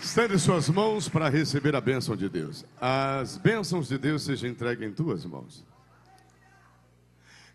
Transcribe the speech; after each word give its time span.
Estende 0.00 0.38
suas 0.38 0.68
mãos 0.68 1.08
para 1.08 1.28
receber 1.28 1.74
a 1.74 1.80
bênção 1.80 2.16
de 2.16 2.28
Deus. 2.28 2.64
As 2.80 3.36
bênçãos 3.36 3.88
de 3.88 3.98
Deus 3.98 4.22
sejam 4.22 4.48
entregues 4.48 4.88
em 4.88 4.92
tuas 4.92 5.24
mãos. 5.24 5.64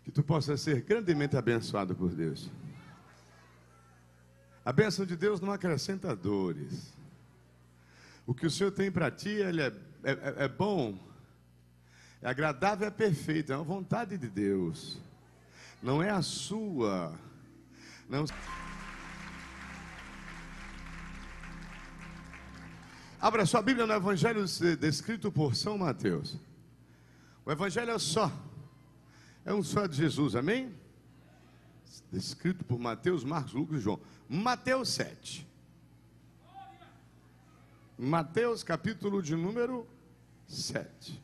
Que 0.04 0.10
tu 0.10 0.22
possa 0.22 0.56
ser 0.56 0.82
grandemente 0.82 1.36
abençoado 1.36 1.94
por 1.94 2.10
Deus. 2.10 2.50
A 4.64 4.72
bênção 4.72 5.06
de 5.06 5.16
Deus 5.16 5.40
não 5.40 5.52
acrescenta 5.52 6.14
dores. 6.14 6.94
O 8.26 8.34
que 8.34 8.46
o 8.46 8.50
Senhor 8.50 8.70
tem 8.70 8.90
para 8.90 9.10
ti, 9.10 9.30
ele 9.30 9.62
é, 9.62 9.72
é, 10.02 10.44
é 10.44 10.48
bom, 10.48 10.98
é 12.22 12.28
agradável, 12.28 12.88
é 12.88 12.90
perfeito, 12.90 13.52
é 13.52 13.56
uma 13.56 13.64
vontade 13.64 14.16
de 14.16 14.28
Deus. 14.28 14.98
Não 15.82 16.02
é 16.02 16.10
a 16.10 16.22
sua. 16.22 17.14
Não. 18.08 18.24
Abra 23.24 23.46
sua 23.46 23.62
Bíblia 23.62 23.86
no 23.86 23.94
Evangelho 23.94 24.44
descrito 24.78 25.32
por 25.32 25.54
São 25.56 25.78
Mateus. 25.78 26.38
O 27.42 27.50
Evangelho 27.50 27.92
é 27.92 27.98
só. 27.98 28.30
É 29.46 29.54
um 29.54 29.62
só 29.62 29.86
de 29.86 29.96
Jesus, 29.96 30.36
amém? 30.36 30.78
Descrito 32.12 32.66
por 32.66 32.78
Mateus, 32.78 33.24
Marcos, 33.24 33.54
Lucas 33.54 33.78
e 33.78 33.80
João. 33.80 33.98
Mateus 34.28 34.90
7. 34.90 35.48
Mateus, 37.96 38.62
capítulo 38.62 39.22
de 39.22 39.34
número 39.34 39.88
7. 40.46 41.18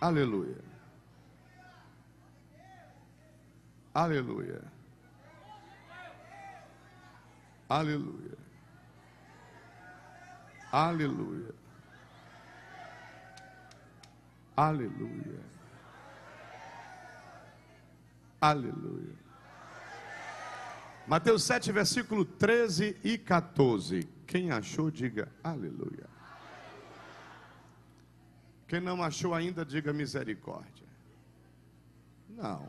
Aleluia. 0.00 0.58
Aleluia. 3.94 4.64
Aleluia. 7.68 8.41
Aleluia. 10.72 11.54
Aleluia. 14.56 15.40
Aleluia. 18.40 19.14
Mateus 21.06 21.42
7, 21.42 21.70
versículo 21.72 22.24
13 22.24 22.96
e 23.04 23.18
14. 23.18 24.08
Quem 24.26 24.50
achou, 24.50 24.90
diga 24.90 25.28
aleluia. 25.44 26.08
Quem 28.66 28.80
não 28.80 29.02
achou 29.02 29.34
ainda, 29.34 29.66
diga 29.66 29.92
misericórdia. 29.92 30.86
Não. 32.30 32.66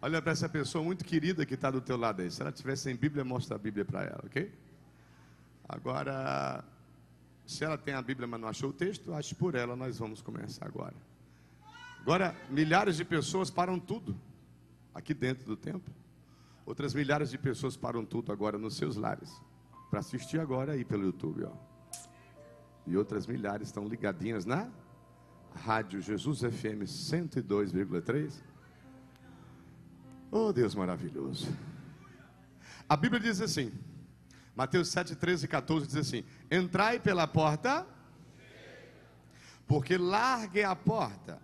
Olha 0.00 0.20
para 0.20 0.32
essa 0.32 0.48
pessoa 0.48 0.84
muito 0.84 1.04
querida 1.04 1.46
que 1.46 1.54
está 1.54 1.70
do 1.70 1.80
teu 1.80 1.96
lado 1.96 2.20
aí. 2.22 2.30
Se 2.30 2.42
ela 2.42 2.52
tiver 2.52 2.76
sem 2.76 2.94
Bíblia, 2.94 3.24
mostra 3.24 3.56
a 3.56 3.58
Bíblia 3.58 3.84
para 3.84 4.04
ela, 4.04 4.20
ok? 4.24 4.52
Agora, 5.68 6.62
se 7.46 7.64
ela 7.64 7.78
tem 7.78 7.94
a 7.94 8.02
Bíblia, 8.02 8.26
mas 8.26 8.40
não 8.40 8.48
achou 8.48 8.70
o 8.70 8.72
texto, 8.72 9.14
ache 9.14 9.34
por 9.34 9.54
ela, 9.54 9.74
nós 9.74 9.98
vamos 9.98 10.20
começar 10.20 10.66
agora. 10.66 10.94
Agora, 12.00 12.36
milhares 12.50 12.96
de 12.96 13.04
pessoas 13.04 13.50
param 13.50 13.80
tudo 13.80 14.16
aqui 14.94 15.14
dentro 15.14 15.46
do 15.46 15.56
templo. 15.56 15.92
Outras 16.64 16.94
milhares 16.94 17.30
de 17.30 17.38
pessoas 17.38 17.76
param 17.76 18.04
tudo 18.04 18.32
agora 18.32 18.58
nos 18.58 18.76
seus 18.76 18.96
lares 18.96 19.40
para 19.90 20.00
assistir 20.00 20.38
agora 20.38 20.72
aí 20.72 20.84
pelo 20.84 21.04
YouTube, 21.04 21.44
ó. 21.44 21.52
E 22.86 22.96
outras 22.96 23.26
milhares 23.26 23.68
estão 23.68 23.88
ligadinhas 23.88 24.44
na 24.44 24.70
Rádio 25.54 26.00
Jesus 26.00 26.40
FM 26.40 26.84
102,3 26.84 28.55
Oh, 30.30 30.52
Deus 30.52 30.74
maravilhoso. 30.74 31.48
A 32.88 32.96
Bíblia 32.96 33.20
diz 33.20 33.40
assim, 33.40 33.72
Mateus 34.54 34.88
7, 34.88 35.14
13 35.14 35.44
e 35.44 35.48
14 35.48 35.86
diz 35.86 35.96
assim: 35.96 36.24
Entrai 36.50 36.98
pela 36.98 37.26
porta, 37.26 37.86
porque 39.66 39.98
largue 39.98 40.62
a 40.62 40.74
porta, 40.74 41.40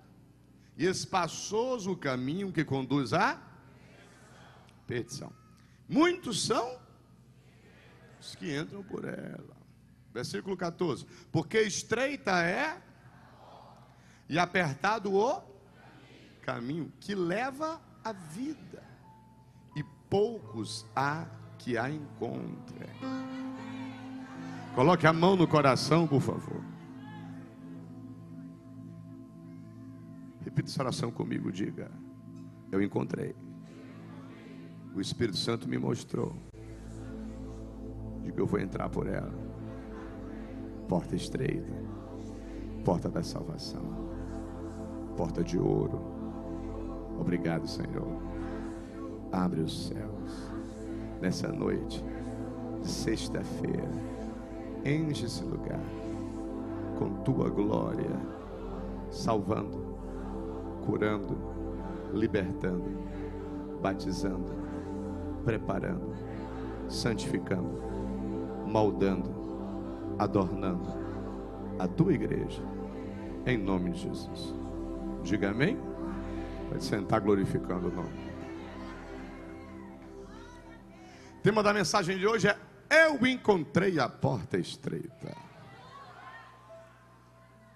e 0.76 0.86
espaçoso 0.86 1.92
o 1.92 1.96
caminho 1.96 2.50
que 2.50 2.64
conduz 2.64 3.12
à 3.12 3.40
perdição. 4.86 5.32
Muitos 5.88 6.46
são 6.46 6.80
os 8.18 8.34
que 8.34 8.56
entram 8.56 8.82
por 8.82 9.04
ela. 9.04 9.56
Versículo 10.12 10.56
14: 10.56 11.04
Porque 11.30 11.60
estreita 11.60 12.42
é 12.42 12.80
e 14.28 14.38
apertado 14.38 15.14
o 15.14 15.42
caminho 16.40 16.90
que 16.98 17.14
leva 17.14 17.80
a 18.04 18.12
vida, 18.12 18.82
e 19.76 19.82
poucos 20.08 20.84
há 20.94 21.26
que 21.58 21.78
a 21.78 21.88
encontrem. 21.88 22.90
Coloque 24.74 25.06
a 25.06 25.12
mão 25.12 25.36
no 25.36 25.46
coração, 25.46 26.06
por 26.06 26.20
favor. 26.20 26.62
Repita 30.44 30.68
essa 30.68 30.82
oração 30.82 31.10
comigo, 31.10 31.52
diga: 31.52 31.90
Eu 32.70 32.82
encontrei. 32.82 33.34
O 34.94 35.00
Espírito 35.00 35.38
Santo 35.38 35.68
me 35.68 35.78
mostrou. 35.78 36.36
Diga: 38.22 38.40
Eu 38.40 38.46
vou 38.46 38.58
entrar 38.58 38.88
por 38.88 39.06
ela. 39.06 39.32
Porta 40.88 41.14
estreita, 41.14 41.72
porta 42.84 43.08
da 43.08 43.22
salvação, 43.22 44.10
porta 45.16 45.42
de 45.42 45.56
ouro 45.56 46.11
Obrigado, 47.22 47.68
Senhor. 47.68 48.20
Abre 49.30 49.60
os 49.60 49.86
céus 49.86 50.52
nessa 51.20 51.46
noite, 51.52 52.04
sexta-feira. 52.82 53.88
Enche 54.84 55.26
esse 55.26 55.44
lugar 55.44 55.78
com 56.98 57.22
tua 57.22 57.48
glória, 57.48 58.10
salvando, 59.08 59.78
curando, 60.84 61.38
libertando, 62.12 62.90
batizando, 63.80 64.50
preparando, 65.44 66.16
santificando, 66.88 67.80
moldando, 68.66 69.30
adornando 70.18 70.88
a 71.78 71.86
tua 71.86 72.14
igreja, 72.14 72.64
em 73.46 73.56
nome 73.56 73.92
de 73.92 74.00
Jesus. 74.00 74.52
Diga 75.22 75.50
amém. 75.50 75.91
Pode 76.72 76.84
sentar 76.84 77.20
glorificando 77.20 77.88
o 77.88 77.90
nome. 77.94 78.32
O 81.38 81.42
tema 81.42 81.62
da 81.62 81.70
mensagem 81.70 82.16
de 82.16 82.26
hoje 82.26 82.48
é 82.48 82.58
Eu 82.88 83.26
encontrei 83.26 83.98
a 84.00 84.08
porta 84.08 84.56
estreita. 84.56 85.36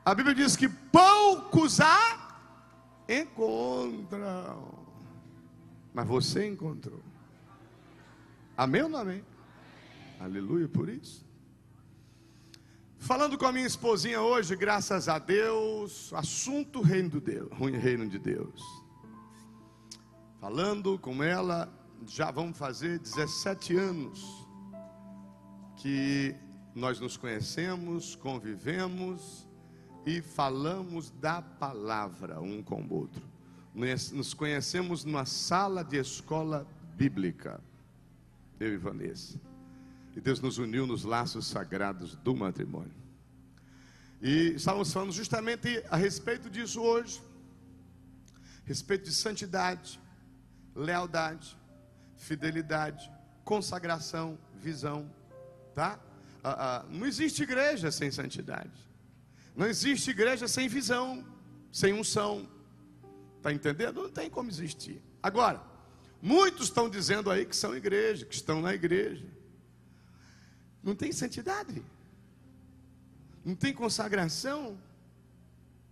A 0.02 0.14
Bíblia 0.14 0.34
diz 0.34 0.56
que 0.56 0.66
poucos 0.66 1.78
a 1.78 2.38
encontram. 3.06 4.86
Mas 5.92 6.08
você 6.08 6.48
encontrou. 6.48 7.02
Amém 8.56 8.82
ou 8.82 8.88
não 8.88 9.00
amém? 9.00 9.22
Aleluia 10.18 10.68
por 10.68 10.88
isso. 10.88 11.22
Falando 12.98 13.36
com 13.36 13.44
a 13.44 13.52
minha 13.52 13.66
esposinha 13.66 14.22
hoje, 14.22 14.56
graças 14.56 15.06
a 15.06 15.18
Deus, 15.18 16.14
assunto 16.14 16.80
reino 16.80 17.10
de 17.10 17.20
Deus, 17.20 17.50
reino 17.78 18.08
de 18.08 18.18
Deus 18.18 18.85
falando 20.40 20.98
com 20.98 21.22
ela, 21.22 21.72
já 22.06 22.30
vamos 22.30 22.56
fazer 22.58 22.98
17 22.98 23.76
anos 23.76 24.46
que 25.76 26.34
nós 26.74 27.00
nos 27.00 27.16
conhecemos, 27.16 28.14
convivemos 28.16 29.48
e 30.04 30.20
falamos 30.20 31.10
da 31.10 31.40
palavra 31.40 32.40
um 32.40 32.62
com 32.62 32.82
o 32.82 32.94
outro. 32.94 33.22
Nos 33.74 34.34
conhecemos 34.34 35.04
numa 35.04 35.24
sala 35.24 35.82
de 35.82 35.98
escola 35.98 36.66
bíblica, 36.96 37.60
eu 38.60 38.72
e 38.72 38.76
Vanessa. 38.76 39.40
E 40.14 40.20
Deus 40.20 40.40
nos 40.40 40.58
uniu 40.58 40.86
nos 40.86 41.04
laços 41.04 41.46
sagrados 41.46 42.16
do 42.16 42.34
matrimônio. 42.34 42.94
E 44.22 44.54
estávamos 44.56 44.92
falando 44.92 45.12
justamente 45.12 45.82
a 45.90 45.96
respeito 45.96 46.48
disso 46.48 46.80
hoje, 46.80 47.20
respeito 48.64 49.04
de 49.04 49.12
santidade, 49.14 50.00
lealdade, 50.76 51.58
fidelidade, 52.16 53.10
consagração, 53.44 54.38
visão, 54.54 55.10
tá? 55.74 55.98
Ah, 56.44 56.82
ah, 56.82 56.86
não 56.88 57.06
existe 57.06 57.42
igreja 57.42 57.90
sem 57.90 58.10
santidade. 58.10 58.86
Não 59.56 59.66
existe 59.66 60.10
igreja 60.10 60.46
sem 60.46 60.68
visão, 60.68 61.24
sem 61.72 61.92
unção. 61.92 62.48
Tá 63.42 63.52
entendendo? 63.52 64.02
Não 64.02 64.10
tem 64.10 64.28
como 64.28 64.50
existir. 64.50 65.02
Agora, 65.22 65.62
muitos 66.20 66.66
estão 66.66 66.90
dizendo 66.90 67.30
aí 67.30 67.46
que 67.46 67.56
são 67.56 67.74
igreja, 67.74 68.26
que 68.26 68.34
estão 68.34 68.60
na 68.60 68.74
igreja. 68.74 69.26
Não 70.82 70.94
tem 70.94 71.10
santidade. 71.10 71.82
Não 73.44 73.54
tem 73.54 73.72
consagração. 73.72 74.78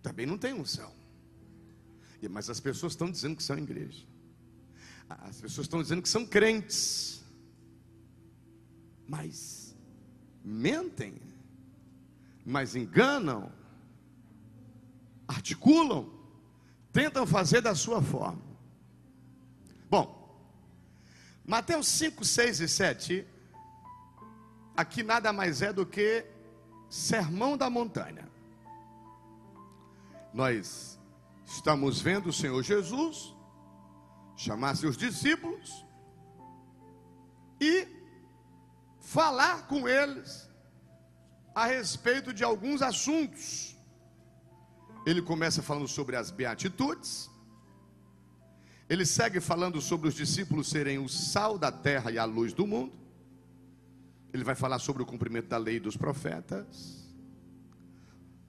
Também 0.03 0.25
não 0.25 0.37
tem 0.37 0.53
unção. 0.53 0.93
Mas 2.29 2.49
as 2.49 2.59
pessoas 2.59 2.93
estão 2.93 3.09
dizendo 3.09 3.35
que 3.35 3.43
são 3.43 3.57
igreja. 3.57 4.05
As 5.09 5.39
pessoas 5.39 5.65
estão 5.65 5.81
dizendo 5.81 6.01
que 6.01 6.09
são 6.09 6.25
crentes, 6.25 7.23
mas 9.07 9.75
mentem, 10.43 11.21
mas 12.43 12.75
enganam, 12.75 13.51
articulam, 15.27 16.09
tentam 16.91 17.25
fazer 17.27 17.61
da 17.61 17.75
sua 17.75 18.01
forma. 18.01 18.41
Bom, 19.89 20.25
Mateus 21.45 21.87
5, 21.87 22.25
6 22.25 22.59
e 22.61 22.67
7, 22.67 23.27
aqui 24.75 25.03
nada 25.03 25.31
mais 25.31 25.61
é 25.61 25.71
do 25.71 25.85
que 25.85 26.25
sermão 26.89 27.55
da 27.55 27.69
montanha. 27.69 28.27
Nós 30.33 30.99
estamos 31.45 32.01
vendo 32.01 32.29
o 32.29 32.33
Senhor 32.33 32.61
Jesus 32.63 33.34
chamar 34.35 34.75
seus 34.75 34.97
discípulos 34.97 35.85
e 37.59 37.87
falar 38.99 39.67
com 39.67 39.87
eles 39.87 40.49
a 41.53 41.65
respeito 41.65 42.33
de 42.33 42.43
alguns 42.43 42.81
assuntos. 42.81 43.75
Ele 45.05 45.21
começa 45.21 45.61
falando 45.61 45.87
sobre 45.87 46.15
as 46.15 46.31
beatitudes. 46.31 47.29
Ele 48.89 49.05
segue 49.05 49.39
falando 49.39 49.81
sobre 49.81 50.07
os 50.07 50.15
discípulos 50.15 50.67
serem 50.67 50.97
o 50.99 51.07
sal 51.07 51.57
da 51.57 51.71
terra 51.71 52.11
e 52.11 52.17
a 52.17 52.25
luz 52.25 52.53
do 52.53 52.67
mundo. 52.67 52.93
Ele 54.33 54.43
vai 54.43 54.55
falar 54.55 54.79
sobre 54.79 55.01
o 55.01 55.05
cumprimento 55.05 55.47
da 55.47 55.57
lei 55.57 55.79
dos 55.79 55.95
profetas. 55.95 57.05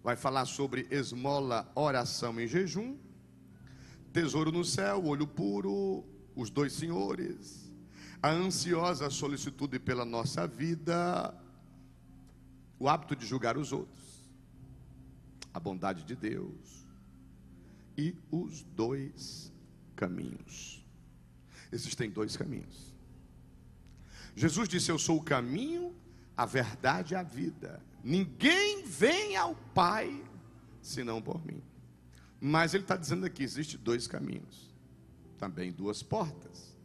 Vai 0.03 0.17
falar 0.17 0.45
sobre 0.47 0.87
esmola, 0.91 1.71
oração 1.75 2.41
e 2.41 2.47
jejum. 2.47 2.97
Tesouro 4.17 4.51
no 4.51 4.65
céu, 4.65 5.05
olho 5.05 5.27
puro, 5.27 6.03
os 6.35 6.49
dois 6.49 6.73
senhores. 6.73 7.71
A 8.23 8.31
ansiosa 8.31 9.11
solicitude 9.11 9.79
pela 9.79 10.07
nossa 10.07 10.47
vida. 10.47 11.39
O 12.79 12.89
hábito 12.89 13.15
de 13.15 13.27
julgar 13.27 13.59
os 13.59 13.73
outros. 13.73 14.27
A 15.53 15.61
bondade 15.61 16.03
de 16.03 16.17
Deus. 16.17 16.87
E 17.95 18.17
os 18.31 18.63
dois 18.63 19.53
caminhos. 19.95 20.83
Existem 21.71 22.09
dois 22.09 22.39
caminhos. 22.39 22.95
Jesus 24.35 24.67
disse: 24.67 24.91
Eu 24.91 24.99
sou 24.99 25.19
o 25.19 25.23
caminho, 25.23 25.95
a 26.35 26.47
verdade 26.47 27.13
e 27.13 27.17
a 27.19 27.23
vida. 27.23 27.85
Ninguém 28.03 28.83
vem 28.87 29.37
ao 29.37 29.55
Pai 29.75 30.25
senão 30.81 31.21
por 31.21 31.45
mim. 31.45 31.63
Mas 32.41 32.75
ele 32.75 32.85
está 32.85 32.97
dizendo 32.97 33.27
aqui: 33.27 33.43
existe 33.43 33.77
dois 33.77 34.07
caminhos, 34.07 34.71
também 35.39 35.73
duas 35.73 36.03
portas. 36.03 36.77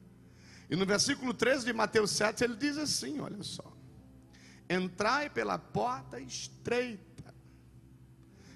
E 0.70 0.76
no 0.76 0.86
versículo 0.86 1.34
13 1.34 1.66
de 1.66 1.74
Mateus 1.74 2.12
7, 2.12 2.44
ele 2.44 2.56
diz 2.56 2.78
assim: 2.78 3.20
olha 3.20 3.44
só. 3.44 3.72
Entrai 4.70 5.30
pela 5.30 5.58
porta 5.58 6.20
estreita. 6.20 7.34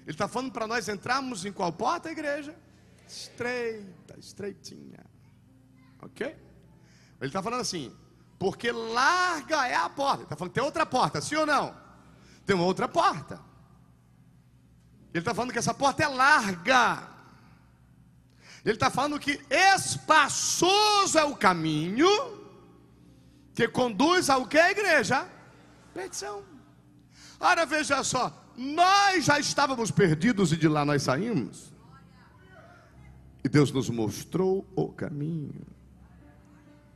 Ele 0.02 0.12
está 0.12 0.26
falando 0.26 0.50
para 0.50 0.66
nós 0.66 0.88
entrarmos 0.88 1.44
em 1.44 1.52
qual 1.52 1.72
porta, 1.72 2.10
igreja? 2.10 2.56
Estreita, 3.06 4.18
estreitinha. 4.18 5.04
Ok? 6.00 6.26
Ele 6.26 7.28
está 7.28 7.42
falando 7.42 7.60
assim: 7.60 7.94
porque 8.38 8.70
larga 8.70 9.66
é 9.66 9.74
a 9.74 9.88
porta. 9.88 10.18
Ele 10.18 10.24
está 10.24 10.36
falando, 10.36 10.52
tem 10.52 10.62
outra 10.62 10.86
porta, 10.86 11.20
sim 11.20 11.36
ou 11.36 11.46
não? 11.46 11.76
Tem 12.44 12.54
uma 12.54 12.64
outra 12.64 12.88
porta. 12.88 13.40
Ele 15.16 15.22
está 15.22 15.34
falando 15.34 15.50
que 15.50 15.58
essa 15.58 15.72
porta 15.72 16.02
é 16.02 16.08
larga. 16.08 17.08
Ele 18.62 18.74
está 18.74 18.90
falando 18.90 19.18
que 19.18 19.40
espaçoso 19.50 21.18
é 21.18 21.24
o 21.24 21.34
caminho 21.34 22.06
que 23.54 23.66
conduz 23.66 24.28
ao 24.28 24.46
que, 24.46 24.58
igreja? 24.58 25.26
Perdição. 25.94 26.42
Ora, 27.40 27.64
veja 27.64 28.04
só, 28.04 28.30
nós 28.58 29.24
já 29.24 29.40
estávamos 29.40 29.90
perdidos 29.90 30.52
e 30.52 30.56
de 30.56 30.68
lá 30.68 30.84
nós 30.84 31.04
saímos. 31.04 31.72
E 33.42 33.48
Deus 33.48 33.72
nos 33.72 33.88
mostrou 33.88 34.66
o 34.76 34.92
caminho. 34.92 35.66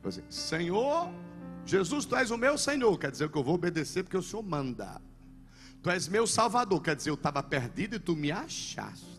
Assim, 0.03 0.21
Senhor, 0.29 1.11
Jesus, 1.65 2.05
tu 2.05 2.15
és 2.15 2.29
o 2.29 2.37
meu 2.37 2.55
Senhor, 2.55 2.95
quer 2.99 3.09
dizer 3.09 3.29
que 3.31 3.37
eu 3.37 3.43
vou 3.43 3.55
obedecer 3.55 4.03
porque 4.03 4.17
o 4.17 4.21
Senhor 4.21 4.43
manda. 4.43 5.01
Tu 5.81 5.89
és 5.89 6.07
meu 6.07 6.27
Salvador, 6.27 6.81
quer 6.81 6.95
dizer, 6.95 7.09
eu 7.09 7.15
estava 7.15 7.41
perdido 7.41 7.95
e 7.95 7.99
tu 7.99 8.15
me 8.15 8.31
achaste. 8.31 9.11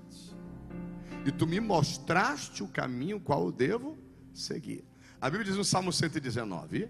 E 1.25 1.31
tu 1.31 1.47
me 1.47 1.61
mostraste 1.61 2.63
o 2.63 2.69
caminho 2.69 3.21
qual 3.21 3.47
eu 3.47 3.53
devo 3.53 3.99
seguir. 4.33 4.85
A 5.21 5.29
Bíblia 5.29 5.45
diz 5.45 5.57
no 5.57 5.65
Salmo 5.65 5.93
119, 5.93 6.89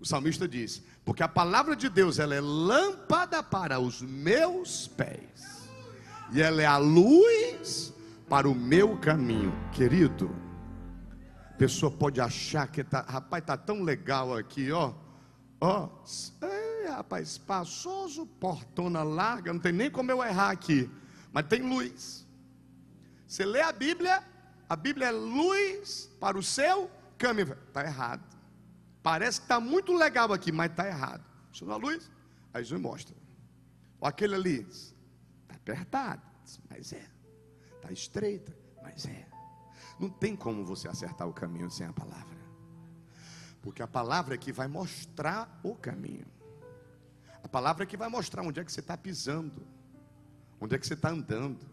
o 0.00 0.04
salmista 0.04 0.48
diz: 0.48 0.82
Porque 1.04 1.22
a 1.22 1.28
palavra 1.28 1.76
de 1.76 1.88
Deus 1.88 2.18
ela 2.18 2.34
é 2.34 2.40
lâmpada 2.40 3.42
para 3.42 3.78
os 3.78 4.02
meus 4.02 4.88
pés, 4.88 5.70
e 6.32 6.42
ela 6.42 6.60
é 6.60 6.66
a 6.66 6.76
luz 6.76 7.94
para 8.28 8.48
o 8.48 8.54
meu 8.54 8.98
caminho. 8.98 9.52
Querido, 9.72 10.34
a 11.50 11.54
pessoa 11.54 11.90
pode 11.90 12.20
achar 12.20 12.66
que 12.68 12.82
tá, 12.82 13.02
rapaz, 13.02 13.44
tá 13.44 13.56
tão 13.56 13.82
legal 13.82 14.36
aqui, 14.36 14.72
ó. 14.72 14.92
Ó, 15.60 15.88
é, 16.42 16.61
rapaz, 16.96 17.28
espaçoso, 17.28 18.26
portona 18.26 19.02
larga, 19.02 19.52
não 19.52 19.60
tem 19.60 19.72
nem 19.72 19.90
como 19.90 20.10
eu 20.10 20.22
errar 20.22 20.50
aqui, 20.50 20.90
mas 21.32 21.46
tem 21.46 21.62
luz. 21.62 22.26
Você 23.26 23.44
lê 23.44 23.60
a 23.60 23.72
Bíblia, 23.72 24.22
a 24.68 24.76
Bíblia 24.76 25.08
é 25.08 25.10
luz 25.10 26.10
para 26.20 26.38
o 26.38 26.42
seu 26.42 26.90
caminho. 27.16 27.56
Está 27.68 27.84
errado. 27.84 28.22
Parece 29.02 29.40
que 29.40 29.44
está 29.44 29.58
muito 29.58 29.92
legal 29.94 30.32
aqui, 30.32 30.52
mas 30.52 30.70
está 30.70 30.86
errado. 30.86 31.24
Isso 31.52 31.64
não 31.64 31.74
é 31.74 31.78
luz? 31.78 32.10
Aí 32.52 32.62
Jesus 32.62 32.80
mostra. 32.80 33.16
Ou 34.00 34.08
aquele 34.08 34.34
ali, 34.34 34.60
está 34.60 35.54
apertado, 35.54 36.22
mas 36.68 36.92
é. 36.92 37.06
Está 37.76 37.92
estreita, 37.92 38.56
mas 38.82 39.06
é. 39.06 39.26
Não 39.98 40.08
tem 40.08 40.36
como 40.36 40.64
você 40.64 40.88
acertar 40.88 41.28
o 41.28 41.32
caminho 41.32 41.70
sem 41.70 41.86
a 41.86 41.92
palavra. 41.92 42.38
Porque 43.62 43.82
a 43.82 43.86
palavra 43.86 44.34
é 44.34 44.38
que 44.38 44.52
vai 44.52 44.68
mostrar 44.68 45.60
o 45.62 45.74
caminho. 45.74 46.26
A 47.42 47.48
palavra 47.48 47.84
é 47.84 47.86
que 47.86 47.96
vai 47.96 48.08
mostrar 48.08 48.42
onde 48.42 48.60
é 48.60 48.64
que 48.64 48.72
você 48.72 48.80
está 48.80 48.96
pisando, 48.96 49.66
onde 50.60 50.74
é 50.74 50.78
que 50.78 50.86
você 50.86 50.94
está 50.94 51.10
andando. 51.10 51.66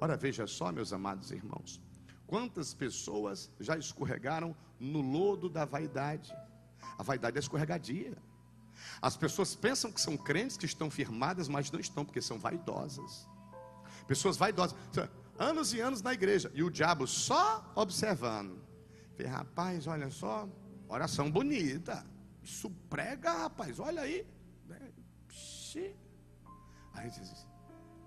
Ora, 0.00 0.16
veja 0.16 0.46
só, 0.46 0.70
meus 0.72 0.92
amados 0.92 1.30
irmãos, 1.30 1.80
quantas 2.26 2.74
pessoas 2.74 3.50
já 3.58 3.76
escorregaram 3.76 4.54
no 4.78 5.00
lodo 5.00 5.48
da 5.48 5.64
vaidade. 5.64 6.34
A 6.96 7.02
vaidade 7.02 7.36
é 7.36 7.40
escorregadia. 7.40 8.16
As 9.02 9.16
pessoas 9.16 9.54
pensam 9.54 9.90
que 9.90 10.00
são 10.00 10.16
crentes 10.16 10.56
que 10.56 10.66
estão 10.66 10.90
firmadas, 10.90 11.48
mas 11.48 11.70
não 11.70 11.80
estão, 11.80 12.04
porque 12.04 12.20
são 12.20 12.38
vaidosas. 12.38 13.28
Pessoas 14.06 14.36
vaidosas 14.36 14.76
anos 15.38 15.72
e 15.72 15.80
anos 15.80 16.02
na 16.02 16.12
igreja, 16.12 16.50
e 16.54 16.62
o 16.62 16.70
diabo 16.70 17.06
só 17.06 17.72
observando. 17.74 18.60
Falei, 19.16 19.30
rapaz, 19.30 19.86
olha 19.86 20.10
só, 20.10 20.48
oração 20.88 21.30
bonita. 21.30 22.04
Isso 22.42 22.70
prega, 22.88 23.32
rapaz, 23.32 23.78
olha 23.78 24.02
aí. 24.02 24.26
Né? 25.76 25.94
Aí, 26.94 27.10
diz, 27.10 27.46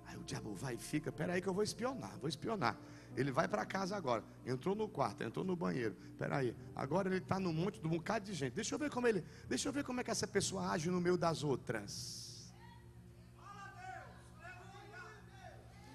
aí 0.06 0.18
o 0.18 0.24
diabo 0.24 0.53
vai 0.53 0.75
e 0.75 0.77
fica, 0.77 1.12
peraí 1.12 1.41
que 1.41 1.48
eu 1.48 1.53
vou 1.53 1.63
espionar, 1.63 2.18
vou 2.20 2.30
espionar. 2.30 2.77
Ele 3.15 3.32
vai 3.32 3.48
para 3.48 3.65
casa 3.65 3.96
agora, 3.96 4.24
entrou 4.46 4.74
no 4.75 4.88
quarto, 4.88 5.22
entrou 5.24 5.44
no 5.44 5.56
banheiro. 5.56 5.96
Peraí, 6.18 6.56
agora 6.75 7.10
ele 7.10 7.18
está 7.18 7.39
no 7.39 7.51
monte 7.51 7.80
de 7.80 7.88
um 7.88 7.89
bocado 7.89 8.25
de 8.25 8.34
gente. 8.34 8.53
Deixa 8.53 8.74
eu 8.74 8.80
ver 8.80 8.89
como 8.89 9.08
ele, 9.08 9.24
deixa 9.48 9.68
eu 9.68 9.74
ver 9.74 9.84
como 9.84 10.00
é 10.00 10.03
que 10.03 10.12
essa 10.12 10.27
pessoa 10.27 10.70
age 10.70 10.89
no 10.89 11.01
meio 11.01 11.18
das 11.18 11.44
outras. 11.44 12.53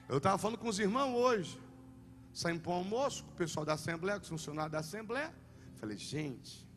Eu 0.08 0.18
estava 0.18 0.38
falando 0.38 0.58
com 0.58 0.68
os 0.68 0.78
irmãos 0.78 1.14
hoje. 1.14 1.60
Saímos 2.32 2.62
para 2.62 2.70
o 2.70 2.74
almoço 2.74 3.24
com 3.24 3.30
o 3.30 3.34
pessoal 3.34 3.64
da 3.64 3.72
Assembleia, 3.72 4.18
com 4.18 4.24
os 4.24 4.28
funcionários 4.28 4.72
da 4.72 4.80
Assembleia. 4.80 5.34
Falei, 5.76 5.96
gente, 5.96 6.68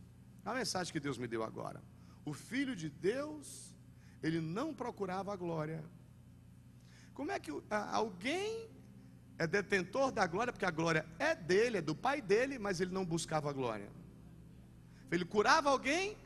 a 0.43 0.53
mensagem 0.53 0.91
que 0.91 0.99
Deus 0.99 1.17
me 1.17 1.27
deu 1.27 1.43
agora. 1.43 1.83
O 2.25 2.33
Filho 2.33 2.75
de 2.75 2.89
Deus, 2.89 3.68
ele 4.21 4.41
não 4.41 4.73
procurava 4.73 5.33
a 5.33 5.35
glória. 5.35 5.83
Como 7.13 7.31
é 7.31 7.39
que 7.39 7.51
alguém 7.69 8.69
é 9.37 9.47
detentor 9.47 10.11
da 10.11 10.27
glória, 10.27 10.51
porque 10.51 10.65
a 10.65 10.71
glória 10.71 11.05
é 11.17 11.33
dele, 11.33 11.77
é 11.77 11.81
do 11.81 11.95
pai 11.95 12.21
dele, 12.21 12.59
mas 12.59 12.81
ele 12.81 12.91
não 12.91 13.05
buscava 13.05 13.49
a 13.49 13.53
glória. 13.53 13.89
Ele 15.09 15.25
curava 15.25 15.69
alguém, 15.69 16.17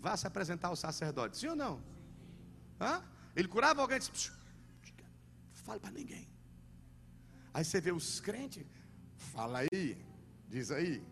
vá 0.00 0.16
se 0.16 0.26
apresentar 0.26 0.68
ao 0.68 0.76
sacerdote, 0.76 1.38
sim 1.38 1.48
ou 1.48 1.56
não? 1.56 1.82
Hã? 2.80 3.02
Ele 3.34 3.48
curava 3.48 3.80
alguém, 3.80 3.98
disse, 3.98 4.30
fale 5.54 5.80
para 5.80 5.90
ninguém. 5.90 6.28
Aí 7.52 7.64
você 7.64 7.80
vê 7.80 7.90
os 7.90 8.20
crentes, 8.20 8.64
fala 9.16 9.60
aí, 9.60 10.04
diz 10.48 10.70
aí. 10.70 11.02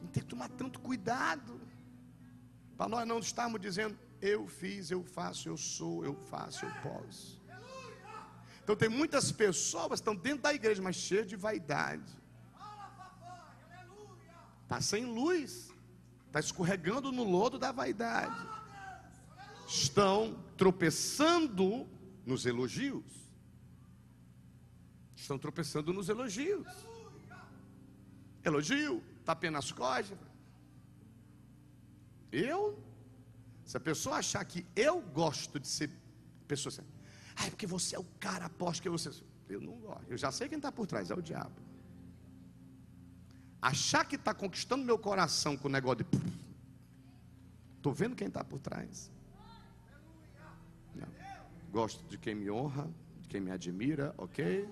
Não 0.00 0.08
tem 0.08 0.22
que 0.22 0.28
tomar 0.28 0.48
tanto 0.48 0.80
cuidado. 0.80 1.60
Para 2.76 2.88
nós 2.88 3.06
não 3.06 3.18
estarmos 3.18 3.60
dizendo, 3.60 3.98
eu 4.22 4.46
fiz, 4.46 4.90
eu 4.90 5.02
faço, 5.02 5.48
eu 5.48 5.56
sou, 5.56 6.04
eu 6.04 6.14
faço, 6.14 6.64
eu 6.64 6.70
posso. 6.80 7.42
Então 8.62 8.76
tem 8.76 8.88
muitas 8.88 9.32
pessoas 9.32 9.88
que 9.88 9.94
estão 9.94 10.14
dentro 10.14 10.42
da 10.42 10.54
igreja, 10.54 10.80
mas 10.80 10.94
cheias 10.94 11.26
de 11.26 11.34
vaidade. 11.34 12.10
Está 14.62 14.80
sem 14.80 15.04
luz. 15.04 15.70
Está 16.28 16.38
escorregando 16.40 17.10
no 17.12 17.24
lodo 17.24 17.58
da 17.58 17.72
vaidade. 17.72 18.48
estão 19.66 20.42
tropeçando 20.56 21.86
nos 22.24 22.46
elogios. 22.46 23.04
Estão 25.16 25.38
tropeçando 25.38 25.92
nos 25.92 26.08
elogios. 26.08 26.66
Elogio, 28.44 29.02
tapinha 29.24 29.52
nas 29.52 29.70
costas. 29.72 30.18
Eu, 32.30 32.82
se 33.72 33.76
a 33.78 33.80
pessoa 33.80 34.16
achar 34.16 34.44
que 34.44 34.66
eu 34.76 35.00
gosto 35.00 35.58
de 35.58 35.66
ser 35.66 35.88
pessoa 36.46 36.70
assim, 36.70 36.82
ah, 37.34 37.46
é 37.46 37.48
porque 37.48 37.66
você 37.66 37.96
é 37.96 37.98
o 37.98 38.04
cara, 38.20 38.44
aposto 38.44 38.82
que 38.82 38.88
você. 38.90 39.10
Eu 39.48 39.62
não 39.62 39.78
gosto. 39.78 40.04
Eu 40.10 40.18
já 40.18 40.30
sei 40.30 40.46
quem 40.46 40.58
está 40.58 40.70
por 40.70 40.86
trás, 40.86 41.10
é 41.10 41.14
o 41.14 41.22
diabo. 41.22 41.58
Achar 43.62 44.04
que 44.04 44.16
está 44.16 44.34
conquistando 44.34 44.84
meu 44.84 44.98
coração 44.98 45.56
com 45.56 45.68
o 45.68 45.70
negócio 45.70 46.04
de. 46.04 46.18
Estou 47.78 47.94
vendo 47.94 48.14
quem 48.14 48.28
está 48.28 48.44
por 48.44 48.60
trás. 48.60 49.10
Não. 50.94 51.08
Gosto 51.70 52.06
de 52.10 52.18
quem 52.18 52.34
me 52.34 52.50
honra, 52.50 52.90
de 53.22 53.28
quem 53.28 53.40
me 53.40 53.50
admira, 53.50 54.14
ok? 54.18 54.68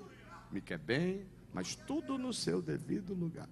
Me 0.53 0.61
quer 0.61 0.79
bem, 0.79 1.27
mas 1.55 1.75
tudo 1.75 2.19
no 2.19 2.35
seu 2.35 2.61
devido 2.61 3.15
lugar. 3.15 3.49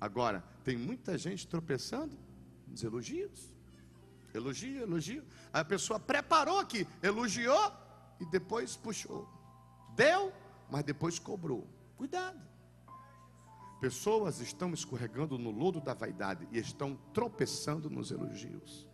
Agora, 0.00 0.42
tem 0.64 0.78
muita 0.78 1.18
gente 1.18 1.46
tropeçando 1.46 2.16
nos 2.66 2.82
elogios. 2.82 3.52
Elogio, 4.34 4.82
elogio. 4.82 5.24
A 5.52 5.64
pessoa 5.64 6.00
preparou 6.00 6.58
aqui, 6.58 6.86
elogiou 7.02 7.72
e 8.20 8.26
depois 8.26 8.76
puxou. 8.76 9.28
Deu, 9.94 10.32
mas 10.70 10.84
depois 10.84 11.18
cobrou. 11.18 11.68
Cuidado. 11.96 12.40
Pessoas 13.80 14.40
estão 14.40 14.72
escorregando 14.72 15.36
no 15.36 15.50
lodo 15.50 15.80
da 15.80 15.92
vaidade 15.92 16.46
e 16.52 16.58
estão 16.58 16.96
tropeçando 17.12 17.90
nos 17.90 18.10
elogios, 18.12 18.88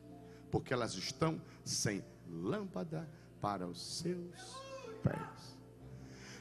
porque 0.51 0.73
elas 0.73 0.95
estão 0.95 1.41
sem 1.63 2.03
lâmpada 2.27 3.09
para 3.41 3.67
os 3.67 3.99
seus 3.99 4.57
pés. 5.03 5.59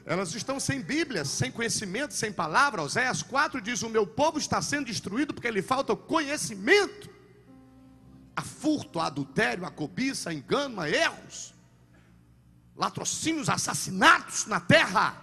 Elas 0.04 0.34
estão 0.34 0.58
sem 0.58 0.80
Bíblia, 0.80 1.22
sem 1.26 1.52
conhecimento, 1.52 2.14
sem 2.14 2.32
palavra. 2.32 2.82
Oséias 2.82 3.22
4 3.22 3.60
diz: 3.60 3.82
O 3.82 3.90
meu 3.90 4.06
povo 4.06 4.38
está 4.38 4.62
sendo 4.62 4.86
destruído 4.86 5.34
porque 5.34 5.50
lhe 5.50 5.60
falta 5.60 5.94
conhecimento. 5.94 7.10
A 8.38 8.42
furto, 8.42 9.00
a 9.00 9.06
adultério, 9.06 9.64
a 9.64 9.70
cobiça, 9.70 10.30
a 10.30 10.34
engano, 10.34 10.80
a 10.80 10.88
erros, 10.88 11.54
latrocínios, 12.76 13.48
assassinatos 13.48 14.46
na 14.46 14.60
terra. 14.60 15.20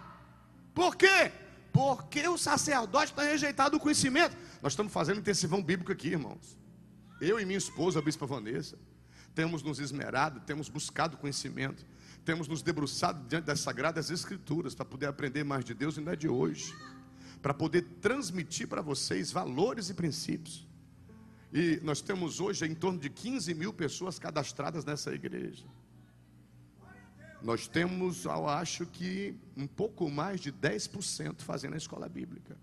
Por 0.74 0.96
quê? 0.96 1.32
Porque 1.72 2.28
o 2.28 2.38
sacerdote 2.38 3.12
está 3.12 3.24
rejeitado 3.24 3.78
o 3.78 3.80
conhecimento. 3.80 4.36
Nós 4.62 4.74
estamos 4.74 4.92
fazendo 4.92 5.20
intensivão 5.20 5.64
bíblico 5.64 5.92
aqui, 5.92 6.10
irmãos. 6.10 6.58
Eu 7.22 7.40
e 7.40 7.46
minha 7.46 7.58
esposa, 7.58 8.00
a 8.00 8.02
bispa 8.02 8.26
Vanessa, 8.26 8.78
temos 9.34 9.64
nos 9.64 9.80
esmerado, 9.80 10.42
temos 10.42 10.68
buscado 10.68 11.18
conhecimento 11.18 11.86
temos 12.26 12.48
nos 12.48 12.64
debruçado 12.64 13.26
diante 13.30 13.46
das 13.46 13.60
sagradas 13.60 14.10
escrituras 14.10 14.74
para 14.74 14.84
poder 14.84 15.06
aprender 15.06 15.44
mais 15.44 15.64
de 15.64 15.76
Deus, 15.76 15.98
ainda 15.98 16.14
é 16.14 16.16
de 16.16 16.28
hoje, 16.28 16.76
para 17.42 17.54
poder 17.54 17.84
transmitir 18.02 18.68
para 18.68 18.82
vocês 18.82 19.32
valores 19.32 19.92
e 19.92 19.94
princípios. 19.94 20.68
E 21.56 21.80
nós 21.82 22.02
temos 22.02 22.42
hoje 22.42 22.66
em 22.66 22.76
torno 22.76 23.00
de 23.00 23.10
15 23.10 23.54
mil 23.54 23.72
pessoas 23.72 24.20
cadastradas 24.20 24.84
nessa 24.84 25.14
igreja. 25.14 25.66
Nós 27.42 27.68
temos, 27.68 28.26
eu 28.26 28.48
acho 28.48 28.86
que, 28.86 29.34
um 29.56 29.66
pouco 29.66 30.12
mais 30.12 30.42
de 30.42 30.52
10% 30.52 31.42
fazendo 31.42 31.76
a 31.76 31.78
escola 31.78 32.10
bíblica 32.10 32.58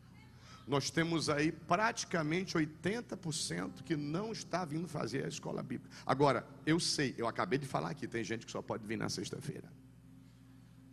nós 0.67 0.91
temos 0.91 1.29
aí 1.29 1.51
praticamente 1.51 2.57
80% 2.57 3.83
que 3.85 3.97
não 3.97 4.33
está 4.33 4.65
vindo 4.65 4.87
fazer 4.87 5.25
a 5.25 5.29
escola 5.29 5.63
bíblica. 5.63 5.95
Agora, 6.07 6.47
eu 6.65 6.79
sei, 6.79 7.15
eu 7.19 7.27
acabei 7.27 7.59
de 7.59 7.67
falar 7.67 7.91
aqui, 7.91 8.07
tem 8.07 8.23
gente 8.23 8.47
que 8.47 8.53
só 8.53 8.63
pode 8.63 8.87
vir 8.87 8.97
na 8.97 9.09
sexta-feira. 9.09 9.71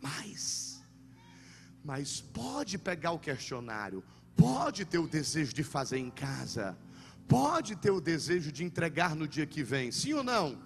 Mas, 0.02 0.82
mas 1.84 2.22
pode 2.22 2.78
pegar 2.78 3.12
o 3.12 3.20
questionário, 3.20 4.04
pode 4.36 4.86
ter 4.86 4.98
o 4.98 5.08
desejo 5.08 5.54
de 5.54 5.64
fazer 5.64 5.98
em 5.98 6.10
casa, 6.10 6.78
pode 7.30 7.76
ter 7.76 7.92
o 7.92 8.02
desejo 8.02 8.52
de 8.52 8.66
entregar 8.66 9.16
no 9.16 9.28
dia 9.28 9.46
que 9.46 9.64
vem, 9.64 9.92
sim 9.92 10.14
ou 10.14 10.24
não? 10.24 10.58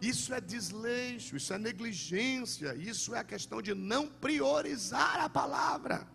Isso 0.00 0.32
é 0.32 0.40
desleixo, 0.40 1.36
isso 1.36 1.52
é 1.52 1.58
negligência, 1.58 2.74
isso 2.74 3.14
é 3.14 3.18
a 3.18 3.24
questão 3.24 3.60
de 3.60 3.74
não 3.74 4.08
priorizar 4.08 5.20
a 5.20 5.28
palavra. 5.28 6.08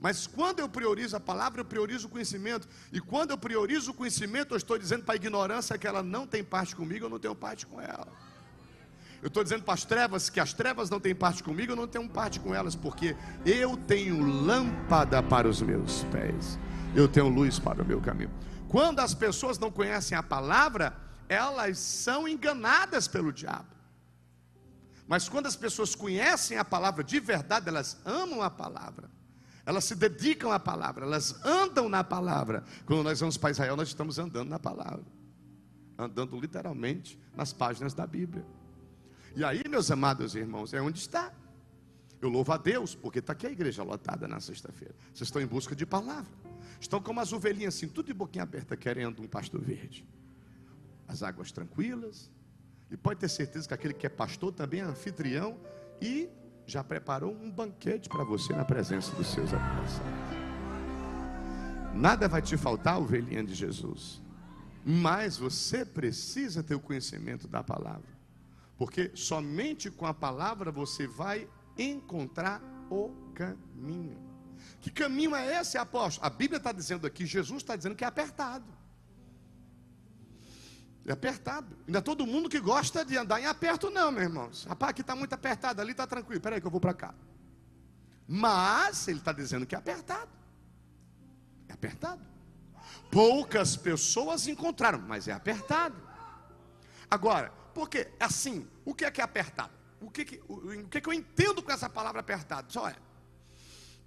Mas 0.00 0.26
quando 0.26 0.60
eu 0.60 0.68
priorizo 0.68 1.16
a 1.16 1.20
palavra, 1.20 1.60
eu 1.60 1.64
priorizo 1.64 2.08
o 2.08 2.10
conhecimento. 2.10 2.68
E 2.92 3.00
quando 3.00 3.30
eu 3.30 3.38
priorizo 3.38 3.90
o 3.92 3.94
conhecimento, 3.94 4.54
eu 4.54 4.56
estou 4.56 4.78
dizendo 4.78 5.04
para 5.04 5.14
a 5.14 5.16
ignorância 5.16 5.78
que 5.78 5.86
ela 5.86 6.02
não 6.02 6.26
tem 6.26 6.42
parte 6.42 6.74
comigo, 6.74 7.06
eu 7.06 7.10
não 7.10 7.18
tenho 7.18 7.34
parte 7.34 7.66
com 7.66 7.80
ela. 7.80 8.08
Eu 9.20 9.28
estou 9.28 9.42
dizendo 9.42 9.64
para 9.64 9.74
as 9.74 9.84
trevas 9.84 10.30
que 10.30 10.40
as 10.40 10.52
trevas 10.52 10.88
não 10.88 11.00
têm 11.00 11.14
parte 11.14 11.42
comigo, 11.42 11.72
eu 11.72 11.76
não 11.76 11.88
tenho 11.88 12.08
parte 12.08 12.38
com 12.38 12.54
elas, 12.54 12.76
porque 12.76 13.16
eu 13.44 13.76
tenho 13.76 14.24
lâmpada 14.24 15.22
para 15.22 15.48
os 15.48 15.60
meus 15.60 16.04
pés, 16.04 16.58
eu 16.94 17.08
tenho 17.08 17.28
luz 17.28 17.58
para 17.58 17.82
o 17.82 17.86
meu 17.86 18.00
caminho. 18.00 18.30
Quando 18.68 19.00
as 19.00 19.14
pessoas 19.14 19.58
não 19.58 19.70
conhecem 19.70 20.16
a 20.16 20.22
palavra, 20.22 20.96
elas 21.28 21.78
são 21.78 22.28
enganadas 22.28 23.08
pelo 23.08 23.32
diabo. 23.32 23.76
Mas 25.06 25.28
quando 25.28 25.46
as 25.46 25.56
pessoas 25.56 25.94
conhecem 25.94 26.58
a 26.58 26.64
palavra 26.64 27.02
de 27.02 27.18
verdade, 27.18 27.68
elas 27.68 27.98
amam 28.04 28.42
a 28.42 28.50
palavra 28.50 29.10
elas 29.68 29.84
se 29.84 29.94
dedicam 29.94 30.50
à 30.50 30.58
palavra, 30.58 31.04
elas 31.04 31.44
andam 31.44 31.90
na 31.90 32.02
palavra. 32.02 32.64
Quando 32.86 33.02
nós 33.02 33.20
vamos 33.20 33.36
para 33.36 33.50
Israel, 33.50 33.76
nós 33.76 33.88
estamos 33.88 34.18
andando 34.18 34.48
na 34.48 34.58
palavra, 34.58 35.04
andando 35.98 36.40
literalmente 36.40 37.20
nas 37.36 37.52
páginas 37.52 37.92
da 37.92 38.06
Bíblia. 38.06 38.46
E 39.36 39.44
aí, 39.44 39.62
meus 39.68 39.90
amados 39.90 40.34
irmãos, 40.34 40.72
é 40.72 40.80
onde 40.80 40.98
está. 40.98 41.30
Eu 42.18 42.30
louvo 42.30 42.50
a 42.50 42.56
Deus, 42.56 42.94
porque 42.94 43.18
está 43.18 43.34
aqui 43.34 43.46
a 43.46 43.50
igreja 43.50 43.82
lotada 43.82 44.26
na 44.26 44.40
sexta-feira. 44.40 44.94
Vocês 45.12 45.28
estão 45.28 45.42
em 45.42 45.46
busca 45.46 45.76
de 45.76 45.84
palavra. 45.84 46.32
Estão 46.80 47.00
como 47.00 47.20
as 47.20 47.32
ovelhinhas 47.32 47.74
assim, 47.74 47.88
tudo 47.88 48.06
de 48.06 48.14
boquinha 48.14 48.42
aberta, 48.42 48.76
querendo 48.76 49.22
um 49.22 49.26
pasto 49.26 49.58
verde. 49.58 50.06
As 51.06 51.22
águas 51.22 51.50
tranquilas. 51.50 52.30
E 52.90 52.96
pode 52.96 53.20
ter 53.20 53.28
certeza 53.28 53.68
que 53.68 53.74
aquele 53.74 53.94
que 53.94 54.06
é 54.06 54.10
pastor 54.10 54.52
também 54.52 54.80
é 54.80 54.84
anfitrião 54.84 55.58
e 56.00 56.28
já 56.66 56.84
preparou 56.84 57.34
um 57.34 57.50
banquete 57.50 58.08
para 58.08 58.24
você 58.24 58.52
na 58.52 58.64
presença 58.64 59.14
dos 59.16 59.26
seus 59.28 59.52
adversários. 59.52 60.38
Nada 61.94 62.28
vai 62.28 62.40
te 62.40 62.56
faltar, 62.56 63.00
ovelhinha 63.00 63.42
de 63.42 63.54
Jesus. 63.54 64.22
Mas 64.84 65.36
você 65.36 65.84
precisa 65.84 66.62
ter 66.62 66.74
o 66.74 66.80
conhecimento 66.80 67.48
da 67.48 67.62
palavra. 67.62 68.16
Porque 68.76 69.10
somente 69.14 69.90
com 69.90 70.06
a 70.06 70.14
palavra 70.14 70.70
você 70.70 71.06
vai 71.06 71.48
encontrar 71.76 72.62
o 72.90 73.10
caminho. 73.34 74.27
Que 74.80 74.90
caminho 74.90 75.34
é 75.34 75.60
esse, 75.60 75.76
apóstolo? 75.76 76.26
A 76.26 76.30
Bíblia 76.30 76.58
está 76.58 76.72
dizendo 76.72 77.06
aqui, 77.06 77.26
Jesus 77.26 77.62
está 77.62 77.74
dizendo 77.76 77.94
que 77.94 78.04
é 78.04 78.06
apertado. 78.06 78.64
É 81.06 81.12
apertado. 81.12 81.76
Ainda 81.86 82.02
todo 82.02 82.26
mundo 82.26 82.48
que 82.48 82.60
gosta 82.60 83.04
de 83.04 83.16
andar 83.16 83.40
em 83.40 83.46
aperto, 83.46 83.90
não, 83.90 84.10
meus 84.10 84.24
irmãos. 84.24 84.64
Rapaz, 84.68 84.90
aqui 84.90 85.00
está 85.00 85.16
muito 85.16 85.32
apertado, 85.32 85.80
ali 85.80 85.92
está 85.92 86.06
tranquilo. 86.06 86.36
Espera 86.36 86.56
aí 86.56 86.60
que 86.60 86.66
eu 86.66 86.70
vou 86.70 86.80
para 86.80 86.94
cá. 86.94 87.14
Mas 88.26 89.08
ele 89.08 89.18
está 89.18 89.32
dizendo 89.32 89.66
que 89.66 89.74
é 89.74 89.78
apertado. 89.78 90.30
É 91.66 91.72
apertado. 91.72 92.20
Poucas 93.10 93.74
pessoas 93.74 94.46
encontraram, 94.46 95.00
mas 95.00 95.26
é 95.28 95.32
apertado. 95.32 95.96
Agora, 97.10 97.50
porque 97.72 98.12
assim, 98.20 98.68
o 98.84 98.94
que 98.94 99.06
é 99.06 99.10
que 99.10 99.22
é 99.22 99.24
apertado? 99.24 99.72
O 100.00 100.10
que, 100.10 100.24
que, 100.24 100.42
o, 100.46 100.54
o 100.54 100.88
que, 100.88 101.00
que 101.00 101.08
eu 101.08 101.12
entendo 101.12 101.62
com 101.62 101.72
essa 101.72 101.88
palavra 101.88 102.20
apertado? 102.20 102.70
Só 102.70 102.86
é 102.86 102.96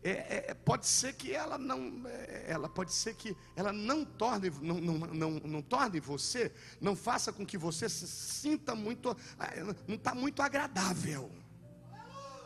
é, 0.04 0.46
é, 0.50 0.54
pode 0.54 0.88
ser 0.88 1.14
que 1.14 1.32
ela 1.32 1.58
não, 1.58 2.02
é, 2.08 2.46
ela 2.48 2.68
pode 2.68 2.92
ser 2.92 3.14
que 3.14 3.38
ela 3.56 3.72
não 3.72 4.04
torne, 4.04 4.50
não, 4.62 4.82
não, 4.82 4.98
não, 4.98 5.32
não 5.32 5.62
torne 5.62 6.00
você, 6.00 6.52
não 6.80 6.96
faça 6.96 7.32
com 7.32 7.46
que 7.46 7.58
você 7.58 7.88
se 7.88 8.08
sinta 8.08 8.74
muito, 8.74 9.16
é, 9.40 9.64
não 9.88 9.96
está 9.96 10.16
muito 10.16 10.42
agradável, 10.42 11.32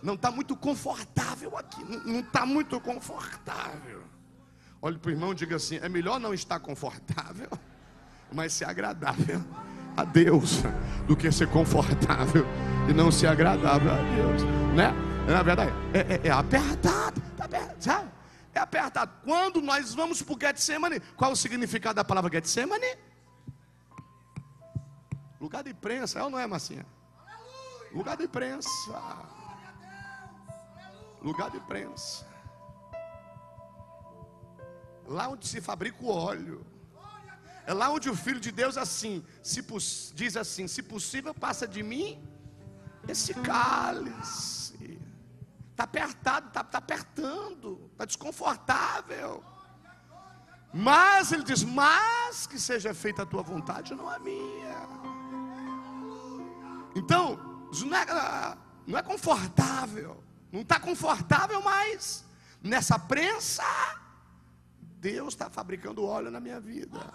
não 0.04 0.16
está 0.16 0.32
muito 0.32 0.56
confortável 0.58 1.58
aqui, 1.58 1.82
não 2.06 2.20
está 2.20 2.46
muito 2.46 2.80
confortável. 2.82 4.04
Olhe 4.82 4.98
para 4.98 5.10
o 5.10 5.12
irmão 5.14 5.32
e 5.32 5.36
diga 5.36 5.56
assim: 5.56 5.78
é 5.78 5.88
melhor 5.88 6.20
não 6.20 6.34
estar 6.34 6.60
confortável, 6.60 7.50
mas 8.34 8.52
ser 8.52 8.66
agradável 8.66 9.42
a 9.96 10.04
Deus, 10.04 10.62
do 11.08 11.16
que 11.16 11.32
ser 11.32 11.48
confortável 11.48 12.46
e 12.90 12.94
não 12.94 13.10
ser 13.10 13.28
agradável 13.28 13.92
a 13.92 13.96
Deus, 13.96 14.44
né? 14.76 15.15
Na 15.28 15.42
verdade, 15.42 15.72
é, 15.94 16.28
é, 16.28 16.28
é 16.28 16.32
apertado 16.32 17.22
sabe? 17.80 18.12
É 18.54 18.60
apertado. 18.60 19.12
Quando 19.24 19.62
nós 19.62 19.94
vamos 19.94 20.22
para 20.22 20.36
o 20.36 20.40
Getsemane, 20.40 21.00
qual 21.18 21.32
o 21.32 21.36
significado 21.36 21.96
da 21.96 22.04
palavra 22.04 22.32
Getsemane? 22.32 22.98
Lugar 25.40 25.64
de 25.64 25.74
prensa, 25.74 26.20
é 26.20 26.24
ou 26.24 26.30
não 26.30 26.40
é, 26.40 26.48
Massinha? 26.48 26.86
Lugar 27.92 28.18
de 28.18 28.28
prensa. 28.28 28.70
Lugar 31.22 31.50
de 31.52 31.60
prensa. 31.62 32.26
Lá 35.08 35.28
onde 35.28 35.48
se 35.48 35.62
fabrica 35.62 36.04
o 36.04 36.10
óleo. 36.10 36.66
É 37.68 37.74
lá 37.74 37.90
onde 37.90 38.10
o 38.10 38.16
Filho 38.16 38.40
de 38.40 38.52
Deus 38.52 38.78
assim, 38.78 39.26
se, 39.42 39.66
diz 40.14 40.38
assim: 40.38 40.68
se 40.68 40.82
possível, 40.84 41.34
passa 41.34 41.68
de 41.68 41.84
mim 41.84 42.24
esse 43.08 43.34
cálice. 43.34 44.65
Está 45.76 45.84
apertado, 45.84 46.48
está 46.48 46.64
tá 46.64 46.78
apertando, 46.78 47.90
está 47.92 48.06
desconfortável. 48.06 49.44
Mas 50.74 51.34
ele 51.34 51.44
diz: 51.44 51.66
Mas 51.66 52.48
que 52.48 52.58
seja 52.58 52.94
feita 52.94 53.24
a 53.24 53.26
tua 53.26 53.44
vontade, 53.44 53.94
não 53.94 54.10
a 54.10 54.18
minha. 54.18 54.88
Então, 56.96 57.38
não 57.86 57.98
é, 57.98 58.58
não 58.88 58.98
é 58.98 59.04
confortável, 59.04 60.24
não 60.50 60.62
está 60.62 60.80
confortável 60.80 61.62
mais. 61.62 62.24
Nessa 62.64 62.98
prensa, 62.98 63.66
Deus 64.80 65.34
está 65.34 65.50
fabricando 65.50 66.06
óleo 66.06 66.32
na 66.32 66.40
minha 66.40 66.62
vida. 66.62 67.14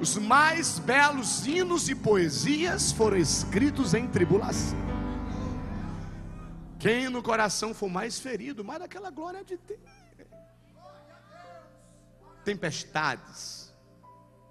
Os 0.00 0.16
mais 0.16 0.78
belos 0.78 1.44
hinos 1.44 1.88
e 1.88 1.96
poesias 1.96 2.92
foram 2.92 3.16
escritos 3.16 3.92
em 3.92 4.06
tribulação. 4.06 4.87
Quem 6.78 7.08
no 7.08 7.22
coração 7.22 7.74
for 7.74 7.88
mais 7.88 8.20
ferido, 8.20 8.64
mais 8.64 8.78
daquela 8.78 9.10
glória 9.10 9.44
de 9.44 9.56
Deus. 9.56 9.80
Tempestades, 12.44 13.74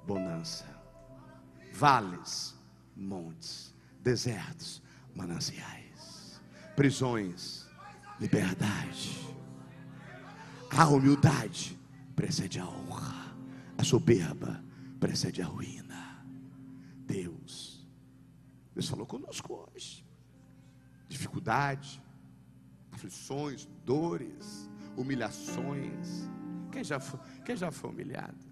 bonança. 0.05 0.65
Vales, 1.74 2.53
montes. 2.96 3.74
Desertos, 4.01 4.81
mananciais. 5.15 6.41
Prisões, 6.75 7.65
liberdade. 8.19 9.27
A 10.69 10.88
humildade 10.88 11.79
precede 12.15 12.60
a 12.60 12.65
honra. 12.67 13.36
A 13.77 13.84
soberba 13.84 14.63
precede 15.00 15.41
a 15.41 15.46
ruína. 15.46 16.25
Deus, 17.05 17.88
Deus 18.74 18.88
falou 18.88 19.05
conosco 19.05 19.69
hoje. 19.74 20.05
Dificuldade, 21.07 22.01
aflições, 23.07 23.65
dores, 23.85 24.69
humilhações. 24.95 26.29
Quem 26.71 26.83
já 26.83 26.99
foi, 26.99 27.19
quem 27.45 27.55
já 27.55 27.71
foi 27.71 27.89
humilhado? 27.89 28.45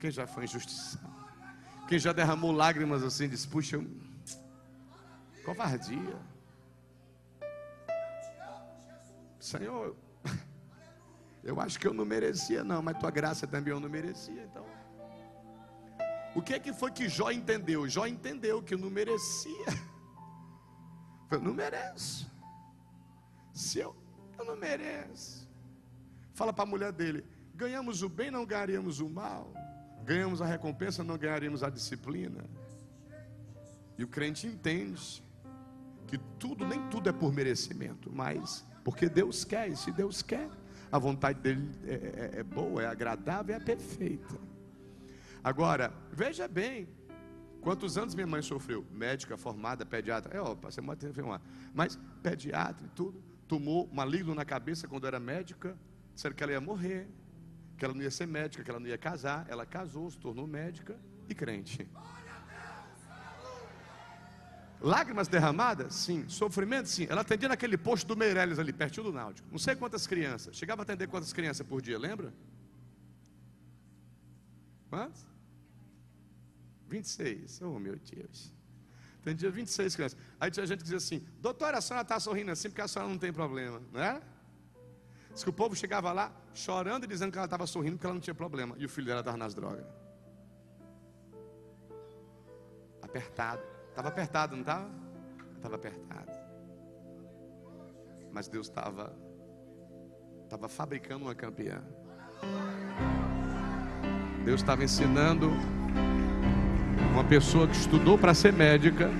Quem 0.00 0.10
já 0.10 0.26
foi 0.26 0.44
injustiçado? 0.44 1.12
Quem 1.88 1.98
já 1.98 2.12
derramou 2.12 2.52
lágrimas 2.52 3.02
assim, 3.02 3.28
disse: 3.28 3.46
Puxa, 3.46 3.76
eu... 3.76 3.86
covardia. 5.44 6.20
Senhor, 9.38 9.96
eu 11.42 11.60
acho 11.60 11.78
que 11.78 11.86
eu 11.86 11.94
não 11.94 12.04
merecia, 12.04 12.64
não, 12.64 12.82
mas 12.82 12.98
tua 12.98 13.10
graça 13.10 13.46
também 13.46 13.72
eu 13.72 13.80
não 13.80 13.88
merecia, 13.88 14.42
então. 14.44 14.66
O 16.34 16.40
que 16.40 16.54
é 16.54 16.58
que 16.58 16.72
foi 16.72 16.90
que 16.90 17.08
Jó 17.08 17.30
entendeu? 17.30 17.88
Jó 17.88 18.06
entendeu 18.06 18.62
que 18.62 18.74
não 18.74 18.90
merecia. 18.90 19.66
Eu 21.30 21.40
não 21.40 21.54
mereço. 21.54 22.31
Se 23.52 23.78
eu, 23.78 23.94
eu 24.38 24.44
não 24.44 24.56
mereço. 24.56 25.48
Fala 26.34 26.52
para 26.52 26.64
a 26.64 26.66
mulher 26.66 26.92
dele: 26.92 27.24
ganhamos 27.54 28.02
o 28.02 28.08
bem, 28.08 28.30
não 28.30 28.46
ganharíamos 28.46 29.00
o 29.00 29.08
mal. 29.08 29.52
Ganhamos 30.04 30.42
a 30.42 30.46
recompensa, 30.46 31.04
não 31.04 31.16
ganharíamos 31.16 31.62
a 31.62 31.70
disciplina. 31.70 32.44
E 33.96 34.02
o 34.02 34.08
crente 34.08 34.46
entende 34.46 35.22
que 36.08 36.18
tudo, 36.38 36.66
nem 36.66 36.88
tudo 36.88 37.08
é 37.08 37.12
por 37.12 37.32
merecimento, 37.32 38.10
mas 38.12 38.64
porque 38.82 39.08
Deus 39.08 39.44
quer, 39.44 39.68
e 39.68 39.76
se 39.76 39.92
Deus 39.92 40.22
quer, 40.22 40.48
a 40.90 40.98
vontade 40.98 41.40
dele 41.40 41.70
é, 41.84 41.92
é, 42.36 42.40
é 42.40 42.42
boa, 42.42 42.82
é 42.82 42.86
agradável, 42.86 43.54
é 43.54 43.60
perfeita. 43.60 44.34
Agora, 45.42 45.92
veja 46.12 46.46
bem, 46.46 46.88
quantos 47.60 47.96
anos 47.96 48.14
minha 48.14 48.26
mãe 48.26 48.42
sofreu? 48.42 48.84
Médica, 48.92 49.36
formada, 49.36 49.86
pediatra. 49.86 50.36
É, 50.36 50.40
ó, 50.40 50.54
passei 50.54 50.82
uma 50.82 50.94
enfermar. 50.94 51.40
Mas 51.72 51.98
pediatra 52.22 52.86
e 52.86 52.90
tudo. 52.90 53.22
Tomou 53.52 53.86
maligno 53.92 54.34
na 54.34 54.46
cabeça 54.46 54.88
quando 54.88 55.06
era 55.06 55.20
médica. 55.20 55.76
Disseram 56.14 56.34
que 56.34 56.42
ela 56.42 56.52
ia 56.52 56.60
morrer. 56.60 57.06
Que 57.76 57.84
ela 57.84 57.92
não 57.92 58.00
ia 58.00 58.10
ser 58.10 58.26
médica, 58.26 58.64
que 58.64 58.70
ela 58.70 58.80
não 58.80 58.86
ia 58.86 58.96
casar. 58.96 59.44
Ela 59.46 59.66
casou, 59.66 60.10
se 60.10 60.16
tornou 60.16 60.46
médica 60.46 60.98
e 61.28 61.34
crente. 61.34 61.86
Lágrimas 64.80 65.28
derramadas? 65.28 65.94
Sim. 65.94 66.26
Sofrimento? 66.30 66.88
Sim. 66.88 67.06
Ela 67.10 67.20
atendia 67.20 67.46
naquele 67.46 67.76
posto 67.76 68.06
do 68.06 68.16
Meirelles 68.16 68.58
ali, 68.58 68.72
pertinho 68.72 69.04
do 69.04 69.12
Náutico. 69.12 69.46
Não 69.50 69.58
sei 69.58 69.76
quantas 69.76 70.06
crianças. 70.06 70.56
Chegava 70.56 70.80
a 70.80 70.84
atender 70.84 71.06
quantas 71.08 71.34
crianças 71.34 71.66
por 71.66 71.82
dia, 71.82 71.98
lembra? 71.98 72.32
Quantas? 74.88 75.26
26. 76.88 77.60
Oh, 77.60 77.78
meu 77.78 77.96
Deus. 77.96 78.50
Atendia 79.22 79.50
26 79.52 79.94
crianças. 79.94 80.18
Aí 80.38 80.50
tinha 80.50 80.66
gente 80.66 80.78
que 80.78 80.82
dizia 80.82 80.98
assim: 80.98 81.24
Doutora, 81.40 81.78
a 81.78 81.80
senhora 81.80 82.02
está 82.02 82.18
sorrindo 82.18 82.50
assim 82.50 82.68
porque 82.68 82.82
a 82.82 82.88
senhora 82.88 83.08
não 83.08 83.18
tem 83.18 83.32
problema, 83.32 83.80
não 83.92 84.02
é? 84.02 84.20
Diz 85.32 85.44
que 85.44 85.48
o 85.48 85.52
povo 85.52 85.76
chegava 85.76 86.12
lá 86.12 86.32
chorando 86.52 87.04
e 87.04 87.06
dizendo 87.06 87.30
que 87.30 87.38
ela 87.38 87.46
estava 87.46 87.66
sorrindo 87.66 87.96
porque 87.96 88.06
ela 88.06 88.14
não 88.14 88.20
tinha 88.20 88.34
problema. 88.34 88.74
E 88.78 88.84
o 88.84 88.88
filho 88.88 89.06
dela 89.06 89.20
estava 89.20 89.36
nas 89.36 89.54
drogas. 89.54 89.86
Apertado. 93.00 93.62
Estava 93.88 94.08
apertado, 94.08 94.54
não 94.54 94.62
estava? 94.62 94.90
Estava 95.56 95.76
apertado. 95.76 96.32
Mas 98.32 98.48
Deus 98.48 98.66
estava 98.66 99.16
estava 100.44 100.68
fabricando 100.68 101.24
uma 101.24 101.34
campeã. 101.34 101.82
Deus 104.44 104.60
estava 104.60 104.82
ensinando 104.82 105.50
uma 107.12 107.24
pessoa 107.24 107.66
que 107.66 107.76
estudou 107.76 108.18
para 108.18 108.34
ser 108.34 108.52
médica. 108.52 109.10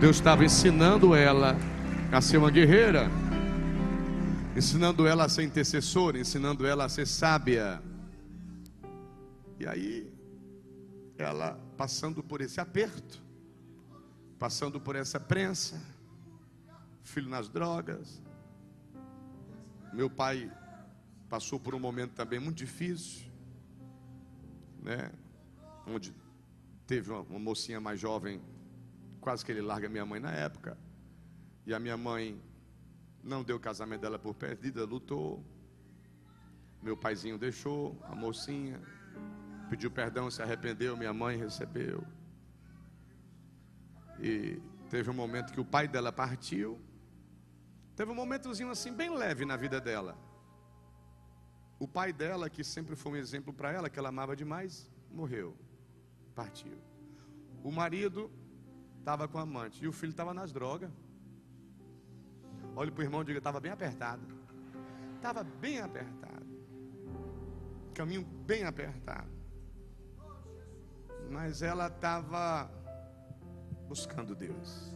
Deus 0.00 0.16
estava 0.16 0.44
ensinando 0.44 1.14
ela 1.14 1.56
a 2.12 2.20
ser 2.20 2.38
uma 2.38 2.50
guerreira, 2.50 3.08
ensinando 4.56 5.06
ela 5.06 5.24
a 5.24 5.28
ser 5.28 5.42
intercessora, 5.42 6.18
ensinando 6.18 6.66
ela 6.66 6.84
a 6.84 6.88
ser 6.88 7.06
sábia. 7.06 7.82
E 9.58 9.66
aí, 9.66 10.12
ela 11.18 11.58
passando 11.76 12.22
por 12.22 12.40
esse 12.40 12.60
aperto, 12.60 13.22
passando 14.38 14.80
por 14.80 14.96
essa 14.96 15.20
prensa, 15.20 15.80
filho 17.02 17.28
nas 17.28 17.48
drogas. 17.48 18.22
Meu 19.92 20.08
pai 20.08 20.50
passou 21.28 21.60
por 21.60 21.74
um 21.74 21.80
momento 21.80 22.12
também 22.12 22.38
muito 22.38 22.56
difícil 22.56 23.30
né? 24.82 25.10
Onde 25.86 26.14
teve 26.86 27.10
uma, 27.10 27.20
uma 27.20 27.38
mocinha 27.38 27.80
mais 27.80 28.00
jovem, 28.00 28.42
quase 29.20 29.44
que 29.44 29.52
ele 29.52 29.60
larga 29.60 29.88
minha 29.88 30.04
mãe 30.04 30.18
na 30.18 30.32
época. 30.32 30.76
E 31.66 31.74
a 31.74 31.78
minha 31.78 31.96
mãe 31.96 32.42
não 33.22 33.42
deu 33.42 33.56
o 33.56 33.60
casamento 33.60 34.00
dela 34.00 34.18
por 34.18 34.34
perdida, 34.34 34.84
lutou. 34.84 35.44
Meu 36.82 36.96
paizinho 36.96 37.38
deixou 37.38 37.96
a 38.02 38.14
mocinha, 38.14 38.80
pediu 39.68 39.90
perdão, 39.90 40.30
se 40.30 40.42
arrependeu, 40.42 40.96
minha 40.96 41.12
mãe 41.12 41.36
recebeu. 41.36 42.04
E 44.18 44.60
teve 44.88 45.10
um 45.10 45.14
momento 45.14 45.52
que 45.52 45.60
o 45.60 45.64
pai 45.64 45.86
dela 45.86 46.10
partiu. 46.10 46.80
Teve 47.94 48.10
um 48.10 48.14
momentozinho 48.14 48.70
assim 48.70 48.92
bem 48.92 49.14
leve 49.14 49.44
na 49.44 49.56
vida 49.56 49.80
dela. 49.80 50.16
O 51.78 51.86
pai 51.86 52.12
dela, 52.12 52.50
que 52.50 52.64
sempre 52.64 52.96
foi 52.96 53.12
um 53.12 53.16
exemplo 53.16 53.52
para 53.52 53.70
ela, 53.70 53.88
que 53.88 53.98
ela 53.98 54.08
amava 54.08 54.34
demais, 54.34 54.90
morreu, 55.10 55.56
partiu. 56.34 56.78
O 57.62 57.70
marido 57.70 58.30
estava 58.98 59.28
com 59.28 59.38
a 59.38 59.42
amante 59.42 59.84
e 59.84 59.88
o 59.88 59.92
filho 59.92 60.10
estava 60.10 60.32
nas 60.32 60.52
drogas. 60.52 60.90
Olhe 62.76 62.90
para 62.90 63.00
o 63.00 63.04
irmão 63.04 63.22
e 63.22 63.24
diga: 63.24 63.38
estava 63.38 63.60
bem 63.60 63.72
apertado. 63.72 64.22
Estava 65.16 65.44
bem 65.44 65.80
apertado. 65.80 66.46
Caminho 67.94 68.24
bem 68.46 68.64
apertado. 68.64 69.30
Mas 71.30 71.62
ela 71.62 71.88
estava 71.88 72.70
buscando 73.88 74.34
Deus. 74.34 74.94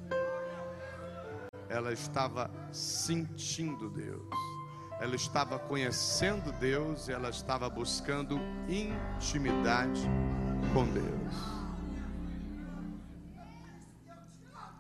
Ela 1.69 1.93
estava 1.93 2.51
sentindo 2.73 3.91
Deus 3.91 4.54
ela 5.05 5.17
estava 5.17 5.59
conhecendo 5.59 6.51
Deus, 6.53 7.11
ela 7.11 7.29
estava 7.29 7.69
buscando 7.69 8.41
intimidade 8.67 10.01
com 10.73 10.87
Deus. 10.91 11.35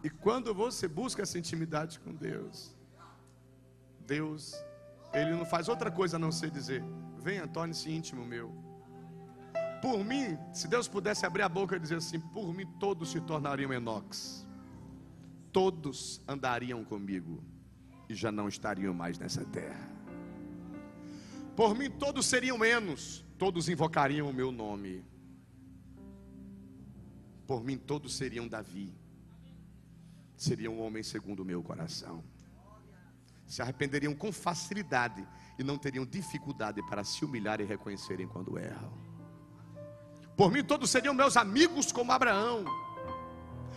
E 0.02 0.08
quando 0.08 0.54
você 0.54 0.88
busca 0.88 1.20
essa 1.20 1.38
intimidade 1.38 2.00
com 2.00 2.14
Deus, 2.14 2.74
Deus, 4.06 4.54
Ele 5.12 5.32
não 5.32 5.44
faz 5.44 5.68
outra 5.68 5.90
coisa 5.90 6.16
a 6.16 6.18
não 6.18 6.32
ser 6.32 6.50
dizer: 6.50 6.82
Venha, 7.18 7.46
torne-se 7.46 7.90
íntimo 7.90 8.24
meu. 8.24 8.50
Por 9.82 10.02
mim, 10.02 10.38
se 10.54 10.66
Deus 10.66 10.88
pudesse 10.88 11.26
abrir 11.26 11.42
a 11.42 11.50
boca 11.50 11.76
e 11.76 11.78
dizer 11.78 11.96
assim: 11.96 12.18
Por 12.18 12.54
mim 12.54 12.66
todos 12.80 13.10
se 13.10 13.20
tornariam 13.20 13.74
enox, 13.74 14.46
todos 15.52 16.22
andariam 16.26 16.82
comigo 16.82 17.44
e 18.08 18.14
já 18.14 18.32
não 18.32 18.48
estariam 18.48 18.94
mais 18.94 19.18
nessa 19.18 19.44
terra. 19.44 19.93
Por 21.56 21.74
mim 21.74 21.90
todos 21.90 22.26
seriam 22.26 22.58
menos, 22.58 23.24
todos 23.38 23.68
invocariam 23.68 24.28
o 24.28 24.32
meu 24.32 24.50
nome. 24.50 25.04
Por 27.46 27.62
mim, 27.62 27.76
todos 27.76 28.14
seriam 28.14 28.48
Davi. 28.48 28.94
Seriam 30.36 30.74
um 30.74 30.82
homem 30.82 31.02
segundo 31.02 31.40
o 31.40 31.44
meu 31.44 31.62
coração. 31.62 32.24
Se 33.46 33.60
arrependeriam 33.60 34.14
com 34.14 34.32
facilidade 34.32 35.26
e 35.58 35.62
não 35.62 35.76
teriam 35.76 36.06
dificuldade 36.06 36.82
para 36.88 37.04
se 37.04 37.24
humilhar 37.24 37.60
e 37.60 37.64
reconhecerem 37.64 38.26
quando 38.26 38.58
erram. 38.58 38.92
Por 40.36 40.50
mim, 40.50 40.64
todos 40.64 40.90
seriam 40.90 41.14
meus 41.14 41.36
amigos 41.36 41.92
como 41.92 42.10
Abraão. 42.10 42.64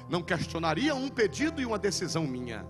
Não 0.10 0.24
questionariam 0.24 0.98
um 0.98 1.10
pedido 1.10 1.62
e 1.62 1.66
uma 1.66 1.78
decisão 1.78 2.26
minha, 2.26 2.66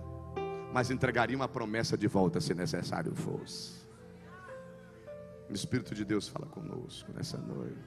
mas 0.72 0.90
entregariam 0.90 1.40
uma 1.40 1.48
promessa 1.48 1.96
de 1.96 2.08
volta 2.08 2.40
se 2.40 2.52
necessário 2.52 3.14
fosse. 3.14 3.77
O 5.48 5.54
Espírito 5.54 5.94
de 5.94 6.04
Deus 6.04 6.28
fala 6.28 6.46
conosco 6.46 7.10
nessa 7.14 7.38
noite. 7.38 7.78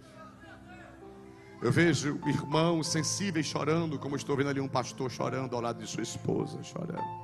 Eu 1.61 1.71
vejo 1.71 2.19
irmãos 2.25 2.87
sensíveis 2.87 3.45
chorando, 3.45 3.99
como 3.99 4.15
estou 4.15 4.35
vendo 4.35 4.49
ali 4.49 4.59
um 4.59 4.67
pastor 4.67 5.11
chorando 5.11 5.55
ao 5.55 5.61
lado 5.61 5.79
de 5.79 5.87
sua 5.87 6.01
esposa, 6.01 6.61
chorando. 6.63 7.21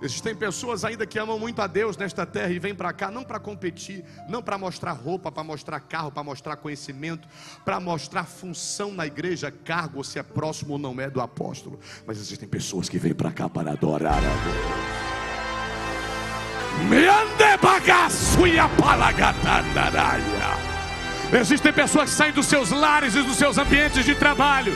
Existem 0.00 0.34
pessoas 0.34 0.82
ainda 0.82 1.06
que 1.06 1.18
amam 1.18 1.38
muito 1.38 1.60
a 1.60 1.66
Deus 1.66 1.94
nesta 1.96 2.24
terra 2.24 2.50
e 2.50 2.58
vêm 2.58 2.74
para 2.74 2.90
cá 2.90 3.10
não 3.10 3.22
para 3.22 3.38
competir, 3.38 4.02
não 4.28 4.42
para 4.42 4.56
mostrar 4.56 4.92
roupa, 4.92 5.30
para 5.30 5.44
mostrar 5.44 5.78
carro, 5.80 6.10
para 6.10 6.24
mostrar 6.24 6.56
conhecimento, 6.56 7.28
para 7.66 7.78
mostrar 7.78 8.24
função 8.24 8.92
na 8.92 9.06
igreja, 9.06 9.50
cargo, 9.50 10.02
se 10.02 10.18
é 10.18 10.22
próximo 10.22 10.72
ou 10.72 10.78
não 10.78 10.98
é 10.98 11.10
do 11.10 11.20
apóstolo. 11.20 11.78
Mas 12.06 12.18
existem 12.18 12.48
pessoas 12.48 12.88
que 12.88 12.98
vêm 12.98 13.14
para 13.14 13.30
cá 13.30 13.48
para 13.48 13.72
adorar 13.72 14.16
a 14.16 14.20
Deus. 14.20 14.99
Existem 21.32 21.72
pessoas 21.72 22.10
que 22.10 22.16
saem 22.16 22.32
dos 22.32 22.46
seus 22.46 22.70
lares 22.70 23.14
e 23.14 23.22
dos 23.22 23.36
seus 23.36 23.58
ambientes 23.58 24.04
de 24.04 24.14
trabalho 24.14 24.74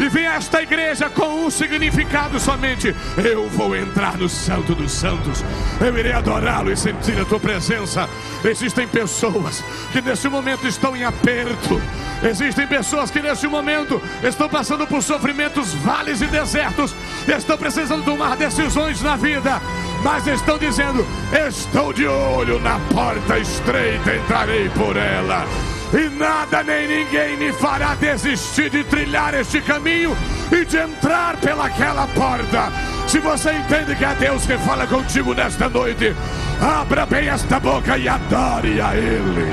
e 0.00 0.08
vem 0.08 0.26
a 0.26 0.36
esta 0.36 0.62
igreja 0.62 1.10
com 1.10 1.44
um 1.44 1.50
significado 1.50 2.40
somente: 2.40 2.94
eu 3.22 3.48
vou 3.50 3.76
entrar 3.76 4.16
no 4.16 4.28
Santo 4.28 4.74
dos 4.74 4.92
Santos, 4.92 5.44
eu 5.78 5.96
irei 5.96 6.12
adorá-lo 6.12 6.72
e 6.72 6.76
sentir 6.76 7.20
a 7.20 7.24
tua 7.24 7.38
presença. 7.38 8.08
Existem 8.42 8.88
pessoas 8.88 9.62
que 9.92 10.00
nesse 10.00 10.28
momento 10.28 10.66
estão 10.66 10.96
em 10.96 11.04
aperto, 11.04 11.80
existem 12.22 12.66
pessoas 12.66 13.10
que 13.10 13.20
nesse 13.20 13.46
momento 13.46 14.00
estão 14.22 14.48
passando 14.48 14.86
por 14.86 15.02
sofrimentos, 15.02 15.74
vales 15.74 16.22
e 16.22 16.26
desertos, 16.26 16.94
estão 17.28 17.58
precisando 17.58 18.02
tomar 18.02 18.36
decisões 18.36 19.02
na 19.02 19.16
vida, 19.16 19.60
mas 20.02 20.26
estão 20.26 20.58
dizendo: 20.58 21.06
estou 21.48 21.92
de 21.92 22.06
olho 22.06 22.60
na 22.60 22.78
porta 22.92 23.38
estreita, 23.38 24.16
entrarei 24.16 24.68
por 24.70 24.96
ela 24.96 25.46
e 25.92 26.08
nada 26.08 26.62
nem 26.62 26.86
ninguém 26.86 27.36
me 27.36 27.52
fará 27.52 27.94
desistir 27.96 28.70
de 28.70 28.84
trilhar 28.84 29.34
este 29.34 29.60
caminho 29.60 30.16
e 30.52 30.64
de 30.64 30.76
entrar 30.76 31.36
pelaquela 31.40 32.06
porta. 32.08 32.70
Se 33.08 33.18
você 33.18 33.52
entende 33.52 33.96
que 33.96 34.04
é 34.04 34.14
Deus 34.14 34.46
que 34.46 34.56
fala 34.58 34.86
contigo 34.86 35.34
nesta 35.34 35.68
noite, 35.68 36.14
abra 36.60 37.06
bem 37.06 37.28
esta 37.28 37.58
boca 37.58 37.98
e 37.98 38.08
adore 38.08 38.80
a 38.80 38.96
Ele. 38.96 39.52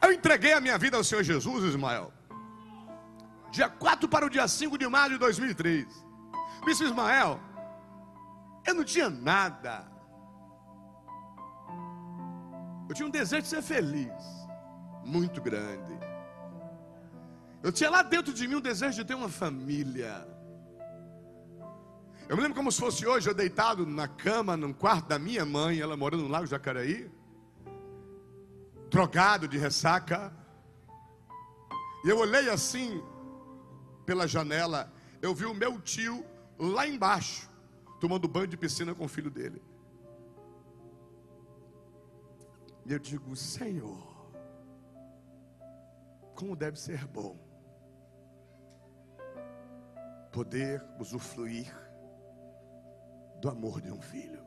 Eu 0.00 0.12
entreguei 0.12 0.52
a 0.52 0.60
minha 0.60 0.78
vida 0.78 0.96
ao 0.96 1.02
Senhor 1.02 1.24
Jesus, 1.24 1.64
Ismael. 1.64 2.17
Dia 3.50 3.68
4 3.68 4.08
para 4.08 4.26
o 4.26 4.30
dia 4.30 4.46
5 4.46 4.76
de 4.76 4.86
maio 4.88 5.12
de 5.12 5.18
2003. 5.18 5.86
Bispo 6.64 6.84
Ismael, 6.84 7.40
eu 8.66 8.74
não 8.74 8.84
tinha 8.84 9.08
nada. 9.08 9.90
Eu 12.88 12.94
tinha 12.94 13.06
um 13.06 13.10
desejo 13.10 13.42
de 13.42 13.48
ser 13.48 13.62
feliz, 13.62 14.12
muito 15.04 15.40
grande. 15.40 15.98
Eu 17.62 17.72
tinha 17.72 17.90
lá 17.90 18.02
dentro 18.02 18.32
de 18.32 18.46
mim 18.46 18.56
um 18.56 18.60
desejo 18.60 18.96
de 18.96 19.04
ter 19.04 19.14
uma 19.14 19.28
família. 19.28 20.26
Eu 22.28 22.36
me 22.36 22.42
lembro 22.42 22.56
como 22.56 22.70
se 22.70 22.78
fosse 22.78 23.06
hoje, 23.06 23.28
eu 23.28 23.34
deitado 23.34 23.86
na 23.86 24.06
cama, 24.06 24.56
num 24.56 24.72
quarto 24.72 25.08
da 25.08 25.18
minha 25.18 25.46
mãe, 25.46 25.80
ela 25.80 25.96
morando 25.96 26.24
no 26.24 26.28
Lago 26.28 26.46
Jacaraí, 26.46 27.10
drogado 28.90 29.48
de 29.48 29.56
ressaca. 29.56 30.32
E 32.04 32.08
eu 32.08 32.18
olhei 32.18 32.48
assim 32.50 33.02
pela 34.08 34.26
janela, 34.26 34.90
eu 35.20 35.34
vi 35.34 35.44
o 35.44 35.52
meu 35.52 35.78
tio 35.78 36.24
lá 36.58 36.88
embaixo, 36.88 37.50
tomando 38.00 38.26
banho 38.26 38.46
de 38.46 38.56
piscina 38.56 38.94
com 38.94 39.04
o 39.04 39.08
filho 39.08 39.30
dele. 39.30 39.62
E 42.86 42.92
eu 42.94 42.98
digo, 42.98 43.36
Senhor, 43.36 44.32
como 46.34 46.56
deve 46.56 46.80
ser 46.80 47.06
bom 47.06 47.38
poder 50.32 50.82
usufruir 50.98 51.70
do 53.42 53.50
amor 53.50 53.82
de 53.82 53.92
um 53.92 54.00
filho. 54.00 54.42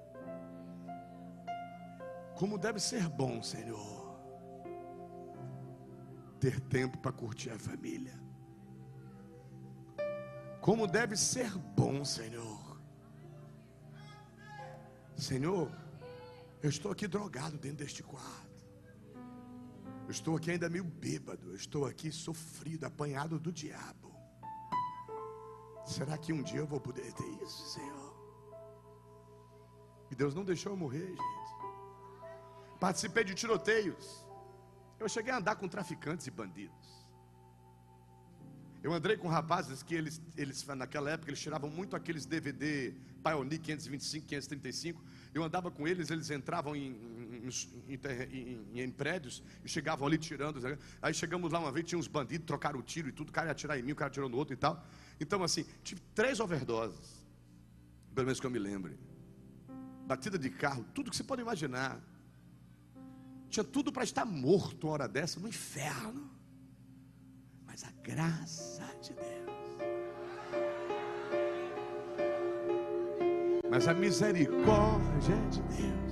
Como 2.36 2.58
deve 2.58 2.80
ser 2.80 3.08
bom, 3.08 3.43
Senhor, 3.43 4.17
ter 6.39 6.60
tempo 6.62 6.97
para 6.97 7.12
curtir 7.12 7.52
a 7.52 7.60
família. 7.60 8.20
Como 10.62 10.86
deve 10.86 11.17
ser 11.17 11.50
bom, 11.76 12.06
Senhor, 12.06 12.80
Senhor, 15.17 15.71
eu 16.62 16.69
estou 16.69 16.91
aqui 16.91 17.08
drogado 17.08 17.58
dentro 17.58 17.78
deste 17.78 18.04
quarto. 18.04 18.52
Eu 20.06 20.12
estou 20.12 20.36
aqui 20.36 20.52
ainda 20.52 20.69
meio 20.69 20.84
bêbado. 20.84 21.50
Eu 21.50 21.56
estou 21.56 21.86
aqui 21.86 22.12
sofrido, 22.12 22.86
apanhado 22.86 23.39
do 23.39 23.52
diabo. 23.52 24.13
Será 25.86 26.17
que 26.17 26.32
um 26.32 26.43
dia 26.43 26.60
eu 26.60 26.67
vou 26.67 26.80
poder 26.80 27.12
ter 27.13 27.43
isso, 27.43 27.69
Senhor? 27.69 28.12
E 30.12 30.15
Deus 30.15 30.36
não 30.36 30.43
deixou 30.43 30.74
eu 30.74 30.78
morrer, 30.78 31.08
gente. 31.08 32.80
Participei 32.80 33.24
de 33.24 33.34
tiroteios. 33.34 34.26
Eu 35.00 35.10
cheguei 35.10 35.32
a 35.32 35.38
andar 35.38 35.56
com 35.56 35.67
traficantes 35.67 36.28
e 36.28 36.32
bandidos. 36.32 37.01
Eu 38.84 38.91
andei 38.94 39.15
com 39.15 39.28
rapazes 39.28 39.84
que 39.84 39.94
eles, 39.94 40.20
eles 40.36 40.65
naquela 40.65 41.12
época, 41.12 41.30
eles 41.30 41.39
tiravam 41.39 41.70
muito 41.70 41.96
aqueles 41.96 42.26
DVD 42.26 42.94
Pioneer 43.24 43.62
525, 43.62 44.26
535. 44.26 45.04
Eu 45.36 45.44
andava 45.44 45.70
com 45.70 45.88
eles, 45.88 46.10
eles 46.10 46.32
entravam 46.32 46.76
em, 46.76 46.98
em, 47.44 48.70
em, 48.74 48.82
em, 48.82 48.89
prédios 48.89 49.44
e 49.63 49.70
chegavam 49.70 50.08
ali 50.08 50.17
tirando. 50.17 50.60
Aí 51.00 51.13
chegamos 51.13 51.52
lá 51.52 51.60
uma 51.60 51.72
vez, 51.72 51.86
tinha 51.86 52.00
uns 52.00 52.08
bandidos, 52.08 52.48
trocaram 52.48 52.80
o 52.80 52.82
tiro 52.82 53.08
e 53.08 53.12
tudo, 53.12 53.30
o 53.30 53.32
cara 53.32 53.48
ia 53.48 53.52
atirar 53.52 53.78
em 53.78 53.84
mim, 53.84 53.91
o 53.91 53.96
cara 53.96 54.10
atirou 54.10 54.28
no 54.28 54.38
outro 54.38 54.56
e 54.56 54.58
tal. 54.58 54.84
Então, 55.20 55.44
assim, 55.44 55.63
tive 55.84 56.02
três 56.15 56.39
overdoses, 56.39 57.24
pelo 58.15 58.26
menos 58.26 58.39
que 58.39 58.48
eu 58.48 58.52
me 58.52 58.60
lembre. 58.60 58.98
Batida 60.08 60.39
de 60.39 60.50
carro, 60.50 60.84
tudo 60.96 61.12
que 61.12 61.15
você 61.15 61.24
pode 61.24 61.44
imaginar. 61.44 62.02
Tinha 63.48 63.63
tudo 63.63 63.91
para 63.91 64.04
estar 64.04 64.26
morto 64.26 64.88
uma 64.88 64.94
hora 64.94 65.08
dessa 65.08 65.39
no 65.39 65.48
inferno 65.48 66.40
mas 67.71 67.86
a 67.86 67.91
graça 68.03 68.84
de 69.01 69.13
Deus. 69.13 69.77
Mas 73.69 73.88
a 73.88 73.93
misericórdia 73.93 75.38
de 75.49 75.62
Deus. 75.62 76.12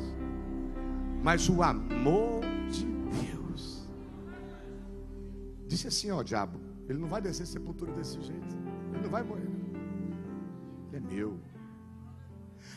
Mas 1.21 1.49
o 1.49 1.61
amor 1.61 2.43
de 2.71 2.85
Deus. 2.85 3.85
Disse 5.67 5.87
assim, 5.89 6.09
ó 6.11 6.23
diabo, 6.23 6.61
ele 6.87 6.97
não 6.97 7.09
vai 7.09 7.21
descer 7.21 7.45
sepultura 7.45 7.91
desse 7.91 8.21
jeito. 8.21 8.55
Ele 8.93 9.03
não 9.03 9.09
vai 9.09 9.21
morrer. 9.21 9.49
Ele 10.93 10.95
é 10.95 10.99
meu. 11.01 11.37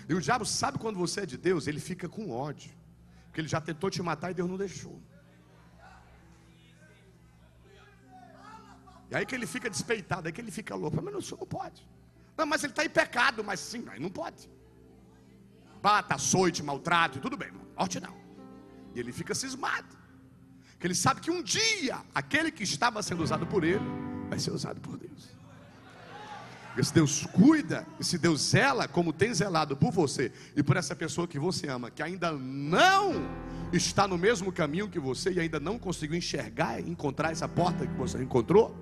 E 0.08 0.14
o 0.14 0.20
diabo 0.20 0.44
sabe 0.44 0.76
quando 0.76 0.98
você 0.98 1.20
é 1.20 1.26
de 1.26 1.38
Deus, 1.38 1.68
ele 1.68 1.78
fica 1.78 2.08
com 2.08 2.32
ódio. 2.32 2.72
Porque 3.26 3.40
ele 3.40 3.48
já 3.48 3.60
tentou 3.60 3.88
te 3.88 4.02
matar 4.02 4.32
e 4.32 4.34
Deus 4.34 4.50
não 4.50 4.56
deixou. 4.56 5.00
E 9.12 9.14
aí 9.14 9.26
que 9.26 9.34
ele 9.34 9.46
fica 9.46 9.68
despeitado, 9.68 10.26
aí 10.26 10.32
que 10.32 10.40
ele 10.40 10.50
fica 10.50 10.74
louco. 10.74 10.96
Mas 11.02 11.12
não, 11.12 11.20
isso 11.20 11.36
não 11.38 11.46
pode. 11.46 11.86
Não, 12.34 12.46
mas 12.46 12.64
ele 12.64 12.72
está 12.72 12.82
em 12.82 12.88
pecado, 12.88 13.44
mas 13.44 13.60
sim, 13.60 13.84
aí 13.90 14.00
não 14.00 14.08
pode. 14.08 14.48
Bata, 15.82 16.14
açoite, 16.14 16.62
maltrato, 16.62 17.20
tudo 17.20 17.36
bem, 17.36 17.52
morte 17.76 18.00
não. 18.00 18.16
E 18.94 19.00
ele 19.00 19.12
fica 19.12 19.34
cismado. 19.34 19.98
Que 20.80 20.86
ele 20.86 20.94
sabe 20.94 21.20
que 21.20 21.30
um 21.30 21.42
dia 21.42 21.98
aquele 22.14 22.50
que 22.50 22.62
estava 22.62 23.02
sendo 23.02 23.22
usado 23.22 23.46
por 23.46 23.64
ele 23.64 23.84
vai 24.30 24.38
ser 24.38 24.50
usado 24.50 24.80
por 24.80 24.96
Deus. 24.96 25.30
Se 26.82 26.94
Deus 26.94 27.26
cuida 27.26 27.86
se 28.00 28.16
Deus 28.16 28.40
zela 28.40 28.88
como 28.88 29.12
tem 29.12 29.34
zelado 29.34 29.76
por 29.76 29.92
você 29.92 30.32
e 30.56 30.62
por 30.62 30.78
essa 30.78 30.96
pessoa 30.96 31.28
que 31.28 31.38
você 31.38 31.68
ama, 31.68 31.90
que 31.90 32.02
ainda 32.02 32.32
não 32.32 33.12
está 33.74 34.08
no 34.08 34.16
mesmo 34.16 34.50
caminho 34.50 34.88
que 34.88 34.98
você 34.98 35.32
e 35.32 35.40
ainda 35.40 35.60
não 35.60 35.78
conseguiu 35.78 36.16
enxergar 36.16 36.80
encontrar 36.80 37.30
essa 37.30 37.46
porta 37.46 37.86
que 37.86 37.94
você 37.94 38.22
encontrou, 38.22 38.74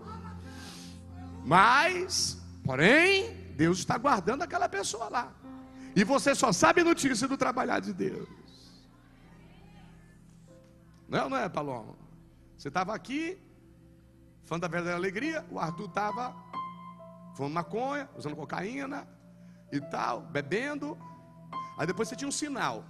mas, 1.51 2.39
porém, 2.63 3.35
Deus 3.57 3.81
está 3.81 3.99
guardando 3.99 4.43
aquela 4.43 4.69
pessoa 4.69 5.09
lá. 5.09 5.33
E 5.97 6.05
você 6.05 6.33
só 6.33 6.53
sabe 6.53 6.85
notícia 6.85 7.27
do 7.27 7.37
trabalhar 7.37 7.81
de 7.81 7.93
Deus. 7.93 8.29
Não, 11.09 11.29
não 11.29 11.37
é, 11.37 11.49
Paloma? 11.49 11.97
Você 12.57 12.69
estava 12.69 12.95
aqui, 12.95 13.37
fã 14.45 14.61
da 14.61 14.69
verdadeira 14.69 14.97
alegria, 14.97 15.45
o 15.51 15.59
Arthur 15.59 15.87
estava 15.87 16.37
fumando 17.35 17.55
maconha, 17.55 18.09
usando 18.17 18.37
cocaína 18.37 19.09
e 19.73 19.81
tal, 19.81 20.21
bebendo. 20.21 20.97
Aí 21.77 21.85
depois 21.85 22.09
você 22.09 22.15
tinha 22.15 22.29
um 22.29 22.39
sinal. 22.43 22.85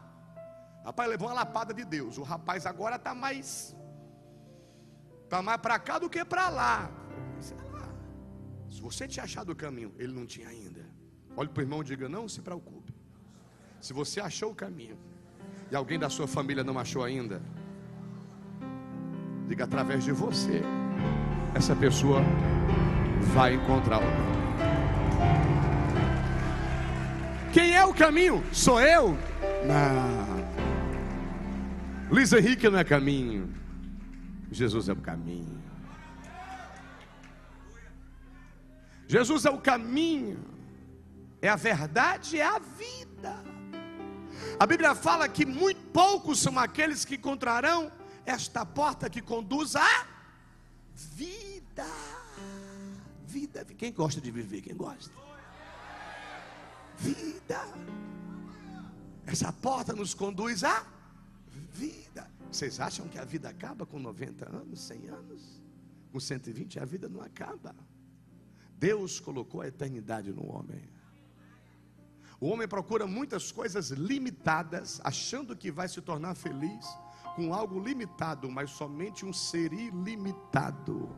Rapaz, 0.84 1.08
levou 1.08 1.28
uma 1.28 1.34
lapada 1.34 1.72
de 1.72 1.86
Deus. 1.86 2.18
O 2.18 2.22
rapaz 2.22 2.66
agora 2.66 2.96
está 2.96 3.14
mais. 3.14 3.74
Está 5.24 5.40
mais 5.40 5.58
para 5.62 5.78
cá 5.78 5.98
do 5.98 6.10
que 6.10 6.22
para 6.26 6.50
lá. 6.50 6.99
Se 8.80 8.84
você 8.84 9.06
tinha 9.06 9.24
achado 9.24 9.52
o 9.52 9.54
caminho, 9.54 9.92
ele 9.98 10.10
não 10.10 10.24
tinha 10.24 10.48
ainda. 10.48 10.80
Olhe 11.36 11.50
para 11.50 11.60
o 11.60 11.64
irmão 11.64 11.82
e 11.82 11.84
diga: 11.84 12.08
Não 12.08 12.26
se 12.26 12.40
preocupe. 12.40 12.94
Se 13.78 13.92
você 13.92 14.20
achou 14.20 14.52
o 14.52 14.54
caminho 14.54 14.96
e 15.70 15.76
alguém 15.76 15.98
da 15.98 16.08
sua 16.08 16.26
família 16.26 16.64
não 16.64 16.78
achou 16.78 17.04
ainda, 17.04 17.42
diga 19.46 19.64
através 19.64 20.02
de 20.02 20.12
você, 20.12 20.62
essa 21.54 21.76
pessoa 21.76 22.22
vai 23.34 23.52
encontrar 23.52 23.98
o 23.98 24.00
caminho. 24.00 24.40
Quem 27.52 27.76
é 27.76 27.84
o 27.84 27.92
caminho? 27.92 28.42
Sou 28.50 28.80
eu? 28.80 29.14
Não. 29.66 30.40
Luiz 32.10 32.32
Henrique 32.32 32.66
não 32.70 32.78
é 32.78 32.84
caminho. 32.84 33.52
Jesus 34.50 34.88
é 34.88 34.94
o 34.94 34.96
caminho. 34.96 35.59
Jesus 39.10 39.44
é 39.44 39.50
o 39.50 39.58
caminho, 39.58 40.38
é 41.42 41.48
a 41.48 41.56
verdade, 41.56 42.38
é 42.38 42.44
a 42.44 42.60
vida. 42.60 43.34
A 44.56 44.64
Bíblia 44.64 44.94
fala 44.94 45.28
que 45.28 45.44
muito 45.44 45.80
poucos 45.88 46.38
são 46.38 46.56
aqueles 46.56 47.04
que 47.04 47.16
encontrarão 47.16 47.90
esta 48.24 48.64
porta 48.64 49.10
que 49.10 49.20
conduz 49.20 49.74
à 49.74 50.06
vida. 50.94 51.84
Vida. 53.26 53.64
Quem 53.64 53.92
gosta 53.92 54.20
de 54.20 54.30
viver? 54.30 54.60
Quem 54.60 54.76
gosta? 54.76 55.12
Vida. 56.96 57.62
Essa 59.26 59.52
porta 59.52 59.92
nos 59.92 60.14
conduz 60.14 60.62
à 60.62 60.86
vida. 61.72 62.30
Vocês 62.48 62.78
acham 62.78 63.08
que 63.08 63.18
a 63.18 63.24
vida 63.24 63.48
acaba 63.48 63.84
com 63.84 63.98
90 63.98 64.48
anos, 64.56 64.80
100 64.82 65.08
anos? 65.08 65.60
Com 66.12 66.20
120 66.20 66.78
a 66.78 66.84
vida 66.84 67.08
não 67.08 67.20
acaba. 67.20 67.74
Deus 68.80 69.20
colocou 69.20 69.60
a 69.60 69.68
eternidade 69.68 70.32
no 70.32 70.50
homem. 70.50 70.80
O 72.40 72.48
homem 72.48 72.66
procura 72.66 73.06
muitas 73.06 73.52
coisas 73.52 73.90
limitadas, 73.90 74.98
achando 75.04 75.54
que 75.54 75.70
vai 75.70 75.86
se 75.86 76.00
tornar 76.00 76.34
feliz 76.34 76.86
com 77.36 77.52
algo 77.52 77.78
limitado, 77.78 78.50
mas 78.50 78.70
somente 78.70 79.26
um 79.26 79.32
ser 79.34 79.74
ilimitado, 79.74 81.10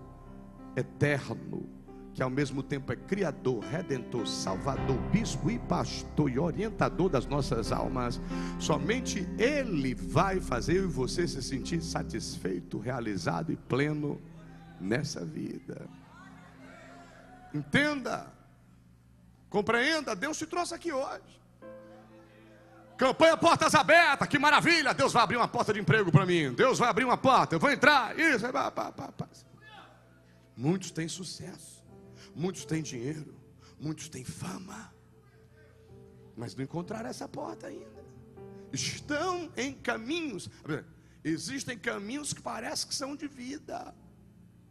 eterno, 0.75 1.69
que 2.13 2.21
ao 2.21 2.29
mesmo 2.29 2.65
tempo 2.65 2.93
é 2.93 2.97
criador, 2.97 3.63
redentor, 3.63 4.27
salvador, 4.27 4.99
bispo 5.13 5.49
e 5.49 5.61
pastor 5.61 6.29
e 6.29 6.41
orientador 6.41 7.09
das 7.09 7.27
nossas 7.27 7.71
almas. 7.71 8.21
Somente 8.59 9.21
Ele 9.39 9.95
vai 9.95 10.41
fazer 10.41 10.79
eu 10.79 10.85
e 10.85 10.89
você 10.89 11.29
se 11.29 11.41
sentir 11.41 11.81
satisfeito, 11.81 12.79
realizado 12.79 13.53
e 13.53 13.57
pleno 13.57 14.21
nessa 14.81 15.25
vida. 15.25 15.89
Entenda, 17.55 18.33
compreenda, 19.51 20.17
Deus 20.17 20.39
te 20.39 20.47
trouxe 20.47 20.75
aqui 20.75 20.93
hoje. 20.93 21.43
Campanha 22.97 23.37
Portas 23.37 23.75
Abertas, 23.75 24.29
que 24.29 24.39
maravilha! 24.39 24.95
Deus 24.95 25.13
vai 25.13 25.23
abrir 25.23 25.37
uma 25.37 25.49
porta 25.49 25.73
de 25.73 25.81
emprego 25.81 26.13
para 26.13 26.25
mim. 26.25 26.53
Deus 26.55 26.79
vai 26.79 26.89
abrir 26.89 27.05
uma 27.05 27.17
porta, 27.17 27.57
eu 27.57 27.61
vou 27.61 27.71
entrar. 27.71 28.19
Isso, 28.19 28.51
pá, 28.53 28.71
pá, 28.71 28.93
pá. 28.93 29.29
Muitos 30.57 30.91
têm 30.91 31.09
sucesso, 31.09 31.85
muitos 32.35 32.65
têm 32.65 32.83
dinheiro, 32.83 33.35
muitos 33.81 34.09
têm 34.09 34.25
fama, 34.25 34.95
mas 36.37 36.55
não 36.55 36.63
encontraram 36.63 37.09
essa 37.09 37.29
porta 37.29 37.67
ainda. 37.67 38.03
Estão 38.73 39.51
em 39.57 39.75
caminhos, 39.75 40.49
existem 41.25 41.77
caminhos 41.77 42.33
que 42.33 42.41
parecem 42.41 42.89
que 42.89 42.95
são 42.95 43.17
de 43.17 43.27
vida, 43.27 43.95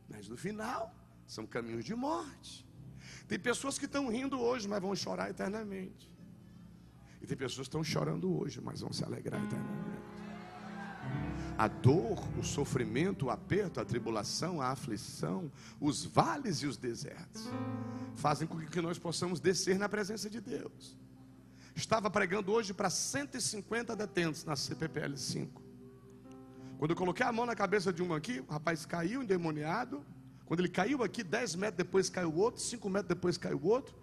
mas 0.07 0.27
no 0.27 0.37
final 0.37 0.95
são 1.27 1.45
caminhos 1.45 1.83
de 1.83 1.95
morte. 1.95 2.65
Tem 3.31 3.39
pessoas 3.39 3.79
que 3.79 3.85
estão 3.85 4.09
rindo 4.09 4.37
hoje, 4.41 4.67
mas 4.67 4.81
vão 4.81 4.93
chorar 4.93 5.29
eternamente. 5.29 6.11
E 7.21 7.25
tem 7.25 7.37
pessoas 7.37 7.65
que 7.65 7.69
estão 7.69 7.81
chorando 7.81 8.37
hoje, 8.37 8.59
mas 8.59 8.81
vão 8.81 8.91
se 8.91 9.05
alegrar 9.05 9.41
eternamente. 9.41 10.01
A 11.57 11.69
dor, 11.69 12.19
o 12.37 12.43
sofrimento, 12.43 13.27
o 13.27 13.29
aperto, 13.29 13.79
a 13.79 13.85
tribulação, 13.85 14.61
a 14.61 14.67
aflição, 14.71 15.49
os 15.79 16.03
vales 16.03 16.57
e 16.57 16.67
os 16.67 16.75
desertos 16.75 17.49
fazem 18.17 18.45
com 18.45 18.57
que 18.57 18.81
nós 18.81 18.99
possamos 18.99 19.39
descer 19.39 19.79
na 19.79 19.87
presença 19.87 20.29
de 20.29 20.41
Deus. 20.41 20.97
Estava 21.73 22.09
pregando 22.09 22.51
hoje 22.51 22.73
para 22.73 22.89
150 22.89 23.95
detentos 23.95 24.43
na 24.43 24.57
CPPL 24.57 25.15
5. 25.15 25.61
Quando 26.77 26.91
eu 26.91 26.97
coloquei 26.97 27.25
a 27.25 27.31
mão 27.31 27.45
na 27.45 27.55
cabeça 27.55 27.93
de 27.93 28.03
um 28.03 28.13
aqui, 28.13 28.41
o 28.41 28.51
rapaz 28.51 28.85
caiu 28.85 29.23
endemoniado, 29.23 30.05
quando 30.51 30.59
ele 30.59 30.67
caiu 30.67 31.01
aqui, 31.01 31.23
10 31.23 31.55
metros 31.55 31.77
depois 31.77 32.09
caiu 32.09 32.35
outro, 32.35 32.61
5 32.61 32.89
metros 32.89 33.07
depois 33.07 33.37
caiu 33.37 33.63
outro. 33.63 33.95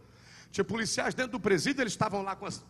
Tinha 0.50 0.64
policiais 0.64 1.14
dentro 1.14 1.32
do 1.32 1.38
presídio, 1.38 1.82
eles 1.82 1.92
estavam 1.92 2.22
lá 2.22 2.34
com 2.34 2.46
as, 2.46 2.64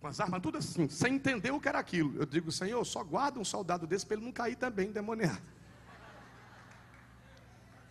com 0.00 0.06
as 0.06 0.18
armas, 0.20 0.40
tudo 0.40 0.56
assim, 0.56 0.88
sem 0.88 1.16
entender 1.16 1.50
o 1.50 1.60
que 1.60 1.68
era 1.68 1.78
aquilo. 1.78 2.18
Eu 2.18 2.24
digo, 2.24 2.50
Senhor, 2.50 2.82
só 2.86 3.04
guarda 3.04 3.38
um 3.38 3.44
soldado 3.44 3.86
desse 3.86 4.06
para 4.06 4.16
ele 4.16 4.24
não 4.24 4.32
cair 4.32 4.56
também 4.56 4.90
demoniado. 4.90 5.42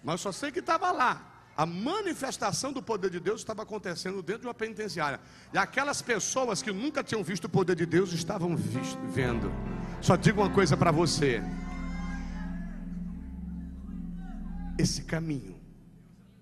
Mas 0.04 0.20
só 0.20 0.32
sei 0.32 0.52
que 0.52 0.62
estava 0.62 0.92
lá. 0.92 1.44
A 1.56 1.68
manifestação 1.68 2.74
do 2.74 2.82
poder 2.82 3.12
de 3.12 3.20
Deus 3.20 3.42
estava 3.42 3.62
acontecendo 3.62 4.24
dentro 4.24 4.42
de 4.42 4.48
uma 4.48 4.54
penitenciária. 4.56 5.20
E 5.54 5.60
aquelas 5.60 6.02
pessoas 6.02 6.64
que 6.64 6.72
nunca 6.72 7.04
tinham 7.04 7.24
visto 7.24 7.46
o 7.46 7.50
poder 7.50 7.76
de 7.76 7.86
Deus 7.86 8.12
estavam 8.14 8.58
visto, 8.58 8.98
vendo. 9.10 9.54
Só 10.02 10.16
digo 10.16 10.42
uma 10.42 10.50
coisa 10.50 10.76
para 10.76 10.90
você: 10.90 11.44
esse 14.78 15.04
caminho 15.04 15.60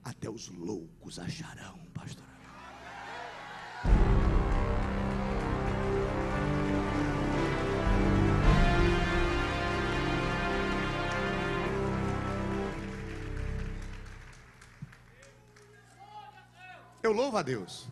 até 0.03 0.29
os 0.29 0.49
loucos 0.49 1.19
acharão, 1.19 1.79
pastor. 1.93 2.25
Eu 17.01 17.11
louvo 17.11 17.37
a 17.37 17.41
Deus. 17.41 17.87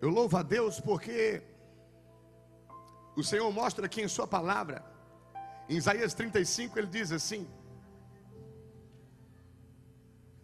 Eu 0.00 0.08
louvo 0.08 0.36
a 0.36 0.42
Deus 0.42 0.80
porque 0.80 1.42
o 3.16 3.22
Senhor 3.22 3.52
mostra 3.52 3.86
aqui 3.86 4.00
em 4.00 4.08
Sua 4.08 4.26
palavra 4.26 4.89
em 5.70 5.76
Isaías 5.76 6.12
35 6.14 6.78
ele 6.80 6.88
diz 6.88 7.12
assim, 7.12 7.46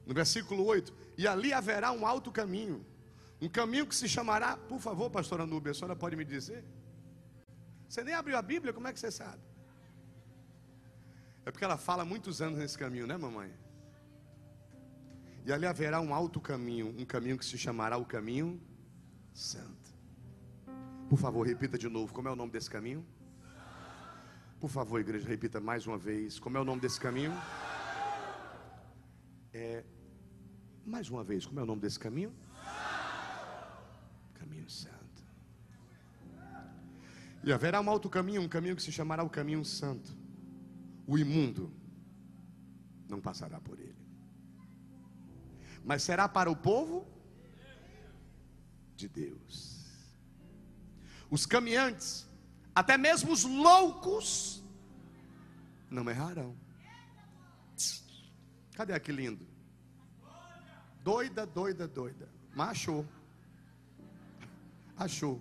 no 0.07 0.15
versículo 0.15 0.65
8: 0.65 0.95
E 1.19 1.27
ali 1.27 1.53
haverá 1.53 1.91
um 1.91 2.07
alto 2.07 2.31
caminho, 2.31 2.87
um 3.43 3.49
caminho 3.49 3.87
que 3.89 3.95
se 3.95 4.09
chamará, 4.09 4.57
por 4.57 4.79
favor, 4.79 5.11
pastora 5.11 5.45
Nubia, 5.45 5.73
a 5.73 5.75
senhora 5.75 5.97
pode 5.97 6.15
me 6.15 6.25
dizer? 6.25 6.65
Você 7.89 8.05
nem 8.05 8.15
abriu 8.15 8.37
a 8.39 8.43
Bíblia, 8.43 8.73
como 8.73 8.87
é 8.87 8.93
que 8.93 9.01
você 9.01 9.11
sabe? 9.11 9.43
É 11.45 11.51
porque 11.51 11.65
ela 11.65 11.77
fala 11.77 12.05
muitos 12.05 12.41
anos 12.41 12.61
nesse 12.61 12.79
caminho, 12.79 13.07
né, 13.07 13.17
mamãe? 13.17 13.53
E 15.45 15.53
ali 15.53 15.67
haverá 15.67 16.01
um 16.01 16.15
alto 16.15 16.41
caminho, 16.41 16.95
um 16.97 17.05
caminho 17.05 17.37
que 17.37 17.45
se 17.45 17.59
chamará 17.59 17.97
o 17.97 18.05
caminho 18.05 18.61
santo. 19.35 19.91
Por 21.09 21.19
favor, 21.19 21.45
repita 21.45 21.77
de 21.77 21.89
novo, 21.89 22.12
como 22.12 22.29
é 22.29 22.33
o 22.33 22.37
nome 22.37 22.53
desse 22.53 22.71
caminho? 22.71 23.05
Por 24.61 24.71
favor, 24.71 25.01
igreja, 25.01 25.29
repita 25.29 25.61
mais 25.61 25.87
uma 25.87 25.99
vez. 25.99 26.38
Como 26.38 26.57
é 26.57 26.61
o 26.61 26.64
nome 26.64 26.81
desse 26.81 26.99
caminho? 26.99 27.33
É, 29.53 29.85
mais 30.85 31.11
uma 31.11 31.23
vez, 31.23 31.45
como 31.45 31.61
é 31.61 31.62
o 31.62 31.66
nome 31.66 31.83
desse 31.83 31.99
caminho? 31.99 32.35
Caminho 34.35 34.69
Santo. 34.71 34.97
E 37.45 37.53
haverá 37.53 37.81
um 37.81 37.90
alto 37.90 38.09
caminho, 38.09 38.40
um 38.42 38.49
caminho 38.49 38.75
que 38.75 38.83
se 38.83 38.90
chamará 38.90 39.23
o 39.23 39.31
caminho 39.31 39.64
santo. 39.64 40.16
O 41.07 41.19
imundo 41.19 41.73
não 43.09 43.21
passará 43.21 43.61
por 43.61 43.79
ele. 43.79 43.95
Mas 45.85 46.03
será 46.03 46.29
para 46.29 46.51
o 46.51 46.57
povo 46.57 47.07
de 48.97 49.09
Deus. 49.09 49.87
Os 51.31 51.45
caminhantes 51.45 52.27
até 52.77 52.99
mesmo 52.99 53.33
os 53.33 53.43
loucos 53.43 54.62
não 55.91 56.11
errarão. 56.11 56.55
Cadê 58.75 58.93
aquele 58.93 59.23
lindo? 59.23 59.47
Doida, 61.03 61.47
doida, 61.47 61.89
doida. 61.89 62.29
Macho. 62.55 63.09
Achou. 64.95 65.41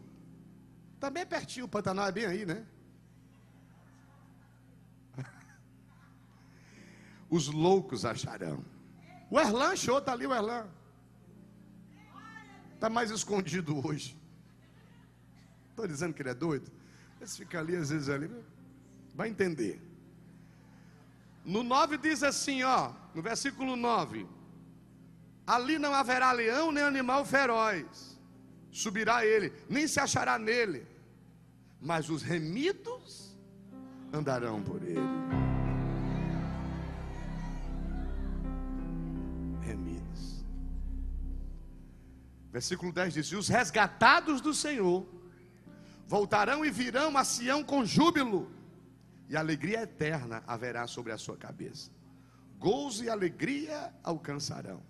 Também 0.98 1.24
é 1.24 1.26
pertinho, 1.26 1.66
o 1.66 1.70
Pantanal 1.70 2.08
é 2.08 2.12
bem 2.14 2.26
aí, 2.26 2.46
né? 2.46 2.66
Os 7.30 7.48
loucos 7.48 8.06
acharão. 8.06 8.64
O 9.30 9.38
Erlan 9.38 9.74
achou, 9.74 9.98
está 9.98 10.14
ali 10.14 10.26
o 10.26 10.34
Erlan. 10.34 10.70
Está 12.76 12.90
mais 12.90 13.12
escondido 13.12 13.86
hoje. 13.86 14.18
Estou 15.72 15.86
dizendo 15.86 16.14
que 16.14 16.22
ele 16.22 16.30
é 16.30 16.34
doido. 16.34 16.75
Esse 17.22 17.38
fica 17.38 17.60
ali, 17.60 17.76
às 17.76 17.90
vezes 17.90 18.10
ali. 18.10 18.30
Vai 19.14 19.30
entender. 19.30 19.82
No 21.46 21.64
9 21.64 21.98
diz 21.98 22.24
assim, 22.24 22.64
ó, 22.64 22.92
no 23.14 23.22
versículo 23.22 23.76
9: 23.76 24.28
Ali 25.46 25.78
não 25.78 25.94
haverá 25.94 26.32
leão 26.32 26.72
nem 26.72 26.84
animal 26.84 27.24
feroz, 27.24 28.20
subirá 28.72 29.26
ele, 29.26 29.54
nem 29.70 29.88
se 29.88 30.00
achará 30.00 30.40
nele, 30.40 30.88
mas 31.80 32.10
os 32.10 32.24
remidos 32.24 33.38
andarão 34.12 34.62
por 34.64 34.82
ele. 34.82 35.00
Remidos. 39.62 40.44
Versículo 42.52 42.92
10 42.92 43.14
diz: 43.14 43.28
E 43.28 43.36
os 43.36 43.48
resgatados 43.48 44.42
do 44.42 44.54
Senhor 44.54 45.06
voltarão 46.08 46.66
e 46.66 46.70
virão 46.70 47.18
a 47.18 47.24
Sião 47.24 47.64
com 47.64 47.86
júbilo 47.86 48.52
e 49.28 49.36
alegria 49.36 49.82
eterna 49.82 50.44
haverá 50.46 50.86
sobre 50.88 51.12
a 51.12 51.18
sua 51.18 51.36
cabeça. 51.36 51.92
Gozo 52.60 53.04
e 53.04 53.10
alegria 53.10 53.94
alcançarão, 54.04 54.82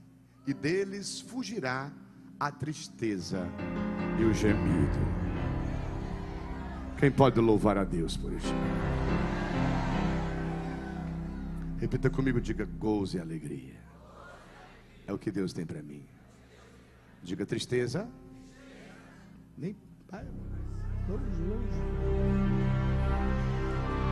e 0.46 0.54
deles 0.54 1.20
fugirá 1.20 1.92
a 2.40 2.52
tristeza 2.52 3.48
e 4.20 4.24
o 4.24 4.34
gemido. 4.34 5.00
Quem 6.98 7.12
pode 7.12 7.40
louvar 7.40 7.78
a 7.78 7.84
Deus 7.84 8.16
por 8.16 8.32
isso? 8.32 8.54
Repita 11.80 12.10
comigo, 12.10 12.40
diga 12.40 12.66
gozo 12.66 13.18
e 13.18 13.20
alegria. 13.20 13.76
É 15.06 15.14
o 15.14 15.18
que 15.18 15.32
Deus 15.32 15.54
tem 15.54 15.66
para 15.66 15.82
mim. 15.84 16.06
Diga 17.22 17.46
tristeza. 17.46 18.10
Nem. 19.58 19.76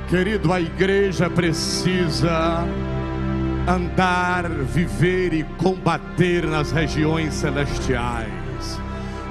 Querido, 0.09 0.53
a 0.53 0.61
igreja 0.61 1.27
precisa 1.29 2.63
andar, 3.67 4.47
viver 4.47 5.33
e 5.33 5.43
combater 5.57 6.45
nas 6.45 6.71
regiões 6.71 7.33
celestiais. 7.33 8.29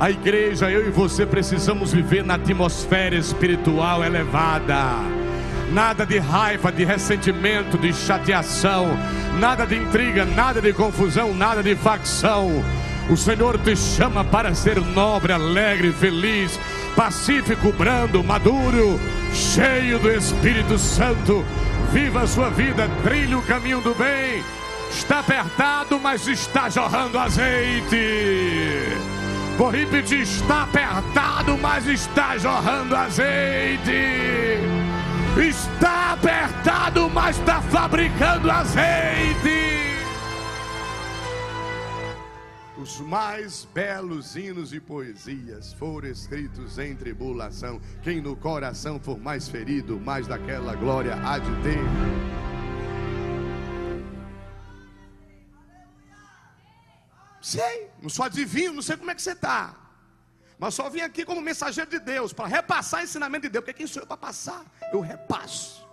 A 0.00 0.10
igreja, 0.10 0.70
eu 0.70 0.88
e 0.88 0.90
você 0.90 1.24
precisamos 1.24 1.92
viver 1.92 2.24
na 2.24 2.34
atmosfera 2.34 3.14
espiritual 3.14 4.02
elevada. 4.02 4.96
Nada 5.72 6.04
de 6.04 6.18
raiva, 6.18 6.72
de 6.72 6.84
ressentimento, 6.84 7.78
de 7.78 7.92
chateação, 7.92 8.88
nada 9.38 9.64
de 9.64 9.76
intriga, 9.76 10.24
nada 10.24 10.60
de 10.60 10.72
confusão, 10.72 11.32
nada 11.32 11.62
de 11.62 11.76
facção. 11.76 12.50
O 13.08 13.16
Senhor 13.16 13.58
te 13.58 13.76
chama 13.76 14.24
para 14.24 14.54
ser 14.54 14.80
nobre, 14.80 15.32
alegre, 15.32 15.92
feliz, 15.92 16.58
pacífico, 16.96 17.72
brando, 17.72 18.22
maduro, 18.22 19.00
cheio 19.32 19.98
do 19.98 20.10
Espírito 20.10 20.78
Santo. 20.78 21.44
Viva 21.92 22.22
a 22.22 22.26
sua 22.26 22.50
vida, 22.50 22.88
trilhe 23.02 23.34
o 23.34 23.42
caminho 23.42 23.80
do 23.80 23.94
bem. 23.94 24.42
Está 24.90 25.20
apertado, 25.20 25.98
mas 25.98 26.26
está 26.26 26.68
jorrando 26.68 27.18
azeite. 27.18 27.96
Vou 29.56 29.70
repetir: 29.70 30.20
está 30.20 30.62
apertado, 30.62 31.58
mas 31.58 31.86
está 31.86 32.36
jorrando 32.38 32.96
azeite. 32.96 33.92
Está 35.36 36.12
apertado, 36.12 37.10
mas 37.10 37.38
está 37.38 37.60
fabricando 37.62 38.50
azeite. 38.50 39.61
Os 42.82 42.98
mais 42.98 43.64
belos 43.72 44.34
hinos 44.34 44.72
e 44.72 44.80
poesias 44.80 45.72
foram 45.72 46.08
escritos 46.08 46.80
em 46.80 46.96
tribulação. 46.96 47.80
Quem 48.02 48.20
no 48.20 48.34
coração 48.34 48.98
for 48.98 49.16
mais 49.20 49.46
ferido, 49.46 50.00
mais 50.00 50.26
daquela 50.26 50.74
glória 50.74 51.14
há 51.14 51.38
de 51.38 51.62
ter. 51.62 51.78
Sei, 57.40 57.88
não 58.02 58.08
sou 58.08 58.24
adivinho, 58.24 58.72
não 58.72 58.82
sei 58.82 58.96
como 58.96 59.12
é 59.12 59.14
que 59.14 59.22
você 59.22 59.30
está. 59.30 59.76
Mas 60.58 60.74
só 60.74 60.90
vim 60.90 61.02
aqui 61.02 61.24
como 61.24 61.40
mensageiro 61.40 61.88
de 61.88 62.00
Deus, 62.00 62.32
para 62.32 62.48
repassar 62.48 63.04
ensinamento 63.04 63.42
de 63.42 63.50
Deus. 63.50 63.64
Porque 63.64 63.78
quem 63.78 63.86
sou 63.86 64.02
eu 64.02 64.06
para 64.08 64.16
passar? 64.16 64.66
Eu 64.92 64.98
repasso. 64.98 65.86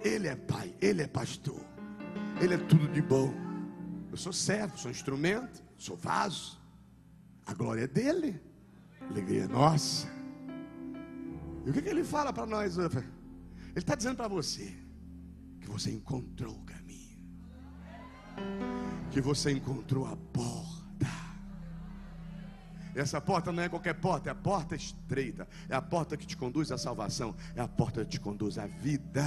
Ele 0.00 0.28
é 0.28 0.34
pai, 0.34 0.74
ele 0.80 1.02
é 1.02 1.06
pastor, 1.06 1.60
ele 2.40 2.54
é 2.54 2.58
tudo 2.58 2.88
de 2.88 3.02
bom. 3.02 3.43
Eu 4.14 4.18
sou 4.18 4.32
servo, 4.32 4.78
sou 4.78 4.92
instrumento, 4.92 5.60
sou 5.76 5.96
vaso. 5.96 6.56
A 7.44 7.52
glória 7.52 7.82
é 7.82 7.86
dele, 7.88 8.40
a 9.00 9.06
alegria 9.06 9.42
é 9.42 9.48
nossa. 9.48 10.06
E 11.66 11.70
o 11.70 11.72
que, 11.72 11.82
que 11.82 11.88
ele 11.88 12.04
fala 12.04 12.32
para 12.32 12.46
nós? 12.46 12.78
Ele 12.78 12.92
está 13.74 13.96
dizendo 13.96 14.14
para 14.14 14.28
você 14.28 14.72
que 15.60 15.66
você 15.66 15.90
encontrou 15.90 16.54
o 16.54 16.62
caminho, 16.62 17.18
que 19.10 19.20
você 19.20 19.50
encontrou 19.50 20.06
a 20.06 20.16
porta. 20.16 21.08
Essa 22.94 23.20
porta 23.20 23.50
não 23.50 23.64
é 23.64 23.68
qualquer 23.68 23.94
porta, 23.94 24.30
é 24.30 24.32
a 24.32 24.36
porta 24.36 24.76
estreita, 24.76 25.48
é 25.68 25.74
a 25.74 25.82
porta 25.82 26.16
que 26.16 26.24
te 26.24 26.36
conduz 26.36 26.70
à 26.70 26.78
salvação, 26.78 27.34
é 27.56 27.60
a 27.60 27.66
porta 27.66 28.04
que 28.04 28.12
te 28.12 28.20
conduz 28.20 28.58
à 28.58 28.66
vida. 28.68 29.24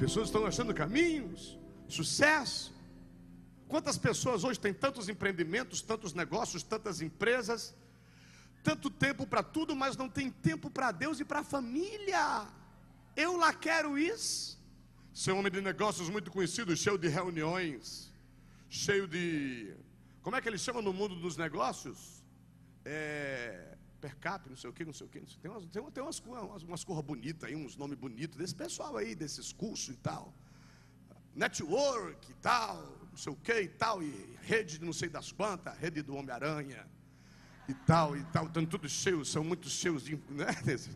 Pessoas 0.00 0.28
estão 0.28 0.46
achando 0.46 0.72
caminhos, 0.72 1.58
sucesso. 1.86 2.72
Quantas 3.68 3.98
pessoas 3.98 4.44
hoje 4.44 4.58
têm 4.58 4.72
tantos 4.72 5.10
empreendimentos, 5.10 5.82
tantos 5.82 6.14
negócios, 6.14 6.62
tantas 6.62 7.02
empresas, 7.02 7.74
tanto 8.64 8.88
tempo 8.88 9.26
para 9.26 9.42
tudo, 9.42 9.76
mas 9.76 9.98
não 9.98 10.08
tem 10.08 10.30
tempo 10.30 10.70
para 10.70 10.90
Deus 10.90 11.20
e 11.20 11.24
para 11.24 11.40
a 11.40 11.44
família. 11.44 12.48
Eu 13.14 13.36
lá 13.36 13.52
quero 13.52 13.98
isso. 13.98 14.58
Ser 15.12 15.32
um 15.32 15.40
homem 15.40 15.52
de 15.52 15.60
negócios 15.60 16.08
muito 16.08 16.30
conhecido, 16.30 16.74
cheio 16.74 16.96
de 16.96 17.08
reuniões, 17.08 18.10
cheio 18.70 19.06
de. 19.06 19.74
Como 20.22 20.34
é 20.34 20.40
que 20.40 20.48
ele 20.48 20.56
chama 20.56 20.80
no 20.80 20.94
mundo 20.94 21.14
dos 21.16 21.36
negócios? 21.36 22.24
É, 22.86 23.76
per 24.00 24.16
capita, 24.16 24.48
não 24.48 24.56
sei 24.56 24.70
o 24.70 24.72
que, 24.72 24.84
não 24.84 24.92
sei 24.92 25.06
o 25.06 25.10
que. 25.10 25.20
Tem 25.20 25.50
umas, 25.50 25.66
tem, 25.66 25.90
tem 25.90 26.02
umas, 26.02 26.18
umas, 26.20 26.62
umas 26.62 26.84
cores 26.84 27.04
bonitas 27.04 27.48
aí, 27.48 27.54
uns 27.54 27.76
nomes 27.76 27.98
bonitos 27.98 28.36
desse 28.36 28.54
pessoal 28.54 28.96
aí, 28.96 29.14
desses 29.14 29.52
cursos 29.52 29.94
e 29.94 29.98
tal. 29.98 30.34
Network 31.34 32.30
e 32.30 32.34
tal, 32.34 32.76
não 33.10 33.16
sei 33.16 33.32
o 33.32 33.36
que 33.36 33.60
e 33.60 33.68
tal, 33.68 34.02
e 34.02 34.36
rede 34.42 34.78
de 34.78 34.84
não 34.84 34.92
sei 34.92 35.08
das 35.08 35.30
quantas, 35.30 35.76
rede 35.78 36.02
do 36.02 36.16
Homem-Aranha 36.16 36.86
e 37.68 37.74
tal, 37.74 38.16
e 38.16 38.24
tal, 38.24 38.46
estão 38.46 38.66
todos 38.66 38.90
cheios, 38.90 39.30
são 39.30 39.44
muito 39.44 39.68
cheios 39.68 40.02
de 40.04 40.16
né, 40.28 40.46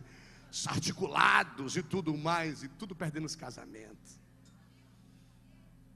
articulados 0.67 1.77
e 1.77 1.83
tudo 1.83 2.17
mais, 2.17 2.63
e 2.63 2.67
tudo 2.67 2.95
perdendo 2.95 3.25
os 3.25 3.35
casamentos. 3.35 4.19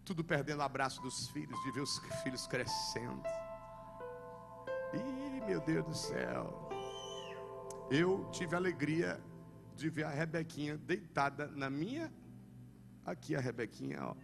Tudo 0.06 0.24
perdendo 0.24 0.60
o 0.60 0.64
abraço 0.64 1.02
dos 1.02 1.28
filhos, 1.28 1.62
de 1.64 1.72
ver 1.72 1.82
os 1.82 2.00
filhos 2.24 2.48
crescendo. 2.48 3.22
Ih, 4.94 5.46
meu 5.46 5.60
Deus 5.62 5.86
do 5.86 5.96
céu 5.96 6.79
eu 7.90 8.30
tive 8.32 8.56
a 8.56 8.58
alegria 8.58 9.22
de 9.76 9.90
ver 9.90 10.04
a 10.04 10.10
Rebequinha 10.10 10.78
deitada 10.78 11.48
na 11.48 11.70
minha, 11.70 12.12
aqui 13.06 13.36
a 13.36 13.40
Rebequinha, 13.40 14.04
ó, 14.04 14.16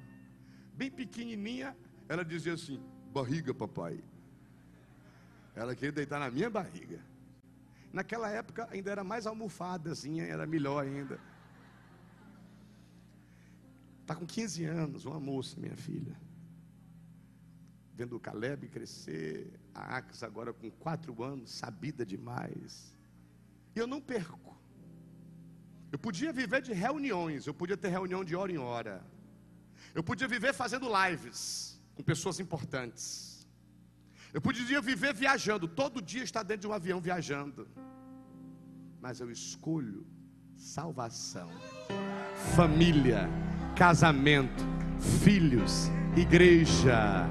bem 0.73 0.91
pequenininha, 0.91 1.75
ela 2.07 2.23
dizia 2.23 2.53
assim: 2.53 2.83
barriga, 3.11 3.53
papai. 3.53 4.03
Ela 5.55 5.73
queria 5.73 5.91
deitar 5.91 6.19
na 6.19 6.29
minha 6.29 6.49
barriga. 6.49 6.99
Naquela 7.93 8.29
época 8.29 8.67
ainda 8.69 8.91
era 8.91 9.03
mais 9.03 9.25
almofadazinha, 9.25 10.25
era 10.25 10.45
melhor 10.45 10.83
ainda. 10.83 11.17
Está 14.01 14.13
com 14.13 14.25
15 14.25 14.65
anos, 14.65 15.05
uma 15.05 15.19
moça, 15.19 15.59
minha 15.59 15.75
filha. 15.77 16.15
Vendo 17.95 18.17
o 18.17 18.19
Caleb 18.19 18.67
crescer, 18.67 19.49
a 19.73 19.95
Ax 19.95 20.21
agora 20.21 20.53
com 20.53 20.69
4 20.69 21.23
anos, 21.23 21.51
sabida 21.51 22.05
demais. 22.05 22.93
E 23.75 23.79
eu 23.79 23.87
não 23.87 23.99
perco. 23.99 24.55
Eu 25.91 25.99
podia 25.99 26.31
viver 26.31 26.61
de 26.61 26.73
reuniões, 26.73 27.45
eu 27.45 27.53
podia 27.53 27.77
ter 27.77 27.89
reunião 27.89 28.23
de 28.23 28.35
hora 28.35 28.51
em 28.51 28.57
hora. 28.57 29.05
Eu 29.93 30.03
podia 30.03 30.27
viver 30.27 30.53
fazendo 30.53 30.87
lives 30.99 31.79
com 31.93 32.03
pessoas 32.03 32.39
importantes. 32.39 33.47
Eu 34.33 34.41
podia 34.41 34.81
viver 34.81 35.13
viajando, 35.13 35.67
todo 35.67 36.01
dia 36.01 36.23
estar 36.23 36.43
dentro 36.43 36.61
de 36.61 36.67
um 36.67 36.73
avião 36.73 36.99
viajando. 36.99 37.67
Mas 39.01 39.19
eu 39.19 39.29
escolho 39.31 40.05
salvação, 40.57 41.49
família, 42.55 43.29
casamento, 43.75 44.63
filhos, 45.23 45.89
igreja. 46.17 47.27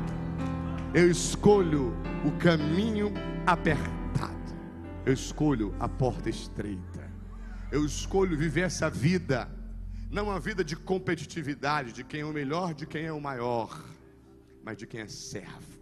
Eu 0.94 1.10
escolho 1.10 1.92
o 2.24 2.32
caminho 2.38 3.12
apertado. 3.46 4.03
Eu 5.06 5.12
escolho 5.12 5.74
a 5.78 5.88
porta 5.88 6.30
estreita. 6.30 7.12
Eu 7.70 7.84
escolho 7.84 8.38
viver 8.38 8.62
essa 8.62 8.88
vida, 8.88 9.50
não 10.10 10.26
uma 10.26 10.40
vida 10.40 10.64
de 10.64 10.76
competitividade, 10.76 11.92
de 11.92 12.04
quem 12.04 12.20
é 12.20 12.24
o 12.24 12.32
melhor, 12.32 12.72
de 12.72 12.86
quem 12.86 13.04
é 13.04 13.12
o 13.12 13.20
maior, 13.20 13.84
mas 14.62 14.78
de 14.78 14.86
quem 14.86 15.00
é 15.00 15.08
servo. 15.08 15.74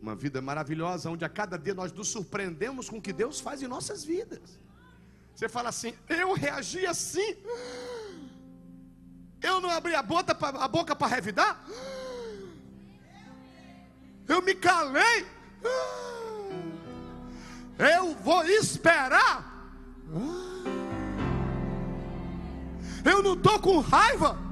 Uma 0.00 0.16
vida 0.16 0.40
maravilhosa, 0.40 1.10
onde 1.10 1.24
a 1.24 1.28
cada 1.28 1.56
dia 1.56 1.74
nós 1.74 1.92
nos 1.92 2.08
surpreendemos 2.08 2.88
com 2.88 2.96
o 2.98 3.02
que 3.02 3.12
Deus 3.12 3.38
faz 3.38 3.62
em 3.62 3.68
nossas 3.68 4.02
vidas. 4.02 4.58
Você 5.34 5.48
fala 5.48 5.68
assim: 5.68 5.92
eu 6.08 6.32
reagi 6.32 6.86
assim, 6.86 7.36
eu 9.42 9.60
não 9.60 9.70
abri 9.70 9.94
a 9.94 10.02
boca 10.02 10.34
para 10.34 11.06
revidar, 11.06 11.64
eu 14.26 14.40
me 14.42 14.54
calei, 14.54 15.26
eu 17.78 18.14
vou 18.16 18.44
esperar, 18.44 19.72
eu 23.04 23.22
não 23.22 23.34
estou 23.34 23.58
com 23.60 23.80
raiva. 23.80 24.48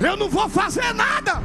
Eu 0.00 0.16
não 0.18 0.28
vou 0.28 0.48
fazer 0.50 0.92
nada. 0.92 1.40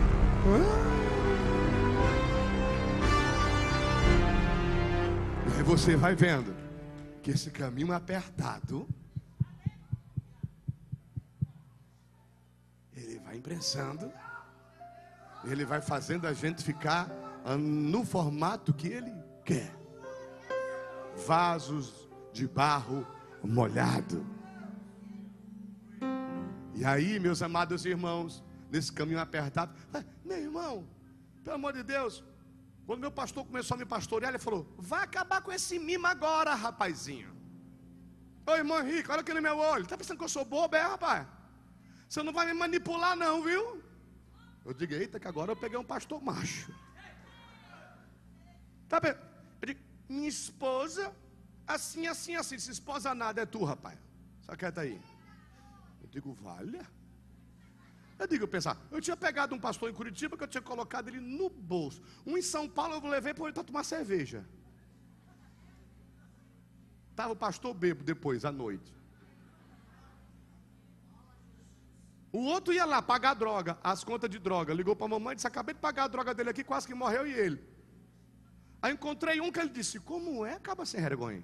E 5.47 5.57
aí 5.57 5.63
você 5.63 5.95
vai 5.95 6.13
vendo 6.13 6.53
que 7.21 7.31
esse 7.31 7.51
caminho 7.51 7.93
apertado 7.93 8.87
ele 12.95 13.19
vai 13.19 13.28
imprensando, 13.39 14.11
ele 15.45 15.65
vai 15.65 15.81
fazendo 15.81 16.27
a 16.27 16.33
gente 16.33 16.63
ficar 16.63 17.09
no 17.57 18.05
formato 18.05 18.73
que 18.73 18.87
ele 18.87 19.13
quer. 19.45 19.73
Vasos 21.25 22.09
de 22.33 22.47
barro 22.47 23.07
molhado. 23.43 24.25
E 26.75 26.85
aí, 26.85 27.19
meus 27.19 27.41
amados 27.41 27.85
irmãos, 27.85 28.43
nesse 28.69 28.91
caminho 28.91 29.19
apertado. 29.19 29.73
Meu 30.23 30.37
irmão, 30.37 30.87
pelo 31.43 31.55
amor 31.55 31.73
de 31.73 31.83
Deus, 31.83 32.23
quando 32.85 33.01
meu 33.01 33.11
pastor 33.11 33.45
começou 33.45 33.75
a 33.75 33.77
me 33.77 33.85
pastorear, 33.85 34.31
ele 34.31 34.39
falou: 34.39 34.67
Vai 34.77 35.03
acabar 35.03 35.41
com 35.41 35.51
esse 35.51 35.79
mimo 35.79 36.07
agora, 36.07 36.53
rapazinho. 36.53 37.35
Ô 38.45 38.55
irmão 38.55 38.79
Henrique, 38.79 39.11
olha 39.11 39.21
aqui 39.21 39.33
no 39.33 39.41
meu 39.41 39.57
olho. 39.57 39.85
Tá 39.85 39.97
pensando 39.97 40.17
que 40.17 40.23
eu 40.23 40.29
sou 40.29 40.45
bobo, 40.45 40.75
é, 40.75 40.81
rapaz? 40.81 41.27
Você 42.09 42.23
não 42.23 42.33
vai 42.33 42.47
me 42.47 42.53
manipular, 42.55 43.15
não, 43.15 43.43
viu? 43.43 43.83
Eu 44.65 44.73
digo, 44.73 44.93
eita, 44.95 45.19
que 45.19 45.27
agora 45.27 45.51
eu 45.51 45.55
peguei 45.55 45.77
um 45.77 45.83
pastor 45.83 46.19
macho. 46.19 46.73
Tá 48.87 48.99
bem? 48.99 49.15
Eu 49.61 49.67
digo, 49.67 49.79
minha 50.09 50.27
esposa, 50.27 51.15
assim, 51.67 52.07
assim, 52.07 52.35
assim. 52.35 52.57
Se 52.57 52.71
esposa 52.71 53.13
nada, 53.13 53.41
é 53.41 53.45
tu, 53.45 53.63
rapaz. 53.63 53.99
Só 54.41 54.55
quieta 54.55 54.81
aí. 54.81 54.99
Eu 56.01 56.07
digo, 56.09 56.33
valha. 56.33 56.83
Eu 58.17 58.27
digo, 58.27 58.43
eu 58.45 58.47
pensar, 58.47 58.75
eu 58.89 58.99
tinha 58.99 59.15
pegado 59.15 59.53
um 59.53 59.59
pastor 59.59 59.87
em 59.87 59.93
Curitiba 59.93 60.35
que 60.35 60.43
eu 60.43 60.47
tinha 60.47 60.63
colocado 60.63 61.09
ele 61.09 61.19
no 61.19 61.47
bolso. 61.47 62.01
Um 62.25 62.35
em 62.37 62.41
São 62.41 62.67
Paulo 62.67 62.95
eu 62.95 63.07
levei 63.07 63.35
para 63.35 63.43
ele 63.45 63.53
para 63.53 63.63
tomar 63.63 63.83
cerveja. 63.83 64.43
Estava 67.11 67.33
o 67.33 67.35
pastor 67.35 67.73
bebo 67.75 68.03
depois, 68.03 68.43
à 68.43 68.51
noite. 68.51 68.98
O 72.31 72.43
outro 72.45 72.73
ia 72.73 72.85
lá 72.85 73.01
pagar 73.01 73.33
droga, 73.33 73.77
as 73.83 74.03
contas 74.03 74.29
de 74.29 74.37
droga. 74.37 74.73
Ligou 74.73 74.95
para 74.95 75.05
a 75.07 75.09
mamãe 75.09 75.33
e 75.33 75.35
disse: 75.35 75.47
Acabei 75.47 75.73
de 75.73 75.81
pagar 75.81 76.03
a 76.03 76.07
droga 76.07 76.33
dele 76.33 76.49
aqui, 76.49 76.63
quase 76.63 76.87
que 76.87 76.93
morreu 76.93 77.25
e 77.25 77.33
ele. 77.33 77.63
Aí 78.81 78.93
encontrei 78.93 79.41
um 79.41 79.51
que 79.51 79.59
ele 79.59 79.69
disse: 79.69 79.99
Como 79.99 80.45
é? 80.45 80.53
Acaba 80.53 80.85
sem 80.85 81.01
vergonha. 81.01 81.43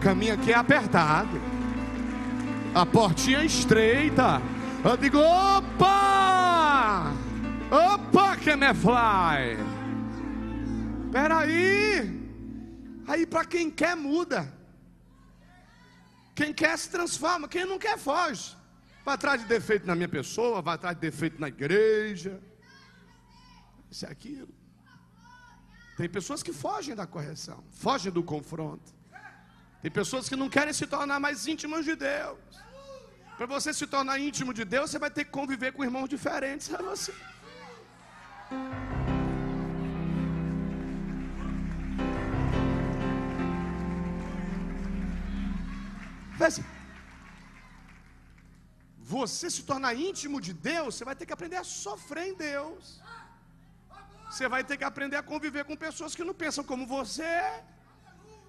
Caminho 0.00 0.34
aqui 0.34 0.52
é 0.52 0.56
apertado 0.56 1.40
a 2.74 2.84
portinha 2.84 3.38
é 3.38 3.46
estreita. 3.46 4.42
Eu 4.84 4.96
digo, 4.96 5.18
opa! 5.18 7.12
Opa, 7.70 8.36
que 8.36 8.56
me 8.56 8.74
fly! 8.74 9.56
Peraí! 11.12 12.20
Aí 13.06 13.26
para 13.26 13.44
quem 13.44 13.70
quer 13.70 13.96
muda. 13.96 14.52
Quem 16.34 16.52
quer 16.52 16.76
se 16.76 16.90
transforma, 16.90 17.48
quem 17.48 17.64
não 17.64 17.78
quer 17.78 17.96
foge. 17.98 18.56
Vai 19.04 19.14
atrás 19.14 19.40
de 19.40 19.46
defeito 19.46 19.86
na 19.86 19.94
minha 19.94 20.08
pessoa, 20.08 20.62
vai 20.62 20.74
atrás 20.74 20.96
de 20.96 21.00
defeito 21.00 21.40
na 21.40 21.48
igreja. 21.48 22.40
Isso 23.90 24.06
é 24.06 24.10
aquilo. 24.10 24.48
Tem 25.96 26.08
pessoas 26.08 26.42
que 26.42 26.52
fogem 26.52 26.94
da 26.94 27.06
correção, 27.06 27.62
fogem 27.70 28.10
do 28.10 28.22
confronto. 28.22 28.92
Tem 29.80 29.90
pessoas 29.90 30.28
que 30.28 30.34
não 30.34 30.48
querem 30.48 30.72
se 30.72 30.86
tornar 30.86 31.20
mais 31.20 31.46
íntimas 31.46 31.84
de 31.84 31.94
Deus. 31.94 32.38
Para 33.36 33.46
você 33.46 33.72
se 33.72 33.86
tornar 33.86 34.18
íntimo 34.18 34.54
de 34.54 34.64
Deus, 34.64 34.90
você 34.90 34.98
vai 34.98 35.10
ter 35.10 35.24
que 35.24 35.30
conviver 35.30 35.72
com 35.72 35.84
irmãos 35.84 36.08
diferentes 36.08 36.72
a 36.72 36.78
você. 36.78 37.12
Você 49.14 49.50
se 49.50 49.62
tornar 49.62 49.94
íntimo 49.94 50.40
de 50.40 50.52
Deus, 50.52 50.94
você 50.94 51.04
vai 51.04 51.14
ter 51.14 51.26
que 51.26 51.32
aprender 51.32 51.56
a 51.56 51.64
sofrer 51.64 52.28
em 52.28 52.34
Deus. 52.34 53.00
Você 54.30 54.48
vai 54.48 54.64
ter 54.64 54.76
que 54.76 54.84
aprender 54.84 55.16
a 55.16 55.22
conviver 55.22 55.64
com 55.64 55.76
pessoas 55.76 56.14
que 56.14 56.24
não 56.24 56.34
pensam 56.34 56.64
como 56.64 56.86
você. 56.86 57.34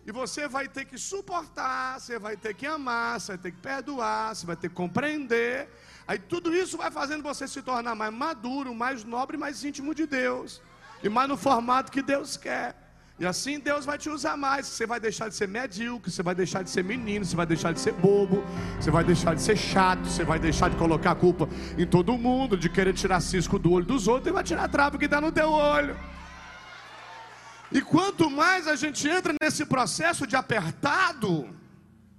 E 0.07 0.11
você 0.11 0.47
vai 0.47 0.67
ter 0.67 0.85
que 0.85 0.97
suportar, 0.97 1.99
você 1.99 2.17
vai 2.19 2.37
ter 2.37 2.53
que 2.53 2.65
amar, 2.65 3.19
você 3.19 3.33
vai 3.33 3.37
ter 3.39 3.51
que 3.51 3.57
perdoar, 3.57 4.35
você 4.35 4.45
vai 4.45 4.55
ter 4.55 4.69
que 4.69 4.75
compreender. 4.75 5.69
Aí 6.07 6.19
tudo 6.19 6.55
isso 6.55 6.77
vai 6.77 6.91
fazendo 6.91 7.23
você 7.23 7.47
se 7.47 7.61
tornar 7.61 7.95
mais 7.95 8.13
maduro, 8.13 8.73
mais 8.73 9.03
nobre, 9.03 9.35
mais 9.35 9.63
íntimo 9.63 9.93
de 9.95 10.05
Deus. 10.05 10.61
E 11.03 11.09
mais 11.09 11.27
no 11.27 11.35
formato 11.35 11.91
que 11.91 12.01
Deus 12.01 12.37
quer. 12.37 12.84
E 13.17 13.25
assim 13.25 13.59
Deus 13.59 13.85
vai 13.85 13.97
te 13.97 14.09
usar 14.09 14.35
mais. 14.35 14.67
Você 14.67 14.85
vai 14.85 14.99
deixar 14.99 15.29
de 15.29 15.35
ser 15.35 15.47
medíocre, 15.47 16.11
você 16.11 16.21
vai 16.21 16.35
deixar 16.35 16.63
de 16.63 16.69
ser 16.69 16.83
menino, 16.83 17.23
você 17.23 17.35
vai 17.35 17.45
deixar 17.45 17.71
de 17.71 17.79
ser 17.79 17.93
bobo, 17.93 18.43
você 18.79 18.91
vai 18.91 19.03
deixar 19.03 19.33
de 19.33 19.41
ser 19.41 19.57
chato, 19.57 20.05
você 20.05 20.25
vai 20.25 20.37
deixar 20.37 20.69
de 20.69 20.75
colocar 20.75 21.11
a 21.11 21.15
culpa 21.15 21.47
em 21.77 21.87
todo 21.87 22.17
mundo, 22.17 22.57
de 22.57 22.69
querer 22.69 22.93
tirar 22.93 23.21
cisco 23.21 23.57
do 23.57 23.71
olho 23.71 23.85
dos 23.85 24.07
outros 24.07 24.27
e 24.27 24.33
vai 24.33 24.43
tirar 24.43 24.65
a 24.65 24.67
trava 24.67 24.97
que 24.97 25.05
está 25.05 25.21
no 25.21 25.31
teu 25.31 25.49
olho. 25.49 25.97
E 27.71 27.81
quanto 27.81 28.29
mais 28.29 28.67
a 28.67 28.75
gente 28.75 29.07
entra 29.07 29.33
nesse 29.41 29.65
processo 29.65 30.27
de 30.27 30.35
apertado, 30.35 31.49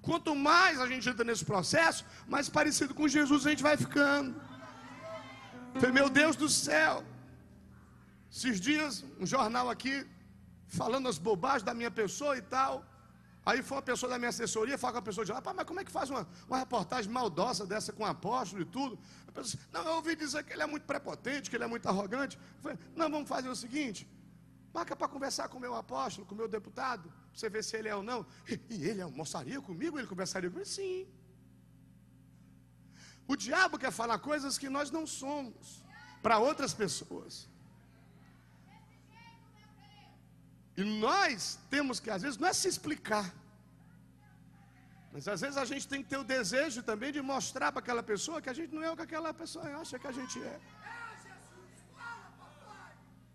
quanto 0.01 0.35
mais 0.35 0.81
a 0.81 0.87
gente 0.87 1.09
entra 1.09 1.25
nesse 1.25 1.45
processo, 1.45 2.07
mais 2.27 2.49
parecido 2.49 2.95
com 2.95 3.07
Jesus 3.07 3.47
a 3.47 3.51
gente 3.51 3.63
vai 3.63 3.77
ficando. 3.77 4.35
Falei, 5.75 5.93
meu 5.93 6.09
Deus 6.09 6.37
do 6.37 6.49
céu. 6.49 7.05
Esses 8.33 8.61
dias, 8.61 9.05
um 9.21 9.27
jornal 9.27 9.69
aqui, 9.71 10.07
falando 10.69 11.09
as 11.09 11.19
bobagens 11.19 11.63
da 11.63 11.75
minha 11.75 11.91
pessoa 11.91 12.37
e 12.37 12.43
tal. 12.43 12.85
Aí 13.45 13.63
foi 13.63 13.77
uma 13.77 13.83
pessoa 13.83 14.11
da 14.11 14.19
minha 14.19 14.31
assessoria, 14.31 14.77
fala 14.77 14.95
com 14.95 14.99
a 14.99 15.03
pessoa 15.03 15.25
de 15.25 15.31
lá, 15.31 15.41
mas 15.55 15.65
como 15.65 15.79
é 15.79 15.85
que 15.85 15.91
faz 15.91 16.11
uma, 16.11 16.27
uma 16.49 16.59
reportagem 16.59 17.11
maldosa 17.11 17.65
dessa 17.65 17.93
com 17.93 18.03
o 18.03 18.07
apóstolo 18.07 18.63
e 18.63 18.65
tudo? 18.65 18.99
A 19.29 19.33
pessoa 19.33 19.63
não, 19.73 19.85
eu 19.85 19.93
ouvi 19.95 20.17
dizer 20.17 20.43
que 20.43 20.53
ele 20.53 20.63
é 20.63 20.67
muito 20.67 20.85
prepotente, 20.85 21.49
que 21.49 21.57
ele 21.57 21.63
é 21.63 21.69
muito 21.69 21.87
arrogante. 21.89 22.37
Falei, 22.61 22.77
não, 22.97 23.09
vamos 23.09 23.29
fazer 23.29 23.49
o 23.49 23.55
seguinte, 23.55 24.09
Marca 24.77 24.95
para 24.95 25.09
conversar 25.09 25.49
com 25.49 25.57
o 25.57 25.61
meu 25.61 25.75
apóstolo, 25.75 26.27
com 26.27 26.35
o 26.35 26.39
meu 26.39 26.47
deputado, 26.47 27.09
para 27.09 27.39
você 27.39 27.49
ver 27.49 27.65
se 27.65 27.75
ele 27.79 27.89
é 27.89 27.97
ou 27.97 28.03
não. 28.03 28.27
E 28.69 28.85
ele 28.89 29.01
almoçaria 29.01 29.59
comigo? 29.69 29.99
Ele 29.99 30.07
conversaria 30.07 30.51
comigo? 30.51 30.69
Sim. 30.69 31.07
O 33.27 33.35
diabo 33.37 33.79
quer 33.79 33.91
falar 33.91 34.19
coisas 34.19 34.59
que 34.59 34.69
nós 34.69 34.91
não 34.91 35.07
somos 35.07 35.83
para 36.23 36.39
outras 36.39 36.75
pessoas. 36.75 37.49
E 40.77 40.85
nós 40.85 41.59
temos 41.71 41.99
que, 41.99 42.11
às 42.11 42.23
vezes, 42.23 42.39
não 42.39 42.49
é 42.49 42.53
se 42.53 42.69
explicar. 42.69 43.33
Mas 45.13 45.27
às 45.27 45.41
vezes 45.41 45.57
a 45.57 45.65
gente 45.65 45.89
tem 45.89 46.03
que 46.03 46.11
ter 46.11 46.19
o 46.19 46.25
desejo 46.25 46.83
também 46.83 47.11
de 47.11 47.23
mostrar 47.23 47.73
para 47.73 47.81
aquela 47.81 48.03
pessoa 48.03 48.43
que 48.43 48.51
a 48.51 48.53
gente 48.53 48.75
não 48.75 48.83
é 48.83 48.91
o 48.91 48.97
que 48.97 49.01
aquela 49.01 49.33
pessoa 49.33 49.65
acha 49.81 49.99
que 49.99 50.07
a 50.07 50.13
gente 50.13 50.39
é. 50.43 50.61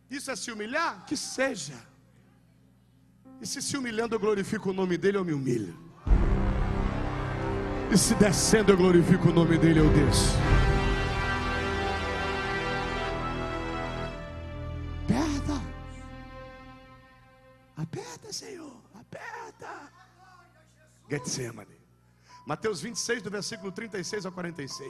Isso 0.07 0.29
é 0.29 0.35
se 0.35 0.51
humilhar? 0.51 1.03
Que 1.07 1.17
seja. 1.17 1.73
E 3.41 3.47
se 3.47 3.59
se 3.63 3.75
humilhando 3.75 4.13
eu 4.13 4.19
glorifico 4.19 4.69
o 4.69 4.73
nome 4.73 4.95
dele, 4.95 5.17
eu 5.17 5.25
me 5.25 5.33
humilho. 5.33 5.75
E 7.91 7.97
se 7.97 8.13
descendo 8.13 8.73
eu 8.73 8.77
glorifico 8.77 9.29
o 9.29 9.33
nome 9.33 9.57
dele, 9.57 9.79
eu 9.79 9.89
desço. 9.91 10.35
Senhor. 18.33 18.81
Aperta. 18.93 19.91
Getsemane. 21.09 21.79
Mateus 22.45 22.81
26, 22.81 23.21
do 23.21 23.29
versículo 23.29 23.71
36 23.71 24.25
ao 24.25 24.31
46. 24.31 24.89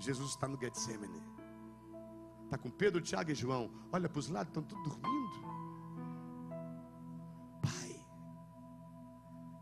Jesus 0.00 0.30
está 0.30 0.48
no 0.48 0.58
Getsemane. 0.58 1.22
Está 2.44 2.56
com 2.56 2.70
Pedro, 2.70 3.00
Tiago 3.00 3.30
e 3.30 3.34
João. 3.34 3.70
Olha 3.92 4.08
para 4.08 4.18
os 4.18 4.28
lados, 4.28 4.48
estão 4.48 4.62
todos 4.62 4.84
dormindo. 4.84 5.40
Pai, 7.60 8.06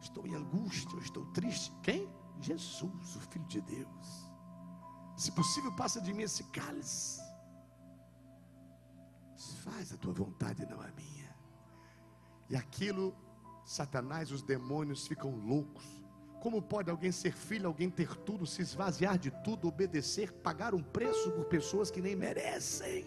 estou 0.01 0.27
em 0.27 0.35
angústia, 0.35 0.99
estou 0.99 1.27
triste. 1.33 1.73
Quem? 1.83 2.09
Jesus, 2.41 3.17
o 3.17 3.21
Filho 3.21 3.47
de 3.47 3.61
Deus. 3.63 4.31
Se 5.17 5.33
possível, 5.33 5.73
passa 5.75 6.01
de 6.01 6.13
mim 6.13 6.23
esse 6.23 6.45
cálice. 6.45 7.21
Faz 9.65 9.93
a 9.93 9.97
tua 9.97 10.13
vontade, 10.13 10.65
não 10.67 10.81
a 10.81 10.89
minha. 10.93 11.26
E 12.49 12.57
aquilo, 12.57 13.15
Satanás, 13.65 14.31
os 14.31 14.43
demônios 14.43 15.07
ficam 15.07 15.35
loucos. 15.35 15.85
Como 16.41 16.63
pode 16.63 16.91
alguém 16.91 17.11
ser 17.11 17.33
filho, 17.33 17.67
alguém 17.67 17.91
ter 17.91 18.15
tudo, 18.19 18.47
se 18.47 18.63
esvaziar 18.63 19.19
de 19.19 19.31
tudo, 19.43 19.67
obedecer, 19.67 20.33
pagar 20.33 20.75
um 20.75 20.83
preço 20.83 21.33
por 21.33 21.47
pessoas 21.47 21.91
que 21.91 22.01
nem 22.01 22.15
merecem? 22.15 23.05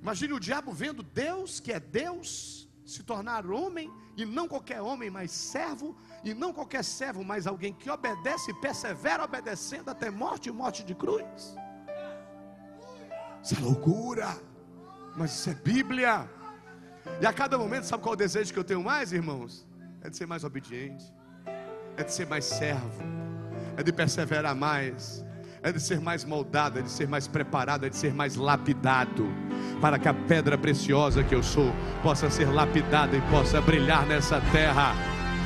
Imagine 0.00 0.34
o 0.34 0.40
diabo 0.40 0.72
vendo 0.72 1.02
Deus, 1.02 1.58
que 1.58 1.72
é 1.72 1.80
Deus, 1.80 2.68
se 2.84 3.02
tornar 3.02 3.50
homem, 3.50 3.90
e 4.16 4.24
não 4.24 4.48
qualquer 4.48 4.80
homem, 4.80 5.10
mas 5.10 5.30
servo, 5.30 5.96
e 6.24 6.34
não 6.34 6.52
qualquer 6.52 6.84
servo, 6.84 7.24
mas 7.24 7.46
alguém 7.46 7.72
que 7.72 7.90
obedece 7.90 8.50
e 8.50 8.54
persevera 8.54 9.24
obedecendo 9.24 9.88
até 9.88 10.10
morte 10.10 10.48
e 10.48 10.52
morte 10.52 10.84
de 10.84 10.94
cruz. 10.94 11.56
Isso 13.42 13.54
é 13.54 13.60
loucura, 13.60 14.36
mas 15.16 15.32
isso 15.32 15.50
é 15.50 15.54
Bíblia. 15.54 16.37
E 17.20 17.26
a 17.26 17.32
cada 17.32 17.58
momento, 17.58 17.84
sabe 17.84 18.02
qual 18.02 18.12
é 18.12 18.16
o 18.16 18.18
desejo 18.18 18.52
que 18.52 18.58
eu 18.58 18.64
tenho 18.64 18.82
mais, 18.82 19.12
irmãos? 19.12 19.66
É 20.02 20.08
de 20.08 20.16
ser 20.16 20.26
mais 20.26 20.44
obediente, 20.44 21.04
é 21.96 22.04
de 22.04 22.12
ser 22.12 22.26
mais 22.26 22.44
servo, 22.44 23.02
é 23.76 23.82
de 23.82 23.92
perseverar 23.92 24.54
mais, 24.54 25.24
é 25.62 25.72
de 25.72 25.80
ser 25.80 26.00
mais 26.00 26.24
moldado, 26.24 26.78
é 26.78 26.82
de 26.82 26.90
ser 26.90 27.08
mais 27.08 27.26
preparado, 27.26 27.84
é 27.84 27.88
de 27.88 27.96
ser 27.96 28.14
mais 28.14 28.36
lapidado, 28.36 29.26
para 29.80 29.98
que 29.98 30.08
a 30.08 30.14
pedra 30.14 30.56
preciosa 30.56 31.24
que 31.24 31.34
eu 31.34 31.42
sou 31.42 31.72
possa 32.02 32.30
ser 32.30 32.46
lapidada 32.46 33.16
e 33.16 33.20
possa 33.22 33.60
brilhar 33.60 34.06
nessa 34.06 34.40
terra. 34.52 34.94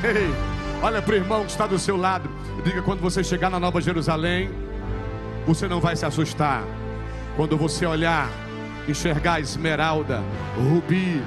Ei, 0.03 0.29
olha 0.83 1.01
para 1.01 1.13
o 1.13 1.15
irmão 1.15 1.45
que 1.45 1.51
está 1.51 1.65
do 1.65 1.79
seu 1.79 1.97
lado, 1.97 2.29
diga: 2.63 2.81
quando 2.81 3.01
você 3.01 3.23
chegar 3.23 3.49
na 3.49 3.59
Nova 3.59 3.81
Jerusalém, 3.81 4.51
você 5.45 5.67
não 5.67 5.81
vai 5.81 5.95
se 5.95 6.05
assustar. 6.05 6.63
Quando 7.35 7.57
você 7.57 7.85
olhar, 7.85 8.29
enxergar 8.87 9.39
esmeralda, 9.39 10.21
rubi, 10.55 11.21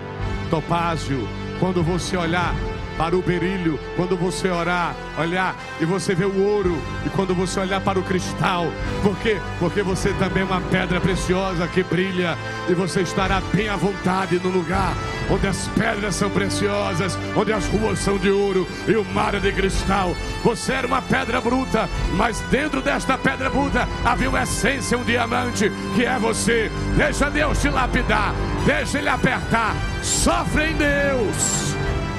topázio, 0.51 1.27
quando 1.59 1.83
você 1.83 2.17
olhar 2.17 2.55
para 2.97 3.17
o 3.17 3.23
berílio, 3.23 3.79
quando 3.97 4.17
você 4.17 4.49
orar, 4.49 4.95
olhar 5.19 5.55
e 5.81 5.85
você 5.85 6.15
vê 6.15 6.25
o 6.25 6.45
ouro, 6.45 6.81
e 7.05 7.11
quando 7.11 7.35
você 7.35 7.61
olhar 7.61 7.81
para 7.81 7.99
o 7.99 8.03
cristal, 8.03 8.67
por 9.03 9.17
quê? 9.19 9.41
Porque 9.59 9.83
você 9.83 10.13
também 10.15 10.43
é 10.43 10.47
uma 10.47 10.61
pedra 10.61 11.01
preciosa 11.01 11.67
que 11.69 11.83
brilha, 11.83 12.37
e 12.69 12.75
você 12.75 13.03
estará 13.03 13.41
bem 13.53 13.69
à 13.69 13.77
vontade 13.77 14.39
no 14.39 14.51
lugar 14.51 14.95
onde 15.31 15.47
as 15.47 15.69
pedras 15.69 16.15
são 16.15 16.31
preciosas, 16.31 17.19
onde 17.35 17.53
as 17.53 17.67
ruas 17.67 17.99
são 17.99 18.19
de 18.19 18.31
ouro 18.31 18.67
e 18.87 18.97
o 18.97 19.05
mar 19.05 19.35
é 19.35 19.41
de 19.41 19.53
cristal. 19.53 20.15
Você 20.45 20.73
era 20.73 20.87
uma 20.87 21.03
pedra 21.03 21.41
bruta, 21.41 21.89
mas 22.13 22.41
dentro 22.51 22.81
desta 22.81 23.19
pedra 23.19 23.51
bruta 23.51 23.89
havia 24.05 24.29
uma 24.29 24.43
essência, 24.43 24.99
um 24.99 25.05
diamante, 25.05 25.71
que 25.95 26.05
é 26.05 26.19
você. 26.19 26.71
Deixa 26.97 27.31
Deus 27.31 27.61
te 27.61 27.69
lapidar, 27.69 28.35
deixa 28.65 28.99
Ele 28.99 29.09
apertar, 29.09 29.75
sofre 30.03 30.71
em 30.71 30.77
Deus 30.77 31.77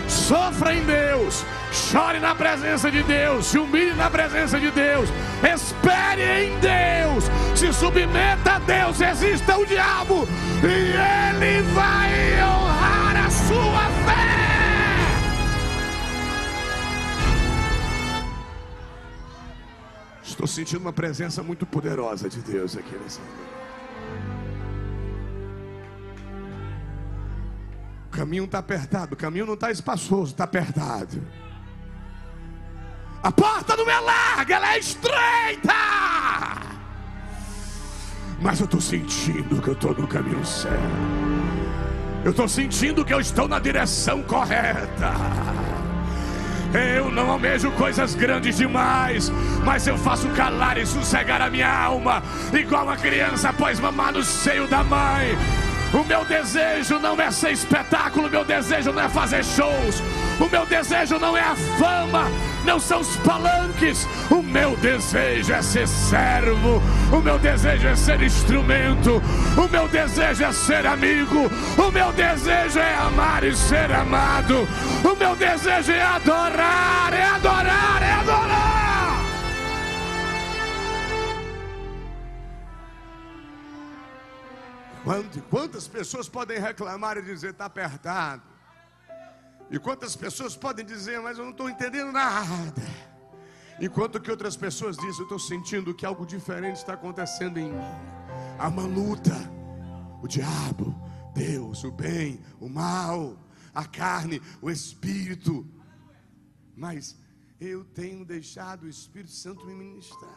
sofra 0.07 0.73
em 0.73 0.83
Deus, 0.85 1.45
chore 1.71 2.19
na 2.19 2.33
presença 2.33 2.89
de 2.89 3.03
Deus, 3.03 3.47
se 3.47 3.57
humilhe 3.57 3.93
na 3.93 4.09
presença 4.09 4.59
de 4.59 4.71
Deus, 4.71 5.09
espere 5.43 6.21
em 6.21 6.59
Deus, 6.59 7.25
se 7.55 7.73
submeta 7.73 8.53
a 8.53 8.59
Deus, 8.59 9.01
exista 9.01 9.57
o 9.57 9.65
diabo. 9.65 10.27
E 10.63 11.45
ele 11.45 11.61
vai 11.73 12.43
honrar 12.43 13.25
a 13.25 13.29
sua 13.29 13.89
fé. 14.05 14.37
Estou 20.23 20.47
sentindo 20.47 20.81
uma 20.81 20.93
presença 20.93 21.41
muito 21.41 21.65
poderosa 21.65 22.29
de 22.29 22.41
Deus 22.41 22.77
aqui 22.77 22.95
nesse 23.03 23.19
momento. 23.19 24.36
Caminho 28.17 28.45
está 28.45 28.57
apertado, 28.57 29.13
o 29.13 29.17
caminho 29.17 29.45
não 29.45 29.53
está 29.53 29.69
espaçoso, 29.69 30.31
está 30.31 30.43
apertado. 30.45 31.21
A 33.21 33.31
porta 33.31 33.75
não 33.77 33.87
é 33.87 33.99
larga, 33.99 34.55
ela 34.55 34.73
é 34.73 34.79
estreita. 34.79 35.73
Mas 38.41 38.59
eu 38.59 38.65
estou 38.65 38.81
sentindo 38.81 39.61
que 39.61 39.67
eu 39.67 39.73
estou 39.73 39.93
no 39.93 40.07
caminho 40.07 40.43
certo. 40.43 40.81
Eu 42.25 42.31
estou 42.31 42.47
sentindo 42.47 43.05
que 43.05 43.13
eu 43.13 43.19
estou 43.19 43.47
na 43.47 43.59
direção 43.59 44.23
correta. 44.23 45.13
Eu 46.95 47.11
não 47.11 47.29
almejo 47.29 47.71
coisas 47.73 48.15
grandes 48.15 48.57
demais, 48.57 49.31
mas 49.63 49.85
eu 49.85 49.97
faço 49.97 50.27
calar 50.29 50.77
e 50.77 50.85
sossegar 50.87 51.41
a 51.41 51.49
minha 51.51 51.71
alma, 51.71 52.23
igual 52.51 52.83
uma 52.83 52.97
criança 52.97 53.49
após 53.49 53.79
mamar 53.79 54.11
no 54.11 54.23
seio 54.23 54.67
da 54.67 54.83
mãe. 54.83 55.37
O 55.93 56.03
meu 56.03 56.25
desejo 56.25 56.99
não 56.99 57.19
é 57.19 57.31
ser 57.31 57.51
espetáculo, 57.51 58.27
o 58.27 58.29
meu 58.29 58.43
desejo 58.43 58.91
não 58.91 59.01
é 59.01 59.09
fazer 59.09 59.43
shows, 59.43 60.03
o 60.39 60.49
meu 60.49 60.65
desejo 60.65 61.17
não 61.17 61.35
é 61.35 61.41
a 61.41 61.55
fama, 61.55 62.29
não 62.65 62.79
são 62.79 62.99
os 62.99 63.15
palanques. 63.17 64.07
O 64.29 64.43
meu 64.43 64.75
desejo 64.77 65.53
é 65.53 65.61
ser 65.61 65.87
servo, 65.87 66.81
o 67.11 67.21
meu 67.21 67.39
desejo 67.39 67.87
é 67.87 67.95
ser 67.95 68.21
instrumento, 68.21 69.21
o 69.55 69.67
meu 69.69 69.87
desejo 69.87 70.43
é 70.43 70.51
ser 70.51 70.85
amigo, 70.85 71.49
o 71.77 71.91
meu 71.91 72.11
desejo 72.11 72.79
é 72.79 72.95
amar 72.95 73.43
e 73.43 73.55
ser 73.55 73.91
amado, 73.91 74.67
o 75.03 75.15
meu 75.15 75.35
desejo 75.35 75.91
é 75.91 76.01
adorar, 76.01 77.13
é 77.13 77.23
adorar, 77.23 78.03
é 78.03 78.11
adorar. 78.11 78.56
Quantas 85.49 85.87
pessoas 85.87 86.27
podem 86.27 86.59
reclamar 86.59 87.17
e 87.17 87.21
dizer 87.21 87.51
está 87.51 87.65
apertado? 87.65 88.43
E 89.71 89.79
quantas 89.79 90.15
pessoas 90.15 90.55
podem 90.55 90.85
dizer, 90.85 91.21
mas 91.21 91.37
eu 91.37 91.45
não 91.45 91.51
estou 91.51 91.69
entendendo 91.69 92.11
nada? 92.11 92.81
Enquanto 93.79 94.19
que 94.19 94.31
outras 94.31 94.57
pessoas 94.57 94.97
dizem, 94.97 95.19
eu 95.19 95.23
estou 95.23 95.39
sentindo 95.39 95.93
que 95.93 96.05
algo 96.05 96.25
diferente 96.25 96.77
está 96.77 96.93
acontecendo 96.93 97.57
em 97.57 97.71
mim. 97.71 97.79
Há 98.59 98.67
uma 98.67 98.83
luta. 98.83 99.35
O 100.21 100.27
diabo, 100.27 100.95
Deus, 101.33 101.83
o 101.83 101.91
bem, 101.91 102.43
o 102.59 102.67
mal, 102.67 103.37
a 103.73 103.85
carne, 103.85 104.41
o 104.61 104.69
espírito. 104.69 105.65
Mas 106.75 107.15
eu 107.59 107.85
tenho 107.85 108.25
deixado 108.25 108.83
o 108.83 108.89
Espírito 108.89 109.31
Santo 109.31 109.65
me 109.65 109.73
ministrar. 109.73 110.31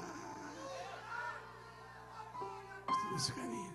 Esse 3.16 3.32
caminho. 3.32 3.69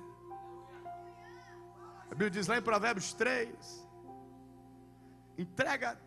A 2.16 2.18
Bíblia 2.18 2.32
diz 2.32 2.47
lá 2.47 2.57
em 2.57 2.61
Provérbios 2.61 3.11
3: 3.13 3.49
entrega, 5.38 5.99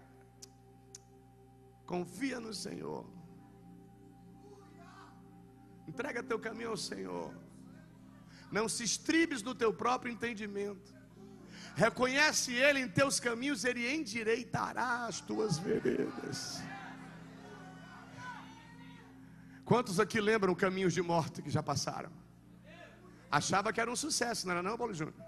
confia 1.84 2.40
no 2.40 2.54
Senhor, 2.54 3.04
entrega 5.86 6.22
teu 6.22 6.38
caminho 6.38 6.70
ao 6.70 6.78
Senhor, 6.78 7.34
não 8.50 8.70
se 8.70 8.84
estribes 8.84 9.42
no 9.42 9.54
teu 9.54 9.70
próprio 9.70 10.10
entendimento, 10.10 10.94
reconhece 11.76 12.54
Ele 12.54 12.80
em 12.80 12.88
teus 12.88 13.20
caminhos, 13.20 13.62
Ele 13.62 13.94
endireitará 13.94 15.04
as 15.04 15.20
tuas 15.20 15.58
veredas. 15.58 16.62
Quantos 19.62 20.00
aqui 20.00 20.22
lembram 20.22 20.54
caminhos 20.54 20.94
de 20.94 21.02
morte 21.02 21.42
que 21.42 21.50
já 21.50 21.62
passaram? 21.62 22.10
Achava 23.30 23.74
que 23.74 23.78
era 23.78 23.92
um 23.92 23.96
sucesso, 23.96 24.46
não 24.46 24.52
era 24.54 24.62
não, 24.62 24.78
Paulo 24.78 24.94
Júnior? 24.94 25.27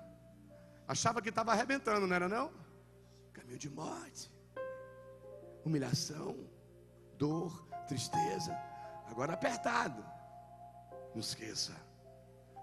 Achava 0.90 1.22
que 1.22 1.28
estava 1.28 1.52
arrebentando, 1.52 2.04
não 2.04 2.16
era 2.16 2.28
não? 2.28 2.50
Caminho 3.32 3.56
de 3.56 3.70
morte, 3.70 4.28
humilhação, 5.64 6.36
dor, 7.16 7.64
tristeza. 7.86 8.52
Agora 9.06 9.34
apertado. 9.34 10.04
Não 11.14 11.20
esqueça. 11.20 11.72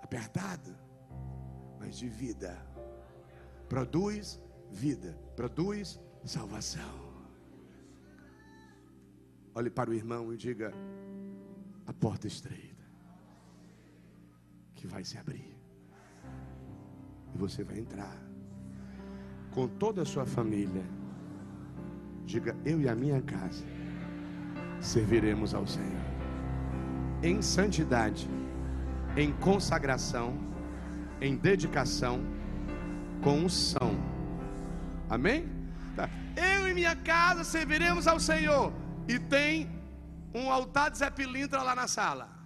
Apertado, 0.04 0.76
mas 1.80 1.98
de 1.98 2.10
vida. 2.10 2.54
Produz 3.70 4.42
vida, 4.70 5.18
produz 5.34 5.98
salvação. 6.26 7.24
Olhe 9.56 9.70
para 9.70 9.90
o 9.90 9.94
irmão 9.94 10.34
e 10.34 10.38
diga: 10.38 10.74
a 11.86 11.94
porta 11.94 12.28
estreita 12.28 12.84
que 14.76 14.86
vai 14.86 15.06
se 15.06 15.18
abrir. 15.18 15.57
E 17.38 17.40
você 17.40 17.64
vai 17.64 17.78
entrar 17.78 18.18
com 19.52 19.68
toda 19.68 20.02
a 20.02 20.06
sua 20.06 20.26
família. 20.26 20.84
Diga, 22.26 22.56
eu 22.66 22.82
e 22.82 22.90
a 22.90 22.96
minha 22.96 23.22
casa 23.22 23.64
serviremos 24.82 25.54
ao 25.54 25.68
Senhor. 25.68 26.02
Em 27.22 27.40
santidade, 27.44 28.28
em 29.16 29.32
consagração, 29.34 30.36
em 31.22 31.36
dedicação, 31.36 32.22
com 33.22 33.46
unção. 33.46 33.96
Amém? 35.08 35.48
Tá. 35.96 36.10
Eu 36.36 36.68
e 36.68 36.74
minha 36.74 36.96
casa 36.96 37.44
serviremos 37.44 38.08
ao 38.08 38.20
Senhor. 38.20 38.74
E 39.08 39.20
tem 39.20 39.70
um 40.34 40.52
altar 40.52 40.90
de 40.90 40.98
Zé 40.98 41.12
Pilintra 41.12 41.62
lá 41.62 41.76
na 41.76 41.88
sala. 41.88 42.37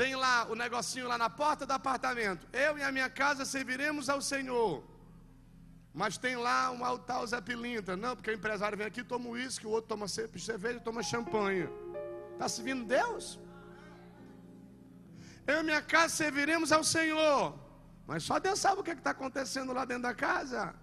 Tem 0.00 0.16
lá 0.16 0.46
o 0.52 0.54
negocinho 0.54 1.06
lá 1.06 1.18
na 1.18 1.28
porta 1.28 1.66
do 1.66 1.72
apartamento. 1.72 2.46
Eu 2.54 2.78
e 2.78 2.82
a 2.82 2.90
minha 2.90 3.10
casa 3.10 3.44
serviremos 3.44 4.08
ao 4.08 4.22
Senhor. 4.22 4.82
Mas 5.92 6.16
tem 6.16 6.36
lá 6.36 6.70
um 6.70 6.82
altar 6.82 7.26
Zé 7.26 7.38
Pilintra. 7.38 7.98
Não, 7.98 8.16
porque 8.16 8.30
o 8.30 8.38
empresário 8.38 8.78
vem 8.78 8.86
aqui, 8.86 9.04
toma 9.04 9.28
uísque, 9.28 9.66
o 9.66 9.70
outro 9.76 9.88
toma 9.88 10.08
cerveja, 10.08 10.80
toma 10.80 11.02
champanhe. 11.02 11.68
Está 12.32 12.48
servindo 12.48 12.86
Deus? 12.86 13.38
Eu 15.46 15.60
e 15.60 15.64
minha 15.64 15.82
casa 15.82 16.16
serviremos 16.16 16.72
ao 16.72 16.82
Senhor. 16.82 17.60
Mas 18.06 18.22
só 18.22 18.38
Deus 18.40 18.58
sabe 18.58 18.80
o 18.80 18.82
que 18.82 18.92
é 18.92 18.94
está 18.94 19.10
acontecendo 19.10 19.74
lá 19.74 19.84
dentro 19.84 20.04
da 20.04 20.14
casa. 20.14 20.74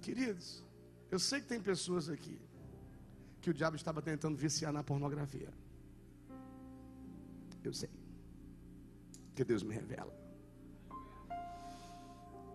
Queridos, 0.00 0.64
eu 1.08 1.20
sei 1.20 1.40
que 1.40 1.46
tem 1.46 1.60
pessoas 1.60 2.08
aqui 2.08 2.36
que 3.40 3.50
o 3.50 3.54
diabo 3.54 3.76
estava 3.76 4.02
tentando 4.02 4.36
viciar 4.36 4.72
na 4.72 4.82
pornografia. 4.82 5.61
Eu 7.62 7.72
sei. 7.72 7.90
Que 9.34 9.44
Deus 9.44 9.62
me 9.62 9.74
revela. 9.74 10.12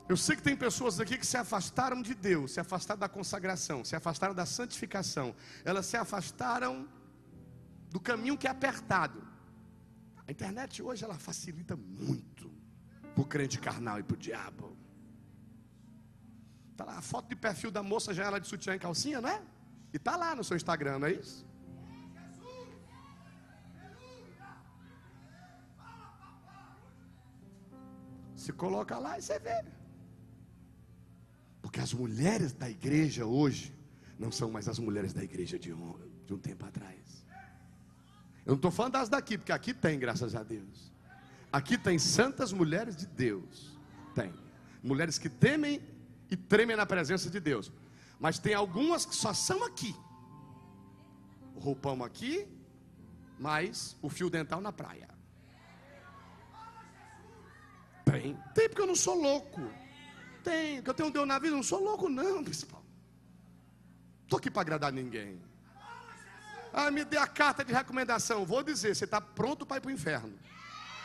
Eu 0.10 0.16
sei 0.16 0.38
que 0.38 0.42
tem 0.42 0.56
pessoas 0.56 1.00
aqui 1.00 1.18
que 1.18 1.26
se 1.26 1.36
afastaram 1.36 2.02
de 2.02 2.14
Deus, 2.14 2.54
se 2.54 2.60
afastaram 2.60 3.00
da 3.00 3.10
consagração, 3.10 3.84
se 3.84 3.96
afastaram 3.96 4.34
da 4.34 4.46
santificação. 4.46 5.36
Elas 5.66 5.86
se 5.86 5.98
afastaram 5.98 6.88
do 7.90 8.00
caminho 8.00 8.38
que 8.38 8.48
é 8.48 8.50
apertado. 8.50 9.28
A 10.26 10.32
internet 10.32 10.82
hoje 10.82 11.04
ela 11.04 11.18
facilita 11.18 11.76
muito 11.76 12.52
para 13.14 13.22
o 13.22 13.26
crente 13.26 13.60
carnal 13.60 14.00
e 14.00 14.04
para 14.04 14.14
o 14.14 14.18
diabo. 14.18 14.78
Tá 16.76 16.86
lá 16.86 16.98
a 16.98 17.02
foto 17.02 17.30
de 17.30 17.36
perfil 17.36 17.72
da 17.72 17.82
moça 17.82 18.14
já 18.14 18.26
ela 18.26 18.40
de 18.40 18.48
sutiã 18.48 18.76
e 18.76 18.80
calcinha, 18.80 19.20
não 19.20 19.30
é? 19.30 19.42
E 19.94 19.98
tá 19.98 20.16
lá 20.16 20.36
no 20.36 20.44
seu 20.44 20.56
Instagram, 20.56 21.00
não 21.00 21.08
é 21.08 21.14
isso? 21.14 21.47
Se 28.48 28.54
coloca 28.54 28.98
lá 28.98 29.20
e 29.20 29.22
você 29.22 29.38
vê. 29.40 29.62
Porque 31.62 31.82
as 31.82 31.92
mulheres 31.94 32.54
da 32.54 32.70
igreja 32.70 33.26
hoje 33.26 33.76
não 34.18 34.32
são 34.32 34.50
mais 34.50 34.70
as 34.70 34.80
mulheres 34.80 35.12
da 35.12 35.22
igreja 35.22 35.60
de 35.60 35.74
um, 35.74 36.00
de 36.26 36.34
um 36.34 36.38
tempo 36.38 36.66
atrás. 36.66 37.26
Eu 38.46 38.52
não 38.52 38.56
estou 38.56 38.72
falando 38.72 38.94
das 38.94 39.10
daqui, 39.10 39.38
porque 39.38 39.52
aqui 39.52 39.74
tem, 39.74 40.00
graças 40.00 40.34
a 40.34 40.44
Deus. 40.44 40.94
Aqui 41.52 41.78
tem 41.78 42.00
santas 42.00 42.54
mulheres 42.54 42.96
de 42.96 43.06
Deus. 43.06 43.78
Tem. 44.16 44.34
Mulheres 44.82 45.18
que 45.20 45.28
temem 45.28 45.86
e 46.32 46.38
tremem 46.38 46.78
na 46.78 46.86
presença 46.86 47.30
de 47.30 47.42
Deus. 47.42 47.70
Mas 48.18 48.40
tem 48.40 48.54
algumas 48.54 49.06
que 49.06 49.14
só 49.14 49.34
são 49.34 49.62
aqui. 49.66 49.94
O 51.54 51.60
roupão 51.60 52.02
aqui, 52.02 52.48
mas 53.38 53.98
o 54.02 54.08
fio 54.08 54.30
dental 54.30 54.62
na 54.62 54.72
praia. 54.72 55.17
Tem. 58.12 58.38
Tem 58.54 58.70
porque 58.70 58.82
eu 58.82 58.88
não 58.88 58.96
sou 58.96 59.16
louco. 59.16 59.62
Tem. 60.44 60.82
Que 60.82 60.90
eu 60.90 60.94
tenho 60.94 61.10
um 61.10 61.12
Deus 61.12 61.28
na 61.28 61.40
vida, 61.40 61.54
eu 61.54 61.58
não 61.58 61.64
sou 61.64 61.84
louco, 61.84 62.10
não, 62.10 62.44
principal. 62.44 62.84
Estou 64.24 64.38
aqui 64.38 64.50
para 64.50 64.62
agradar 64.62 64.92
ninguém. 64.92 65.42
Ah, 66.74 66.92
me 66.92 67.04
dê 67.04 67.18
a 67.18 67.28
carta 67.28 67.64
de 67.64 67.74
recomendação. 67.74 68.46
Vou 68.46 68.62
dizer, 68.62 68.96
você 68.96 69.06
está 69.06 69.20
pronto 69.20 69.66
para 69.66 69.78
ir 69.78 69.82
para 69.82 69.90
o 69.90 69.92
inferno. 69.92 70.38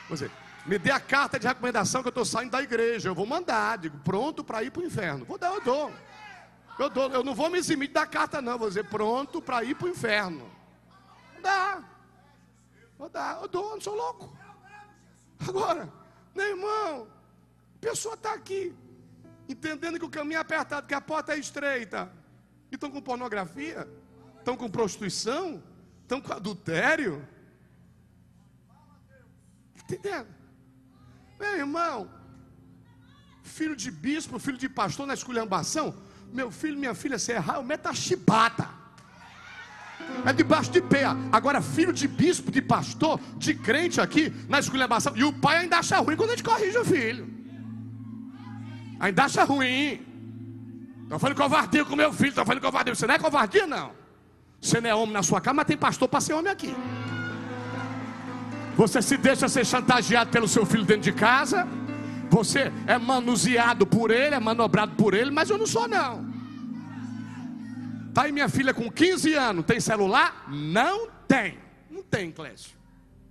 Vou 0.09 0.17
dizer, 0.17 0.31
me 0.67 0.79
dê 0.79 0.91
a 0.91 1.01
carta 1.01 1.39
de 1.39 1.47
recomendação 1.47 2.03
que 2.03 2.09
eu 2.09 2.11
estou 2.11 2.25
saindo 2.25 2.51
da 2.51 2.63
igreja. 2.63 3.09
Eu 3.09 3.15
vou 3.15 3.27
mandar, 3.27 3.79
digo, 3.79 3.99
pronto 3.99 4.45
para 4.45 4.63
ir 4.63 4.71
para 4.71 4.83
o 4.83 4.87
inferno. 4.87 5.25
Vou 5.25 5.39
dar, 5.39 5.53
eu 5.55 5.61
dou. 5.61 5.93
Eu 6.79 6.91
dou. 6.91 7.11
Eu 7.11 7.25
não 7.25 7.35
vou 7.35 7.49
me 7.49 7.59
eximir 7.59 7.89
da 7.91 8.07
carta, 8.07 8.43
não. 8.43 8.59
Vou 8.59 8.69
dizer, 8.69 8.85
pronto 8.89 9.41
para 9.41 9.63
ir 9.65 9.75
para 9.75 9.87
o 9.87 9.91
inferno. 9.91 10.51
Dá. 11.41 11.83
Vou 12.99 13.09
dar, 13.09 13.41
eu 13.43 13.49
dou, 13.49 13.65
eu 13.65 13.75
não 13.75 13.81
sou 13.81 13.95
louco. 13.95 14.37
Agora, 15.49 15.93
meu 16.35 16.49
irmão, 16.49 17.09
a 17.77 17.79
pessoa 17.81 18.15
está 18.15 18.35
aqui, 18.35 18.75
entendendo 19.49 19.99
que 19.99 20.05
o 20.05 20.11
caminho 20.11 20.39
é 20.39 20.41
apertado, 20.41 20.87
que 20.87 20.95
a 20.95 21.01
porta 21.01 21.35
é 21.35 21.39
estreita. 21.39 22.11
E 22.71 22.75
estão 22.75 22.91
com 22.91 23.03
pornografia, 23.03 23.89
estão 24.39 24.57
com 24.57 24.71
prostituição, 24.71 25.63
estão 26.03 26.21
com 26.21 26.33
adultério. 26.33 27.27
Entendendo? 29.77 30.29
Meu 31.39 31.57
irmão, 31.57 32.11
filho 33.43 33.77
de 33.77 33.91
bispo, 33.91 34.39
filho 34.39 34.57
de 34.57 34.69
pastor 34.69 35.07
na 35.07 35.15
esculhambação, 35.15 35.95
meu 36.33 36.51
filho, 36.51 36.79
minha 36.79 36.95
filha, 36.95 37.19
se 37.19 37.33
errar, 37.33 37.57
eu 37.57 37.63
meto 37.63 37.87
a 37.89 37.95
chibata. 37.95 38.82
É 40.25 40.33
debaixo 40.33 40.71
de 40.71 40.81
pé. 40.81 41.05
Agora, 41.33 41.61
filho 41.61 41.93
de 41.93 42.07
bispo, 42.07 42.51
de 42.51 42.63
pastor, 42.63 43.19
de 43.37 43.55
crente 43.55 44.01
aqui, 44.01 44.33
na 44.49 44.61
esculhambação. 44.61 45.13
E 45.17 45.25
o 45.25 45.33
pai 45.33 45.59
ainda 45.59 45.79
acha 45.79 45.99
ruim 45.99 46.17
quando 46.17 46.31
a 46.31 46.33
gente 46.35 46.45
corrige 46.45 46.79
o 46.79 46.85
filho. 46.85 47.29
Ainda 49.01 49.25
acha 49.25 49.43
ruim. 49.45 50.01
Estou 51.03 51.19
falando 51.19 51.37
covardia 51.37 51.85
com 51.85 51.97
meu 51.97 52.13
filho. 52.13 52.29
Estou 52.29 52.45
falando 52.45 52.63
covardia. 52.63 52.95
Você 52.95 53.07
não 53.07 53.15
é 53.15 53.19
covardia, 53.19 53.67
não. 53.67 53.91
Você 54.61 54.81
não 54.81 54.91
é 54.91 54.95
homem 54.95 55.13
na 55.13 55.25
sua 55.25 55.41
casa, 55.41 55.55
mas 55.55 55.67
tem 55.67 55.77
pastor 55.77 56.09
para 56.09 56.21
ser 56.21 56.35
homem 56.35 56.53
aqui. 56.53 56.75
Você 58.77 59.03
se 59.03 59.17
deixa 59.17 59.49
ser 59.49 59.67
chantageado 59.67 60.31
pelo 60.31 60.47
seu 60.47 60.65
filho 60.65 60.85
dentro 60.85 61.03
de 61.03 61.13
casa. 61.13 61.67
Você 62.31 62.73
é 62.87 62.97
manuseado 62.97 63.87
por 63.87 64.11
ele, 64.11 64.37
é 64.37 64.41
manobrado 64.41 64.93
por 64.93 65.15
ele, 65.15 65.31
mas 65.31 65.51
eu 65.51 65.59
não 65.59 65.67
sou, 65.67 65.87
não. 65.89 66.32
Está 68.13 68.25
aí 68.25 68.33
minha 68.33 68.47
filha 68.47 68.75
com 68.75 68.93
15 68.93 69.33
anos, 69.33 69.65
tem 69.65 69.81
celular? 69.81 70.47
Não 70.53 71.11
tem. 71.27 71.59
Não 71.91 72.03
tem, 72.03 72.31
Clécio. 72.31 72.77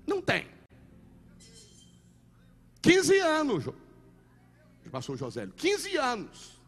Não 0.08 0.20
tem. 0.20 0.48
15 2.82 3.20
anos, 3.20 3.66
pastor 4.92 5.16
Josélio. 5.16 5.54
15 5.54 5.98
anos. 5.98 6.60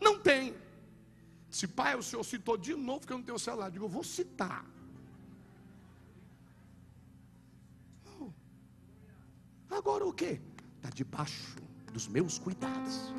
Não 0.00 0.16
tem. 0.16 0.54
Se 1.50 1.66
pai, 1.66 1.96
o 1.96 2.04
senhor 2.04 2.22
citou 2.22 2.56
de 2.56 2.72
novo 2.76 3.04
que 3.04 3.12
eu 3.12 3.18
não 3.18 3.24
tenho 3.24 3.36
celular. 3.36 3.68
Digo, 3.68 3.86
eu 3.86 3.88
vou 3.88 4.04
citar. 4.04 4.64
Agora 9.68 10.06
o 10.06 10.12
que? 10.12 10.40
Está 10.76 10.90
debaixo 10.94 11.56
dos 11.92 12.06
meus 12.06 12.38
cuidados. 12.38 13.12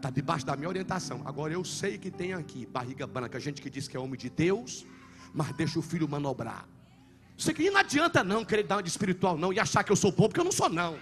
Está 0.00 0.08
debaixo 0.08 0.46
da 0.46 0.56
minha 0.56 0.66
orientação. 0.66 1.20
Agora 1.26 1.52
eu 1.52 1.62
sei 1.62 1.98
que 1.98 2.10
tem 2.10 2.32
aqui 2.32 2.64
barriga 2.64 3.06
branca, 3.06 3.38
gente 3.38 3.60
que 3.60 3.68
diz 3.68 3.86
que 3.86 3.98
é 3.98 4.00
homem 4.00 4.18
de 4.18 4.30
Deus, 4.30 4.86
mas 5.34 5.52
deixa 5.52 5.78
o 5.78 5.82
filho 5.82 6.08
manobrar. 6.08 6.66
Isso 7.36 7.50
aqui 7.50 7.68
não 7.70 7.78
adianta 7.78 8.24
não 8.24 8.42
querer 8.42 8.62
dar 8.62 8.76
uma 8.76 8.82
de 8.82 8.88
espiritual 8.88 9.36
não 9.36 9.52
e 9.52 9.60
achar 9.60 9.84
que 9.84 9.92
eu 9.92 9.96
sou 9.96 10.10
bom, 10.10 10.26
porque 10.26 10.40
eu 10.40 10.44
não 10.44 10.52
sou 10.52 10.70
não. 10.70 10.96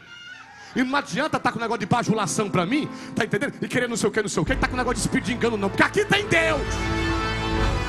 E 0.75 0.83
não 0.83 0.97
adianta 0.97 1.37
estar 1.37 1.39
tá 1.39 1.53
com 1.53 1.61
negócio 1.61 1.79
de 1.79 1.87
bajulação 1.87 2.51
para 2.51 2.67
mim, 2.67 2.89
tá 3.15 3.25
entendendo? 3.25 3.55
E 3.63 3.69
querer 3.69 3.89
não 3.89 3.97
sei 3.97 4.09
o 4.09 4.13
que, 4.13 4.21
não 4.21 4.29
sei 4.29 4.43
o 4.43 4.45
que, 4.45 4.57
tá 4.57 4.67
com 4.67 4.77
negócio 4.77 4.97
de 4.97 5.01
espírito 5.03 5.27
de 5.27 5.35
engano 5.35 5.57
não, 5.57 5.69
porque 5.71 5.85
aqui 5.85 6.05
tem 6.05 6.27
Deus. 6.27 6.61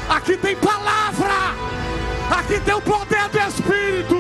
Aqui 0.07 0.38
tem 0.38 0.55
palavra. 0.57 1.55
Aqui 2.38 2.60
tem 2.60 2.76
o 2.76 2.82
poder 2.84 3.30
do 3.30 3.39
Espírito. 3.39 4.16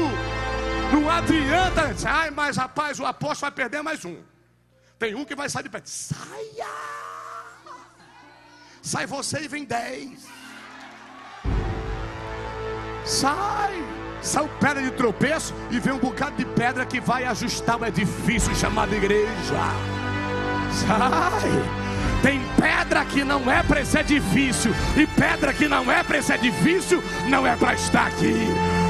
Não 0.91 1.07
adianta, 1.07 1.95
ai, 2.07 2.31
mas 2.31 2.57
rapaz, 2.57 2.99
o 2.99 3.05
apóstolo 3.05 3.51
vai 3.51 3.51
perder 3.51 3.83
mais 3.83 4.03
um. 4.03 4.17
Tem 4.99 5.15
um 5.15 5.23
que 5.23 5.33
vai 5.33 5.49
sair 5.49 5.63
de 5.63 5.69
pé. 5.69 5.81
Saia! 5.85 6.67
Sai 8.81 9.05
você 9.05 9.39
e 9.39 9.47
vem 9.47 9.63
dez. 9.63 10.27
Sai! 13.05 13.81
Sai 14.21 14.49
pedra 14.59 14.83
de 14.83 14.91
tropeço 14.91 15.53
e 15.71 15.79
vem 15.79 15.93
um 15.93 15.99
bocado 15.99 16.35
de 16.35 16.43
pedra 16.43 16.85
que 16.85 16.99
vai 16.99 17.23
ajustar 17.23 17.81
o 17.81 17.85
edifício 17.85 18.53
chamado 18.53 18.93
igreja. 18.93 19.61
Sai! 20.73 21.89
Tem 22.21 22.41
pedra 22.59 23.05
que 23.05 23.23
não 23.23 23.49
é 23.49 23.63
para 23.63 23.79
esse 23.79 23.97
edifício, 23.97 24.75
e 24.97 25.07
pedra 25.07 25.53
que 25.53 25.69
não 25.69 25.89
é 25.89 26.03
para 26.03 26.17
esse 26.17 26.33
edifício, 26.33 27.01
não 27.29 27.47
é 27.47 27.55
para 27.55 27.73
estar 27.75 28.07
aqui. 28.07 28.47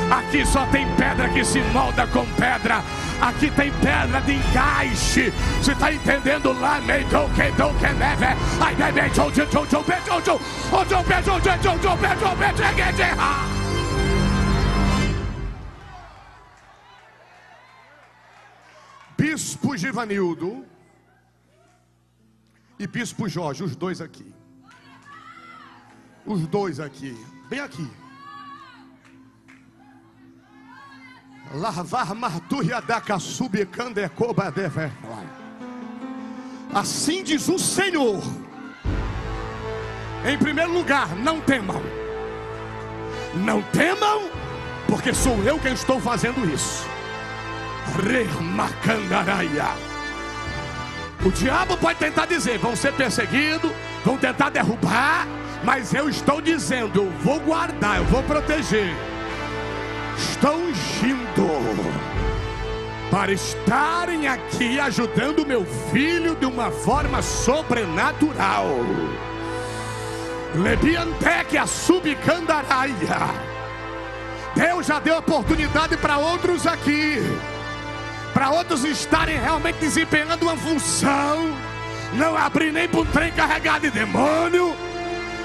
Aqui 0.09 0.43
só 0.47 0.65
tem 0.67 0.87
pedra 0.95 1.29
que 1.29 1.43
se 1.43 1.59
molda 1.71 2.07
com 2.07 2.25
pedra. 2.33 2.83
Aqui 3.21 3.51
tem 3.51 3.71
pedra 3.71 4.21
de 4.21 4.33
encaixe. 4.33 5.31
Você 5.61 5.73
está 5.73 5.93
entendendo 5.93 6.53
lá? 6.53 6.79
Bispo 19.17 19.75
Givanildo 19.75 20.65
e 22.79 22.87
Bispo 22.87 23.27
Jorge, 23.27 23.63
os 23.63 23.75
dois 23.75 23.99
aqui. 23.99 24.33
Os 26.25 26.47
dois 26.47 26.79
aqui, 26.79 27.17
bem 27.49 27.59
aqui. 27.59 27.85
Lavar 31.53 32.13
marturia 32.13 32.79
da 32.79 33.01
casubicanda 33.01 34.07
coba 34.09 34.51
deve. 34.51 34.91
Assim 36.73 37.23
diz 37.23 37.47
o 37.49 37.57
Senhor. 37.57 38.21
Em 40.23 40.37
primeiro 40.37 40.71
lugar, 40.71 41.15
não 41.15 41.41
temam. 41.41 41.81
Não 43.33 43.63
temam, 43.63 44.29
porque 44.87 45.11
sou 45.13 45.41
eu 45.43 45.57
quem 45.57 45.73
estou 45.73 45.99
fazendo 45.99 46.45
isso. 46.53 46.85
Remacandaraia. 48.03 49.69
O 51.25 51.31
diabo 51.31 51.75
pode 51.77 51.97
tentar 51.97 52.27
dizer: 52.27 52.59
vão 52.59 52.75
ser 52.75 52.93
perseguidos, 52.93 53.71
vão 54.05 54.17
tentar 54.17 54.51
derrubar, 54.51 55.25
mas 55.63 55.95
eu 55.95 56.07
estou 56.07 56.39
dizendo: 56.39 57.01
eu 57.01 57.09
vou 57.23 57.39
guardar, 57.39 57.97
eu 57.97 58.05
vou 58.05 58.21
proteger. 58.21 58.95
Estou 60.19 60.57
ungindo 60.57 61.47
para 63.09 63.31
estarem 63.31 64.27
aqui 64.27 64.77
ajudando 64.77 65.45
meu 65.45 65.65
filho 65.91 66.35
de 66.35 66.45
uma 66.45 66.69
forma 66.69 67.21
sobrenatural. 67.21 68.67
Lebiantec 70.55 71.57
a 71.57 71.65
subcandaraia. 71.65 72.93
Deus 74.55 74.87
já 74.87 74.99
deu 74.99 75.17
oportunidade 75.17 75.95
para 75.95 76.17
outros 76.17 76.67
aqui, 76.67 77.15
para 78.33 78.49
outros 78.49 78.83
estarem 78.83 79.39
realmente 79.39 79.77
desempenhando 79.77 80.43
uma 80.43 80.57
função, 80.57 81.55
não 82.15 82.35
abrir 82.35 82.73
nem 82.73 82.89
para 82.89 82.99
um 82.99 83.05
trem 83.05 83.31
carregado 83.31 83.81
de 83.81 83.91
demônio, 83.91 84.75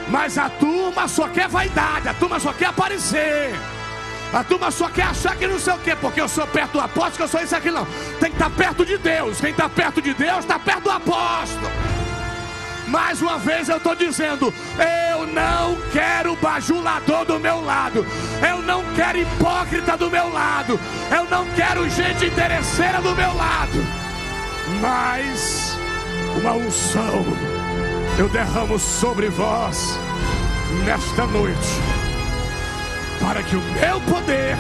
mas 0.09 0.37
a 0.37 0.49
turma 0.49 1.07
só 1.07 1.29
quer 1.29 1.49
vaidade, 1.49 2.09
a 2.09 2.15
turma 2.15 2.41
só 2.41 2.53
quer 2.53 2.67
aparecer. 2.67 3.55
A 4.35 4.43
turma 4.43 4.69
só 4.73 4.89
quer 4.89 5.05
achar 5.05 5.37
que 5.37 5.47
não 5.47 5.61
sei 5.61 5.73
o 5.75 5.79
quê, 5.79 5.95
porque 5.95 6.21
eu 6.21 6.29
sou 6.29 6.45
perto 6.45 6.73
do 6.73 6.81
apóstolo, 6.81 7.17
que 7.17 7.23
eu 7.23 7.29
sou 7.29 7.41
isso 7.41 7.55
aqui, 7.55 7.71
não. 7.71 7.87
Tem 8.19 8.31
que 8.31 8.37
estar 8.37 8.51
perto 8.51 8.85
de 8.85 8.99
Deus. 8.99 9.41
Quem 9.41 9.51
está 9.51 9.69
perto 9.69 10.03
de 10.03 10.13
Deus 10.13 10.41
está 10.41 10.59
perto 10.59 10.83
do 10.83 10.91
apóstolo. 10.91 11.71
Mais 12.89 13.23
uma 13.23 13.39
vez 13.39 13.69
eu 13.69 13.77
estou 13.77 13.95
dizendo: 13.95 14.53
eu 15.13 15.25
não 15.29 15.77
quero 15.93 16.35
bajulador 16.37 17.25
do 17.25 17.39
meu 17.39 17.65
lado, 17.65 18.05
eu 18.47 18.61
não 18.61 18.83
quero 18.97 19.19
hipócrita 19.19 19.97
do 19.97 20.11
meu 20.11 20.33
lado, 20.33 20.81
eu 21.17 21.25
não 21.31 21.47
quero 21.53 21.89
gente 21.89 22.27
interesseira 22.27 23.01
do 23.01 23.15
meu 23.15 23.35
lado, 23.37 23.87
mas 24.81 25.79
uma 26.37 26.55
unção 26.55 27.25
eu 28.19 28.29
derramo 28.29 28.79
sobre 28.81 29.29
vós 29.29 29.97
nesta 30.85 31.25
noite 31.27 32.04
para 33.21 33.43
que 33.43 33.57
o 33.57 33.61
meu 33.61 34.01
poder, 34.03 34.57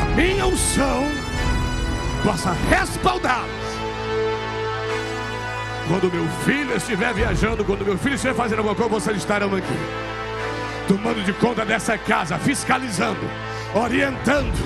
a 0.00 0.04
minha 0.16 0.46
unção, 0.46 1.04
possa 2.24 2.52
respaldá-los. 2.70 3.64
Quando 5.88 6.10
meu 6.10 6.26
filho 6.44 6.76
estiver 6.76 7.12
viajando, 7.12 7.64
quando 7.64 7.84
meu 7.84 7.98
filho 7.98 8.14
estiver 8.14 8.34
fazendo 8.34 8.58
alguma 8.58 8.74
coisa, 8.74 8.90
vocês 8.90 9.18
estarão 9.18 9.54
aqui, 9.54 9.78
tomando 10.88 11.22
de 11.22 11.32
conta 11.34 11.64
dessa 11.64 11.98
casa, 11.98 12.38
fiscalizando, 12.38 13.20
orientando, 13.74 14.58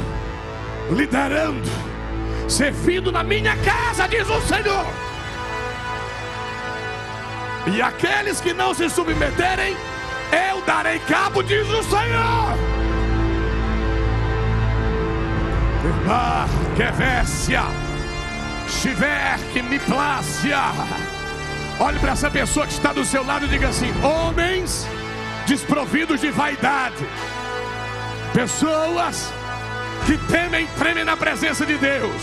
liderando, 0.90 1.68
servindo 2.48 3.10
na 3.10 3.24
minha 3.24 3.56
casa, 3.56 4.06
diz 4.06 4.28
o 4.30 4.40
Senhor. 4.42 4.86
E 7.74 7.82
aqueles 7.82 8.40
que 8.40 8.54
não 8.54 8.72
se 8.72 8.88
submeterem, 8.88 9.76
eu 10.32 10.60
darei 10.62 10.98
cabo, 11.00 11.42
diz 11.42 11.66
o 11.68 11.82
Senhor. 11.82 12.78
Irmã, 15.84 16.46
Kevécia, 16.76 17.62
Chiver, 18.68 19.38
que 19.52 19.62
me 19.62 19.78
plácia. 19.78 20.58
Olhe 21.78 21.98
para 21.98 22.12
essa 22.12 22.30
pessoa 22.30 22.66
que 22.66 22.72
está 22.72 22.92
do 22.92 23.04
seu 23.04 23.24
lado 23.24 23.46
e 23.46 23.48
diga 23.48 23.68
assim: 23.68 23.92
homens 24.02 24.86
desprovidos 25.46 26.20
de 26.20 26.30
vaidade, 26.30 27.06
pessoas 28.34 29.32
que 30.04 30.18
temem 30.30 30.66
tremem 30.78 31.04
na 31.04 31.16
presença 31.16 31.64
de 31.64 31.76
Deus, 31.78 32.22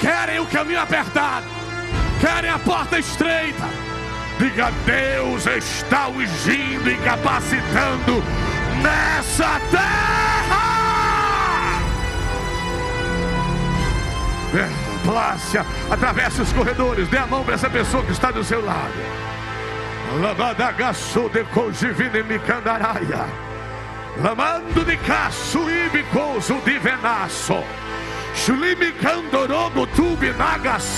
querem 0.00 0.40
o 0.40 0.46
caminho 0.46 0.80
apertado, 0.80 1.46
querem 2.20 2.50
a 2.50 2.58
porta 2.58 2.98
estreita 2.98 3.91
Diga: 4.38 4.70
Deus 4.84 5.46
está 5.46 6.08
ungindo 6.08 6.90
e 6.90 6.96
capacitando 6.98 8.22
nessa 8.82 9.60
terra. 9.70 10.22
Plácia, 15.04 15.66
atravesse 15.90 16.42
os 16.42 16.52
corredores, 16.52 17.08
dê 17.08 17.18
a 17.18 17.26
mão 17.26 17.42
para 17.42 17.54
essa 17.54 17.68
pessoa 17.68 18.04
que 18.04 18.12
está 18.12 18.30
do 18.30 18.44
seu 18.44 18.64
lado. 18.64 18.92
Labadagaçu 20.20 21.28
de 21.30 21.42
cogivine 21.44 22.22
micandaraia. 22.22 23.26
Lamando 24.22 24.84
de 24.84 24.96
caço 24.98 25.70
e 25.70 25.88
bicoso 25.88 26.60
de 26.64 26.78
venaço. 26.78 27.64
Shulimicandorogo 28.34 29.32
tubi 29.32 29.41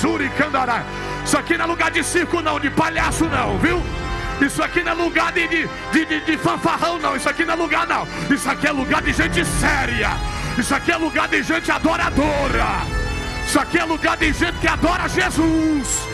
nagasuri 0.05 0.29
candarai. 0.37 0.85
Isso 1.25 1.39
aqui 1.39 1.57
não 1.57 1.65
é 1.65 1.69
lugar 1.69 1.91
de 1.91 2.05
circo, 2.05 2.43
não, 2.43 2.61
de 2.61 2.71
palhaço, 2.71 3.25
não, 3.25 3.59
viu? 3.59 3.83
Isso 4.41 4.63
aqui 4.63 4.83
não 4.83 4.93
é 4.93 4.95
lugar 4.95 5.33
de, 5.33 5.49
de, 5.49 6.05
de, 6.05 6.21
de, 6.21 6.37
fanfarrão, 6.37 6.99
não. 6.99 7.17
Isso 7.17 7.29
aqui 7.29 7.45
não 7.45 7.55
é 7.55 7.57
lugar, 7.57 7.87
não. 7.87 8.07
Isso 8.31 8.51
aqui 8.51 8.67
é 8.67 8.73
lugar 8.73 9.01
de 9.01 9.13
gente 9.13 9.45
séria. 9.45 10.11
Isso 10.59 10.75
aqui 10.75 10.93
é 10.93 10.97
lugar 10.97 11.29
de 11.29 11.43
gente 11.43 11.71
adoradora. 11.71 12.67
Isso 13.47 13.59
aqui 13.59 13.79
é 13.79 13.85
lugar 13.85 14.17
de 14.17 14.33
gente 14.33 14.59
que 14.59 14.69
adora 14.69 15.09
Jesus. 15.09 16.09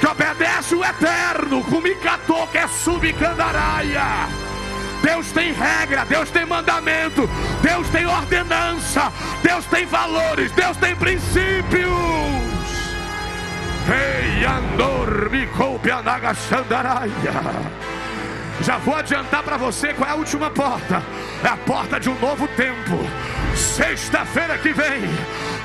Que 0.00 0.06
obedece 0.06 0.74
o 0.74 0.84
eterno. 0.84 1.62
Kumikato, 1.64 2.46
que 2.50 2.58
é 2.58 2.66
subcandaraia. 2.66 4.26
Deus 5.02 5.30
tem 5.30 5.52
regra, 5.52 6.04
Deus 6.06 6.30
tem 6.30 6.44
mandamento, 6.44 7.30
Deus 7.62 7.88
tem 7.90 8.06
ordenança, 8.06 9.12
Deus 9.42 9.64
tem 9.66 9.86
valores, 9.86 10.50
Deus 10.52 10.76
tem 10.78 10.96
princípios. 10.96 12.05
Já 18.62 18.78
vou 18.78 18.96
adiantar 18.96 19.44
para 19.44 19.56
você 19.56 19.94
qual 19.94 20.10
é 20.10 20.12
a 20.12 20.16
última 20.16 20.50
porta. 20.50 21.00
É 21.44 21.46
a 21.46 21.56
porta 21.56 22.00
de 22.00 22.10
um 22.10 22.18
novo 22.18 22.48
tempo. 22.48 22.98
Sexta-feira 23.54 24.58
que 24.58 24.72
vem, 24.72 25.02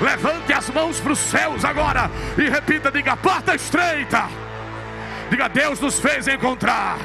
levante 0.00 0.52
as 0.52 0.70
mãos 0.70 1.00
para 1.00 1.12
os 1.12 1.18
céus 1.18 1.64
agora 1.64 2.08
e 2.38 2.48
repita: 2.48 2.92
diga, 2.92 3.16
porta 3.16 3.56
estreita. 3.56 4.28
Diga, 5.28 5.48
Deus 5.48 5.80
nos 5.80 5.98
fez 5.98 6.28
encontrar, 6.28 6.98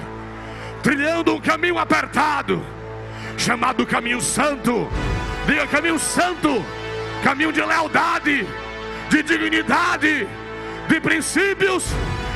trilhando 0.84 1.34
um 1.34 1.42
caminho 1.42 1.80
apertado, 1.80 2.64
chamado 3.38 3.88
caminho 3.88 4.22
santo. 4.22 4.88
Diga, 5.48 5.66
caminho 5.66 5.98
santo, 5.98 6.64
caminho 7.24 7.52
de 7.52 7.62
lealdade, 7.62 8.48
de 9.10 9.24
dignidade 9.24 10.28
de 10.88 11.00
princípios 11.00 11.86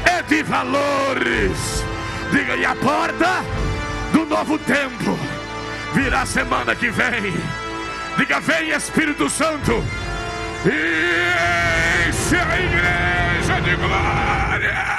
e 0.06 0.24
de 0.24 0.44
valores. 0.44 1.86
Diga, 2.32 2.56
e 2.56 2.66
a 2.66 2.76
porta 2.76 3.44
do 4.12 4.26
novo 4.26 4.58
tempo 4.60 5.18
virá 5.94 6.26
semana 6.26 6.76
que 6.76 6.90
vem. 6.90 7.34
Diga, 8.18 8.40
vem 8.40 8.70
Espírito 8.70 9.30
Santo. 9.30 9.84
E 10.66 12.10
enche 12.10 12.36
a 12.36 12.60
igreja 12.60 13.62
de 13.62 13.76
glória. 13.76 14.92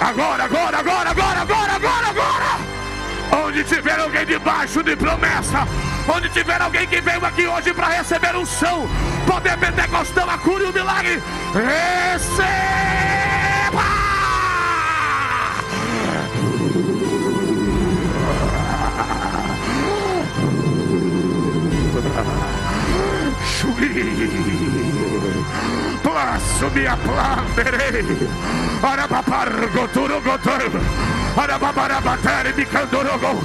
Agora, 0.00 0.44
agora, 0.44 0.78
agora, 0.78 1.10
agora, 1.10 1.40
agora, 1.40 1.72
agora, 1.72 2.06
agora. 2.08 3.44
Onde 3.46 3.64
tiver 3.64 3.98
alguém 3.98 4.26
debaixo 4.26 4.82
de 4.82 4.94
promessa, 4.94 5.66
onde 6.08 6.28
tiver 6.30 6.60
alguém 6.60 6.86
que 6.86 7.00
veio 7.00 7.24
aqui 7.24 7.46
hoje 7.46 7.72
para 7.72 7.88
receber 7.88 8.36
um 8.36 8.44
chão, 8.44 8.88
poder 9.26 9.56
pentecostal, 9.56 10.28
a 10.28 10.38
cura 10.38 10.64
e 10.64 10.66
o 10.66 10.72
milagre, 10.72 11.22
receba! 11.52 12.74
Plaço 26.02 26.70
me 26.70 26.86
aplanderei. 26.86 28.04
Arabapargo 28.82 29.88
turugotor. 29.88 30.70
Arababarabatere 31.36 32.52
bicandorogo. 32.52 33.42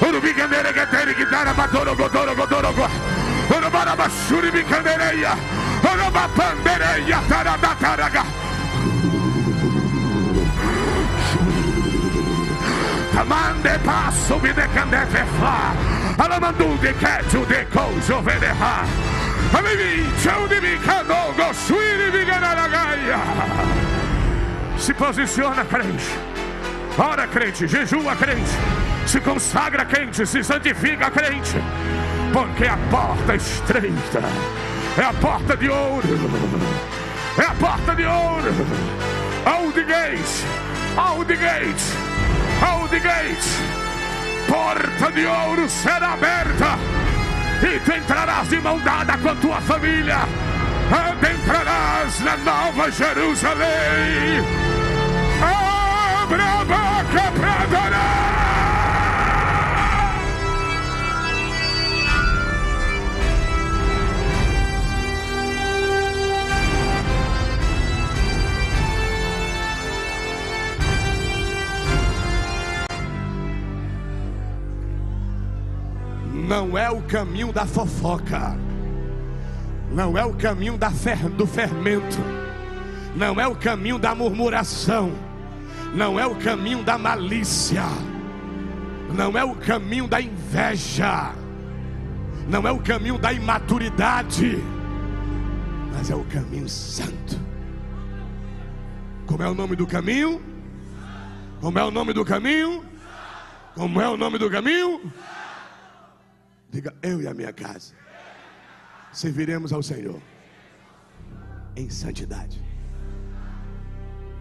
Urubiganere 0.00 0.72
gatere 0.72 1.14
guitarra 1.14 1.52
batorogo 1.52 2.08
dorogo 2.08 2.46
dorogo. 2.46 2.88
Orobarabashuri 3.50 4.50
bicandereia. 4.50 5.36
Orobapandereia 5.82 7.20
taradataraga. 7.28 8.24
Mande 13.26 13.78
passo 13.84 14.38
vi 14.40 14.52
de 14.52 14.66
candefe 14.74 15.24
fa. 15.38 15.72
Alamandu 16.18 16.76
de 16.80 16.92
ketu 16.94 17.44
de 17.46 17.64
kozo 17.66 18.20
vedeha. 18.22 18.84
Amivi, 19.52 20.08
chau 20.22 20.48
de 20.48 20.60
bicano, 20.60 21.32
gosuiri 21.36 22.10
biganaragaia. 22.10 23.20
Se 24.76 24.94
posiciona, 24.94 25.64
crente. 25.64 26.04
Ora, 26.98 27.26
crente, 27.28 27.68
jejua, 27.68 28.16
crente. 28.16 28.89
Se 29.10 29.20
consagra, 29.20 29.84
crente. 29.84 30.24
Se 30.24 30.44
santifica, 30.44 31.10
crente. 31.10 31.56
Porque 32.32 32.64
a 32.64 32.76
porta 32.92 33.34
estreita. 33.34 34.22
É 34.96 35.02
a 35.02 35.12
porta 35.14 35.56
de 35.56 35.68
ouro. 35.68 36.06
É 37.36 37.42
a 37.42 37.54
porta 37.54 37.92
de 37.96 38.06
ouro. 38.06 38.54
The 39.74 39.82
gates. 39.82 40.44
The 41.26 41.36
gates. 41.36 41.92
The 42.88 43.00
gates. 43.00 43.58
Porta 44.46 45.10
de 45.10 45.26
ouro 45.26 45.68
será 45.68 46.12
aberta. 46.12 46.78
E 47.64 47.80
tu 47.80 47.92
entrarás 47.92 48.48
de 48.48 48.60
mão 48.60 48.78
dada 48.78 49.18
com 49.18 49.28
a 49.30 49.34
tua 49.34 49.60
família. 49.62 50.18
Adentrarás 50.88 52.20
na 52.20 52.36
nova 52.36 52.88
Jerusalém. 52.92 54.44
Abra 56.22 56.44
a 56.44 56.64
boca 56.64 57.32
para 57.36 57.62
adorar. 57.62 58.49
Não 76.50 76.76
é 76.76 76.90
o 76.90 77.00
caminho 77.02 77.52
da 77.52 77.64
fofoca. 77.64 78.58
Não 79.92 80.18
é 80.18 80.24
o 80.24 80.34
caminho 80.34 80.76
fer, 80.92 81.16
do 81.28 81.46
fermento. 81.46 82.18
Não 83.14 83.40
é 83.40 83.46
o 83.46 83.54
caminho 83.54 84.00
da 84.00 84.16
murmuração. 84.16 85.12
Não 85.94 86.18
é 86.18 86.26
o 86.26 86.34
caminho 86.34 86.82
da 86.82 86.98
malícia. 86.98 87.84
Não 89.14 89.38
é 89.38 89.44
o 89.44 89.54
caminho 89.54 90.08
da 90.08 90.20
inveja. 90.20 91.32
Não 92.48 92.66
é 92.66 92.72
o 92.72 92.80
caminho 92.80 93.16
da 93.16 93.32
imaturidade. 93.32 94.58
Mas 95.92 96.10
é 96.10 96.16
o 96.16 96.24
caminho 96.24 96.68
santo. 96.68 97.38
Como 99.24 99.40
é 99.40 99.48
o 99.48 99.54
nome 99.54 99.76
do 99.76 99.86
caminho? 99.86 100.42
Como 101.60 101.78
é 101.78 101.84
o 101.84 101.92
nome 101.92 102.12
do 102.12 102.24
caminho? 102.24 102.84
Como 103.76 104.00
é 104.00 104.08
o 104.08 104.16
nome 104.16 104.36
do 104.36 104.50
caminho? 104.50 105.00
Diga, 106.70 106.94
eu 107.02 107.20
e 107.20 107.26
a 107.26 107.34
minha 107.34 107.52
casa 107.52 107.94
serviremos 109.12 109.72
ao 109.72 109.82
Senhor 109.82 110.20
em 111.76 111.90
santidade. 111.90 112.62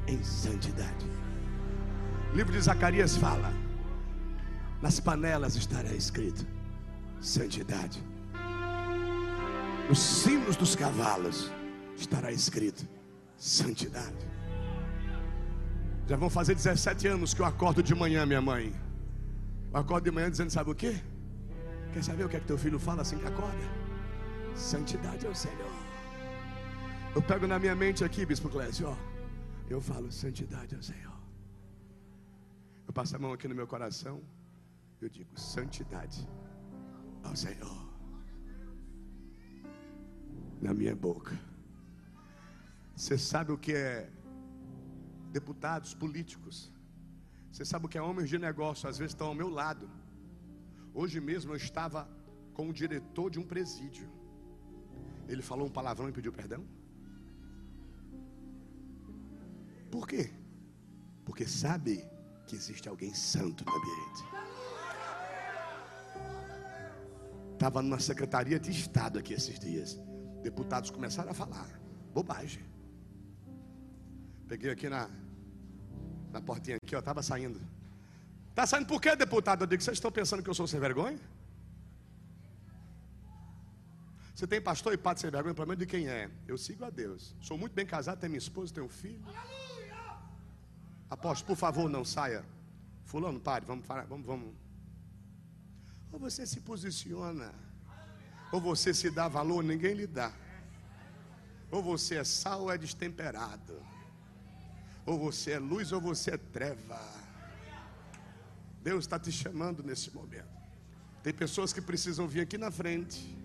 Em 0.07 0.23
santidade. 0.23 1.05
O 2.31 2.35
livro 2.35 2.51
de 2.51 2.61
Zacarias 2.61 3.17
fala: 3.17 3.51
nas 4.81 4.99
panelas 4.99 5.55
estará 5.55 5.91
escrito 5.91 6.45
santidade. 7.19 8.03
Nos 9.87 9.99
sinos 9.99 10.55
dos 10.55 10.75
cavalos 10.75 11.51
estará 11.97 12.31
escrito 12.31 12.87
santidade. 13.35 14.29
Já 16.07 16.15
vão 16.15 16.29
fazer 16.29 16.53
17 16.55 17.07
anos 17.07 17.33
que 17.33 17.41
eu 17.41 17.45
acordo 17.45 17.81
de 17.81 17.93
manhã, 17.95 18.25
minha 18.25 18.41
mãe. 18.41 18.73
Eu 19.73 19.79
acordo 19.79 20.03
de 20.05 20.11
manhã 20.11 20.29
dizendo: 20.29 20.51
sabe 20.51 20.69
o 20.69 20.75
que? 20.75 21.01
Quer 21.93 22.03
saber 22.03 22.23
o 22.23 22.29
que 22.29 22.37
é 22.37 22.39
que 22.39 22.45
teu 22.45 22.57
filho 22.57 22.79
fala 22.79 23.01
assim 23.01 23.17
que 23.17 23.25
acorda? 23.25 23.65
Santidade 24.55 25.25
ao 25.25 25.33
Senhor. 25.33 25.75
Eu 27.15 27.21
pego 27.21 27.47
na 27.47 27.57
minha 27.57 27.75
mente 27.75 28.03
aqui, 28.03 28.25
Bispo 28.25 28.49
Clécio, 28.49 28.87
ó. 28.87 28.95
Eu 29.69 29.81
falo 29.81 30.11
santidade 30.11 30.75
ao 30.75 30.83
Senhor. 30.83 31.17
Eu 32.87 32.93
passo 32.93 33.15
a 33.15 33.19
mão 33.19 33.33
aqui 33.33 33.47
no 33.47 33.55
meu 33.55 33.67
coração. 33.67 34.21
Eu 35.01 35.09
digo 35.09 35.39
santidade 35.39 36.27
ao 37.23 37.35
Senhor. 37.35 37.89
Na 40.61 40.73
minha 40.73 40.95
boca. 40.95 41.35
Você 42.95 43.17
sabe 43.17 43.51
o 43.51 43.57
que 43.57 43.73
é 43.73 44.09
deputados 45.31 45.93
políticos? 45.93 46.71
Você 47.51 47.65
sabe 47.65 47.85
o 47.85 47.89
que 47.89 47.97
é 47.97 48.01
homens 48.01 48.29
de 48.29 48.37
negócio? 48.37 48.87
Às 48.87 48.97
vezes 48.99 49.13
estão 49.13 49.27
ao 49.27 49.33
meu 49.33 49.49
lado 49.49 49.89
Hoje 50.93 51.19
mesmo 51.19 51.51
eu 51.51 51.55
estava 51.57 52.09
com 52.53 52.69
o 52.69 52.73
diretor 52.73 53.29
de 53.29 53.39
um 53.39 53.43
presídio. 53.43 54.09
Ele 55.27 55.41
falou 55.41 55.67
um 55.67 55.71
palavrão 55.71 56.09
e 56.09 56.11
pediu 56.11 56.33
perdão? 56.33 56.65
Por 59.91 60.07
quê? 60.07 60.31
Porque 61.23 61.47
sabe 61.47 62.03
que 62.47 62.55
existe 62.55 62.89
alguém 62.89 63.13
santo 63.13 63.63
no 63.65 63.71
ambiente. 63.71 64.23
Estava 67.53 67.81
numa 67.81 67.99
secretaria 67.99 68.59
de 68.59 68.71
Estado 68.71 69.19
aqui 69.19 69.33
esses 69.33 69.59
dias. 69.59 69.99
Deputados 70.41 70.89
começaram 70.89 71.31
a 71.31 71.33
falar. 71.33 71.79
Bobagem. 72.13 72.63
Peguei 74.47 74.71
aqui 74.71 74.89
na, 74.89 75.09
na 76.31 76.41
portinha 76.41 76.77
aqui, 76.77 76.95
ó, 76.95 76.99
estava 76.99 77.21
saindo. 77.21 77.59
Está 78.59 78.67
saindo 78.67 78.87
por 78.87 78.99
quê, 78.99 79.15
deputado? 79.15 79.63
Eu 79.63 79.67
digo, 79.67 79.81
vocês 79.81 79.95
estão 79.95 80.11
pensando 80.11 80.43
que 80.43 80.49
eu 80.49 80.53
sou 80.53 80.67
sem 80.67 80.81
vergonha? 80.81 81.17
Você 84.35 84.45
tem 84.45 84.61
pastor 84.61 84.91
e 84.91 84.97
padre 84.97 85.21
sem 85.21 85.31
vergonha, 85.31 85.55
pelo 85.55 85.65
menos 85.65 85.79
de 85.79 85.85
quem 85.85 86.09
é? 86.09 86.29
Eu 86.45 86.57
sigo 86.57 86.83
a 86.83 86.89
Deus. 86.89 87.33
Sou 87.41 87.57
muito 87.57 87.71
bem 87.71 87.85
casado, 87.85 88.19
tenho 88.19 88.31
minha 88.31 88.37
esposa, 88.37 88.73
tenho 88.73 88.85
um 88.85 88.89
filho. 88.89 89.23
Apóstolo, 91.09 91.47
por 91.47 91.55
favor, 91.55 91.89
não 91.89 92.03
saia. 92.03 92.43
Fulano, 93.05 93.39
pare, 93.39 93.65
vamos, 93.65 93.87
vamos, 93.87 94.25
vamos. 94.25 94.53
Ou 96.11 96.19
você 96.19 96.45
se 96.45 96.59
posiciona, 96.59 97.53
ou 98.51 98.59
você 98.59 98.93
se 98.93 99.09
dá 99.09 99.29
valor, 99.29 99.63
ninguém 99.63 99.93
lhe 99.93 100.05
dá. 100.05 100.33
Ou 101.71 101.81
você 101.81 102.15
é 102.15 102.25
sal 102.25 102.63
ou 102.63 102.71
é 102.73 102.77
destemperado. 102.77 103.81
Ou 105.05 105.17
você 105.17 105.51
é 105.51 105.59
luz 105.59 105.93
ou 105.93 106.01
você 106.01 106.31
é 106.31 106.37
treva. 106.37 107.18
Deus 108.81 109.05
está 109.05 109.19
te 109.19 109.31
chamando 109.31 109.83
nesse 109.83 110.13
momento. 110.13 110.47
Tem 111.21 111.33
pessoas 111.33 111.73
que 111.73 111.81
precisam 111.81 112.27
vir 112.27 112.41
aqui 112.41 112.57
na 112.57 112.71
frente, 112.71 113.37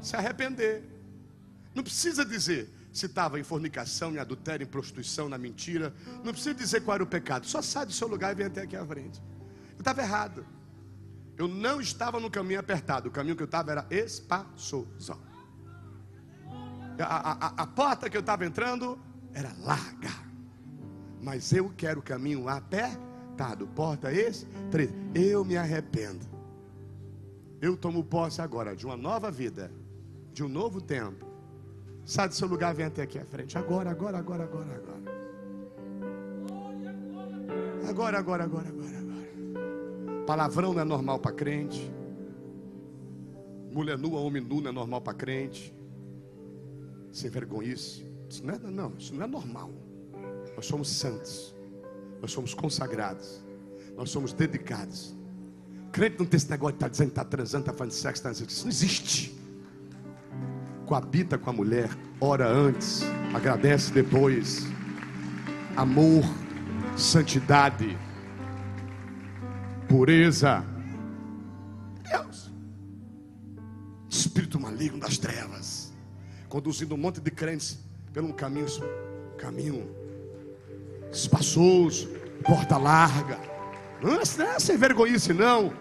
se 0.00 0.16
arrepender. 0.16 0.82
Não 1.74 1.82
precisa 1.82 2.24
dizer 2.24 2.70
se 2.92 3.06
estava 3.06 3.38
em 3.38 3.42
fornicação, 3.42 4.12
em 4.12 4.18
adultério, 4.18 4.64
em 4.64 4.68
prostituição, 4.68 5.28
na 5.28 5.38
mentira. 5.38 5.94
Não 6.24 6.32
precisa 6.32 6.54
dizer 6.54 6.80
qual 6.82 6.96
era 6.96 7.04
o 7.04 7.06
pecado. 7.06 7.46
Só 7.46 7.62
sai 7.62 7.86
do 7.86 7.92
seu 7.92 8.06
lugar 8.06 8.32
e 8.32 8.34
vem 8.34 8.46
até 8.46 8.62
aqui 8.62 8.76
à 8.76 8.84
frente. 8.84 9.20
Eu 9.72 9.78
estava 9.78 10.02
errado. 10.02 10.46
Eu 11.36 11.48
não 11.48 11.80
estava 11.80 12.20
no 12.20 12.30
caminho 12.30 12.60
apertado. 12.60 13.08
O 13.08 13.12
caminho 13.12 13.34
que 13.36 13.42
eu 13.42 13.46
estava 13.46 13.72
era 13.72 13.86
espaçoso. 13.90 15.20
A, 16.98 17.04
a, 17.04 17.62
a, 17.62 17.66
porta 17.66 18.08
que 18.08 18.16
eu 18.16 18.20
estava 18.20 18.46
entrando 18.46 18.98
era 19.32 19.52
larga. 19.58 20.12
Mas 21.20 21.52
eu 21.52 21.72
quero 21.76 21.98
o 21.98 22.02
caminho 22.02 22.48
apertado 22.48 23.13
atado. 23.34 23.66
Porta 23.66 24.12
estreita. 24.12 24.94
Eu 25.14 25.44
me 25.44 25.56
arrependo. 25.56 26.24
Eu 27.60 27.76
tomo 27.76 28.04
posse 28.04 28.40
agora 28.40 28.74
de 28.76 28.86
uma 28.86 28.96
nova 28.96 29.30
vida, 29.30 29.70
de 30.32 30.44
um 30.44 30.48
novo 30.48 30.80
tempo. 30.80 31.26
Sai 32.04 32.28
do 32.28 32.34
seu 32.34 32.46
lugar, 32.46 32.74
vem 32.74 32.86
até 32.86 33.02
aqui 33.02 33.18
à 33.18 33.24
frente. 33.24 33.56
Agora, 33.58 33.90
agora, 33.90 34.18
agora, 34.18 34.44
agora, 34.44 34.74
agora. 34.74 34.94
Agora, 37.88 38.18
agora, 38.18 38.44
agora, 38.44 38.68
agora, 38.68 38.98
agora. 38.98 40.24
Palavrão 40.26 40.72
não 40.72 40.80
é 40.80 40.84
normal 40.84 41.18
para 41.18 41.32
crente. 41.32 41.90
Mulher 43.70 43.98
nua, 43.98 44.20
homem 44.20 44.42
nu 44.42 44.60
não 44.60 44.70
é 44.70 44.72
normal 44.72 45.00
para 45.00 45.14
crente. 45.14 45.74
Sem 47.12 47.30
vergonha 47.30 47.72
isso. 47.72 48.04
Isso 48.28 48.44
não, 48.44 48.54
é, 48.54 48.58
não, 48.58 48.92
isso 48.98 49.14
não 49.14 49.24
é 49.24 49.26
normal. 49.26 49.70
Nós 50.54 50.66
somos 50.66 50.88
santos. 50.88 51.54
Nós 52.24 52.32
somos 52.32 52.54
consagrados. 52.54 53.44
Nós 53.98 54.08
somos 54.08 54.32
dedicados. 54.32 55.14
Crente 55.92 56.18
não 56.18 56.24
tem 56.24 56.38
esse 56.38 56.48
negócio 56.48 56.72
de 56.72 56.76
estar 56.78 56.86
tá 56.86 56.90
dizendo 56.90 57.08
que 57.08 57.12
está 57.12 57.24
transando, 57.24 57.60
está 57.64 57.74
fazendo 57.74 57.92
sexo, 57.92 58.20
está 58.20 58.28
fazendo 58.30 58.48
Isso 58.48 58.62
não 58.62 58.70
existe. 58.70 59.38
Coabita 60.86 61.36
com 61.36 61.50
a 61.50 61.52
mulher, 61.52 61.90
ora 62.18 62.48
antes, 62.48 63.02
agradece 63.34 63.92
depois. 63.92 64.62
Amor, 65.76 66.24
santidade, 66.96 67.94
pureza. 69.86 70.64
Deus. 72.10 72.50
maligno 74.58 74.98
das 74.98 75.18
trevas, 75.18 75.92
conduzindo 76.48 76.94
um 76.94 76.98
monte 76.98 77.20
de 77.20 77.30
crentes 77.30 77.78
pelo 78.14 78.32
caminho, 78.32 78.66
caminho 79.36 80.03
espaçoso, 81.16 82.08
porta 82.44 82.76
larga. 82.76 83.38
Não 84.02 84.14
é, 84.14 84.22
não 84.36 84.46
é 84.46 84.58
sem 84.58 84.76
vergonhice, 84.76 85.32
não. 85.32 85.72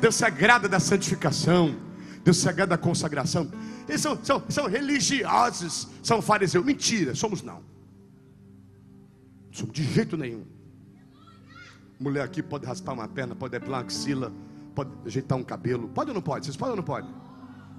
Deus 0.00 0.14
se 0.14 0.24
agrada 0.24 0.68
da 0.68 0.78
santificação, 0.80 1.76
Deus 2.24 2.38
se 2.38 2.48
agrada 2.48 2.70
da 2.70 2.78
consagração. 2.78 3.50
Eles 3.88 4.00
são, 4.00 4.18
são, 4.22 4.42
são 4.48 4.66
religiosos, 4.66 5.88
são 6.02 6.20
fariseus. 6.22 6.64
Mentira, 6.64 7.14
somos 7.14 7.42
não. 7.42 7.62
Somos 9.50 9.72
de 9.72 9.82
jeito 9.82 10.16
nenhum. 10.16 10.44
Mulher 11.98 12.22
aqui 12.22 12.42
pode 12.42 12.64
raspar 12.64 12.92
uma 12.92 13.08
perna, 13.08 13.34
pode 13.34 13.52
depilar 13.52 13.80
uma 13.80 13.86
axila, 13.86 14.32
pode 14.74 14.90
ajeitar 15.04 15.36
um 15.36 15.42
cabelo. 15.42 15.88
Pode 15.88 16.10
ou 16.10 16.14
não 16.14 16.22
pode? 16.22 16.46
Vocês 16.46 16.56
podem 16.56 16.72
ou 16.72 16.76
não 16.76 16.84
podem? 16.84 17.10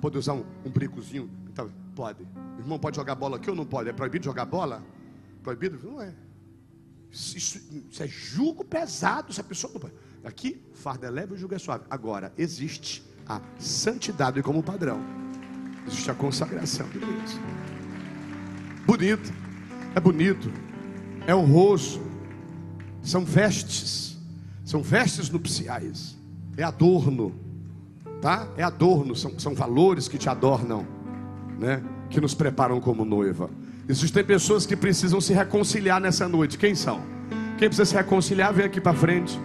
Pode 0.02 0.18
usar 0.18 0.34
um, 0.34 0.43
um 0.66 0.70
brincozinho? 0.70 1.30
Então, 1.47 1.70
pode. 1.95 2.28
Irmão 2.58 2.78
pode 2.78 2.97
jogar 2.97 3.16
bola 3.16 3.38
aqui 3.38 3.50
ou 3.50 3.56
não 3.56 3.66
pode? 3.66 3.89
É 3.89 3.93
proibido 3.93 4.26
jogar 4.26 4.45
bola? 4.45 4.84
Proibido? 5.41 5.80
Não 5.84 6.02
é. 6.02 6.14
Isso, 7.12 7.38
isso, 7.38 8.03
é 8.03 8.07
julgo 8.07 8.64
pesado 8.64 9.34
se 9.34 9.41
a 9.41 9.43
pessoa. 9.43 9.91
Aqui, 10.24 10.62
farda 10.74 11.07
é 11.07 11.10
leve 11.10 11.36
e 11.36 11.38
julgo 11.38 11.55
é 11.55 11.60
suave. 11.60 11.86
Agora, 11.89 12.32
existe 12.38 13.03
a 13.28 13.41
santidade 13.57 14.41
como 14.43 14.62
padrão. 14.62 14.99
Existe 15.88 16.12
a 16.12 16.14
consagração 16.14 16.88
de 16.89 16.99
Deus. 16.99 17.39
Bonito. 18.86 19.34
É 19.95 19.99
bonito. 19.99 20.51
É 21.26 21.34
honroso. 21.34 22.01
São 23.01 23.26
vestes. 23.26 24.18
São 24.64 24.84
vestes 24.84 25.30
nupciais. 25.30 26.18
É 26.57 26.64
adorno. 26.64 27.34
Tá? 28.22 28.47
É 28.55 28.64
adorno. 28.64 29.16
São, 29.16 29.39
são 29.39 29.55
valores 29.55 30.07
que 30.07 30.18
te 30.18 30.30
adornam. 30.30 30.86
Né? 31.57 31.84
Que 32.10 32.22
nos 32.22 32.34
preparam 32.34 32.80
como 32.80 33.03
noiva. 33.03 33.49
Existem 33.90 34.24
pessoas 34.24 34.68
que 34.68 34.76
precisam 34.76 35.20
se 35.20 35.34
reconciliar 35.34 36.00
nessa 36.00 36.30
noite. 36.30 36.60
Quem 36.60 36.76
são? 36.76 37.02
Quem 37.58 37.68
precisa 37.68 37.86
se 37.86 37.96
reconciliar, 37.96 38.54
vem 38.54 38.68
aqui 38.68 38.80
para 38.80 38.96
frente. 38.96 39.36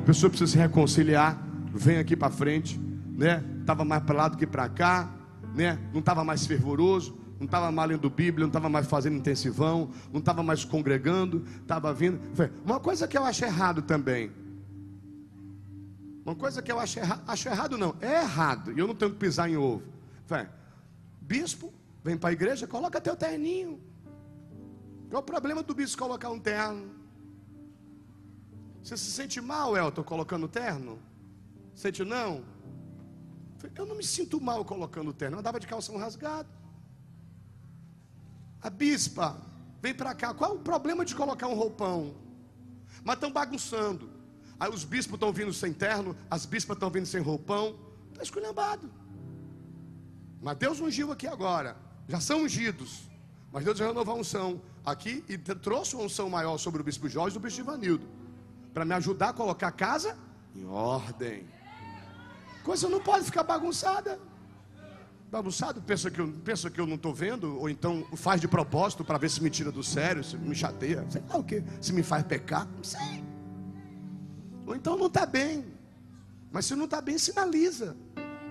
A 0.00 0.04
pessoa 0.04 0.28
precisa 0.28 0.50
se 0.50 0.58
reconciliar, 0.58 1.40
vem 1.72 1.98
aqui 1.98 2.16
para 2.16 2.28
frente, 2.28 2.80
né? 3.16 3.44
Tava 3.64 3.84
mais 3.84 4.02
para 4.02 4.16
lá 4.16 4.26
do 4.26 4.36
que 4.36 4.44
para 4.44 4.68
cá, 4.68 5.08
né? 5.54 5.78
Não 5.92 6.00
estava 6.00 6.24
mais 6.24 6.44
fervoroso, 6.44 7.16
não 7.38 7.44
estava 7.44 7.70
mais 7.70 7.90
lendo 7.90 8.10
Bíblia, 8.10 8.42
não 8.42 8.48
estava 8.48 8.68
mais 8.68 8.88
fazendo 8.88 9.14
intensivão, 9.14 9.90
não 10.12 10.18
estava 10.18 10.42
mais 10.42 10.64
congregando, 10.64 11.44
estava 11.60 11.94
vindo. 11.94 12.18
Uma 12.64 12.80
coisa 12.80 13.06
que 13.06 13.16
eu 13.16 13.24
acho 13.24 13.44
errado 13.44 13.82
também. 13.82 14.32
Uma 16.26 16.34
coisa 16.34 16.60
que 16.60 16.72
eu 16.72 16.80
acho 16.80 16.98
errado, 16.98 17.22
acho 17.24 17.48
errado 17.48 17.78
não, 17.78 17.94
é 18.00 18.22
errado, 18.22 18.72
e 18.72 18.80
eu 18.80 18.88
não 18.88 18.96
tenho 18.96 19.12
que 19.12 19.18
pisar 19.18 19.48
em 19.48 19.56
ovo. 19.56 19.84
bispo, 21.20 21.72
vem 22.02 22.16
para 22.16 22.30
a 22.30 22.32
igreja, 22.32 22.66
coloca 22.66 23.00
teu 23.00 23.14
terninho. 23.14 23.91
Qual 25.12 25.22
o 25.22 25.26
problema 25.26 25.62
do 25.62 25.74
bispo 25.74 25.98
colocar 25.98 26.30
um 26.30 26.40
terno? 26.40 26.90
Você 28.82 28.96
se 28.96 29.10
sente 29.10 29.42
mal, 29.42 29.76
Elton, 29.76 30.02
colocando 30.02 30.48
terno? 30.48 30.98
Sente 31.74 32.02
não? 32.02 32.42
Eu 33.74 33.84
não 33.84 33.94
me 33.94 34.02
sinto 34.02 34.40
mal 34.40 34.64
colocando 34.64 35.12
terno. 35.12 35.36
Eu 35.36 35.40
andava 35.40 35.60
de 35.60 35.66
calção 35.66 35.98
rasgado. 35.98 36.48
A 38.62 38.70
bispa, 38.70 39.36
vem 39.82 39.92
para 39.92 40.14
cá. 40.14 40.32
Qual 40.32 40.54
o 40.54 40.60
problema 40.60 41.04
de 41.04 41.14
colocar 41.14 41.46
um 41.46 41.54
roupão? 41.54 42.14
Mas 43.04 43.16
estão 43.16 43.30
bagunçando. 43.30 44.08
Aí 44.58 44.70
os 44.70 44.82
bispos 44.82 45.16
estão 45.16 45.30
vindo 45.30 45.52
sem 45.52 45.74
terno, 45.74 46.16
as 46.30 46.46
bispas 46.46 46.74
estão 46.74 46.88
vindo 46.88 47.04
sem 47.04 47.20
roupão. 47.20 47.78
Está 48.12 48.22
esculhambado. 48.22 48.90
Mas 50.40 50.56
Deus 50.56 50.80
ungiu 50.80 51.12
aqui 51.12 51.26
agora. 51.26 51.76
Já 52.08 52.18
são 52.18 52.44
ungidos. 52.44 53.10
Mas 53.52 53.62
Deus 53.62 53.78
vai 53.78 53.88
renovar 53.88 54.16
a 54.16 54.18
unção 54.18 54.71
aqui 54.84 55.24
e 55.28 55.38
trouxe 55.38 55.94
uma 55.94 56.04
unção 56.04 56.28
maior 56.28 56.58
sobre 56.58 56.80
o 56.80 56.84
bispo 56.84 57.08
Jorge 57.08 57.36
e 57.36 57.38
o 57.38 57.40
bispo 57.40 57.60
Ivanildo. 57.60 58.06
Para 58.72 58.84
me 58.84 58.94
ajudar 58.94 59.30
a 59.30 59.32
colocar 59.32 59.68
a 59.68 59.72
casa 59.72 60.16
em 60.54 60.66
ordem. 60.66 61.46
Coisa 62.62 62.88
não 62.88 63.00
pode 63.00 63.24
ficar 63.24 63.42
bagunçada. 63.42 64.18
Bagunçado, 65.30 65.80
pensa 65.80 66.10
que 66.10 66.20
eu, 66.20 66.28
pensa 66.44 66.70
que 66.70 66.80
eu 66.80 66.86
não 66.86 66.96
estou 66.96 67.14
vendo, 67.14 67.58
ou 67.58 67.68
então 67.68 68.06
faz 68.16 68.40
de 68.40 68.46
propósito 68.46 69.02
para 69.02 69.16
ver 69.16 69.30
se 69.30 69.42
me 69.42 69.48
tira 69.48 69.72
do 69.72 69.82
sério, 69.82 70.22
se 70.22 70.36
me 70.36 70.54
chateia, 70.54 71.06
sei 71.08 71.22
lá 71.26 71.36
o 71.38 71.42
que, 71.42 71.64
se 71.80 71.92
me 71.92 72.02
faz 72.02 72.22
pecar, 72.24 72.66
não 72.66 72.84
sei. 72.84 73.24
Ou 74.66 74.76
então 74.76 74.96
não 74.96 75.06
está 75.06 75.24
bem. 75.24 75.64
Mas 76.50 76.66
se 76.66 76.74
não 76.74 76.84
está 76.84 77.00
bem, 77.00 77.16
sinaliza. 77.16 77.96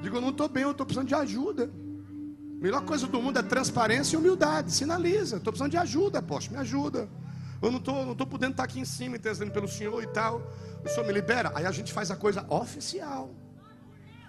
Digo, 0.01 0.17
eu 0.17 0.21
não 0.21 0.29
estou 0.29 0.49
bem, 0.49 0.63
eu 0.63 0.71
estou 0.71 0.85
precisando 0.85 1.07
de 1.07 1.13
ajuda. 1.13 1.71
Melhor 2.61 2.85
coisa 2.85 3.07
do 3.07 3.19
mundo 3.19 3.39
é 3.39 3.41
transparência 3.41 4.15
e 4.15 4.19
humildade. 4.19 4.71
Sinaliza. 4.71 5.37
Estou 5.37 5.51
precisando 5.51 5.71
de 5.71 5.77
ajuda, 5.77 6.19
apóstolo. 6.19 6.57
Me 6.57 6.61
ajuda. 6.61 7.09
Eu 7.59 7.71
não 7.71 7.79
estou 7.79 8.05
não 8.05 8.15
tô 8.15 8.27
podendo 8.27 8.51
estar 8.51 8.63
aqui 8.63 8.79
em 8.79 8.85
cima, 8.85 9.15
entendendo 9.15 9.51
pelo 9.51 9.67
Senhor 9.67 10.01
e 10.03 10.05
tal. 10.05 10.43
O 10.85 10.87
Senhor 10.87 11.07
me 11.07 11.11
libera. 11.11 11.51
Aí 11.55 11.65
a 11.65 11.71
gente 11.71 11.91
faz 11.91 12.11
a 12.11 12.15
coisa 12.15 12.45
oficial. 12.53 13.33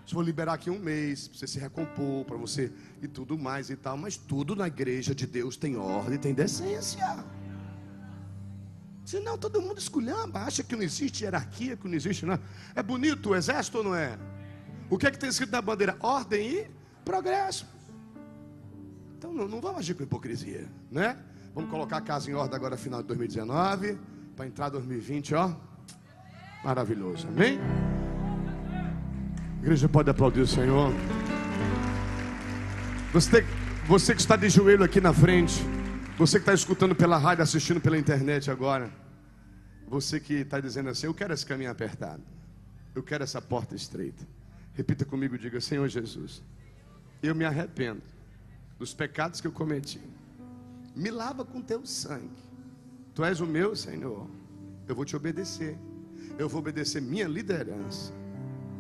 Se 0.07 0.15
vou 0.15 0.23
liberar 0.23 0.55
aqui 0.55 0.71
um 0.71 0.79
mês, 0.79 1.29
para 1.29 1.39
você 1.39 1.47
se 1.47 1.59
recompor, 1.59 2.25
para 2.25 2.39
você 2.39 2.73
e 3.03 3.07
tudo 3.07 3.39
mais 3.39 3.69
e 3.69 3.77
tal. 3.77 3.99
Mas 3.99 4.17
tudo 4.17 4.57
na 4.57 4.67
igreja 4.67 5.15
de 5.15 5.27
Deus 5.27 5.59
tem 5.59 5.77
ordem, 5.77 6.19
tem 6.19 6.33
decência. 6.33 7.23
Senão 9.05 9.37
todo 9.37 9.61
mundo 9.61 9.79
esculhamba, 9.79 10.41
acha 10.41 10.63
que 10.63 10.75
não 10.75 10.83
existe 10.83 11.25
hierarquia, 11.25 11.77
que 11.77 11.87
não 11.87 11.95
existe 11.95 12.25
nada. 12.25 12.43
É 12.75 12.83
bonito 12.83 13.31
o 13.31 13.37
exército 13.37 13.77
ou 13.79 13.85
não 13.85 13.95
é? 13.95 14.19
O 14.89 14.97
que 14.97 15.07
é 15.07 15.11
que 15.11 15.19
tem 15.19 15.29
escrito 15.29 15.53
na 15.53 15.61
bandeira? 15.61 15.99
Ordem 16.01 16.49
e 16.49 16.71
progresso. 17.05 17.67
Então 19.23 19.33
não, 19.33 19.47
não 19.47 19.61
vamos 19.61 19.79
agir 19.79 19.95
com 19.95 20.03
hipocrisia, 20.03 20.69
né? 20.91 21.17
Vamos 21.55 21.71
colocar 21.71 21.99
a 21.99 22.01
casa 22.01 22.29
em 22.29 22.35
ordem 22.35 22.57
agora 22.57 22.77
final 22.77 23.03
de 23.03 23.07
2019, 23.07 23.97
para 24.35 24.49
entrar 24.49 24.69
2020, 24.69 25.37
ó. 25.37 25.55
Maravilhoso, 26.65 27.29
amém? 27.29 27.57
A 29.59 29.63
igreja 29.63 29.89
pode 29.89 30.11
aplaudir 30.11 30.41
o 30.41 30.47
Senhor. 30.47 30.93
Você, 33.13 33.47
você 33.87 34.13
que 34.13 34.21
está 34.21 34.35
de 34.35 34.49
joelho 34.49 34.83
aqui 34.83 35.01
na 35.01 35.13
frente, 35.13 35.63
você 36.19 36.39
que 36.41 36.43
está 36.43 36.53
escutando 36.53 36.93
pela 36.93 37.17
rádio, 37.17 37.45
assistindo 37.45 37.81
pela 37.81 37.97
internet 37.97 38.51
agora, 38.51 38.91
você 39.87 40.19
que 40.19 40.35
está 40.35 40.59
dizendo 40.59 40.89
assim: 40.89 41.07
Eu 41.07 41.15
quero 41.15 41.33
esse 41.33 41.47
caminho 41.47 41.71
apertado, 41.71 42.25
eu 42.93 43.05
quero 43.05 43.23
essa 43.23 43.41
porta 43.41 43.77
estreita. 43.77 44.27
Repita 44.75 45.05
comigo, 45.05 45.39
diga: 45.39 45.61
Senhor 45.61 45.87
Jesus, 45.87 46.43
eu 47.23 47.37
me 47.37 47.45
arrependo 47.45 48.03
dos 48.83 48.93
pecados 48.93 49.41
que 49.41 49.47
eu 49.47 49.53
cometi. 49.53 50.01
Me 50.93 51.09
lava 51.09 51.45
com 51.45 51.63
teu 51.63 51.87
sangue. 51.87 52.43
Tu 53.15 53.25
és 53.25 53.39
o 53.39 53.47
meu 53.47 53.77
Senhor. 53.77 54.27
Eu 54.89 54.97
vou 54.97 55.05
te 55.05 55.15
obedecer. 55.15 55.79
Eu 56.37 56.49
vou 56.49 56.59
obedecer 56.59 57.01
minha 57.01 57.29
liderança, 57.29 58.13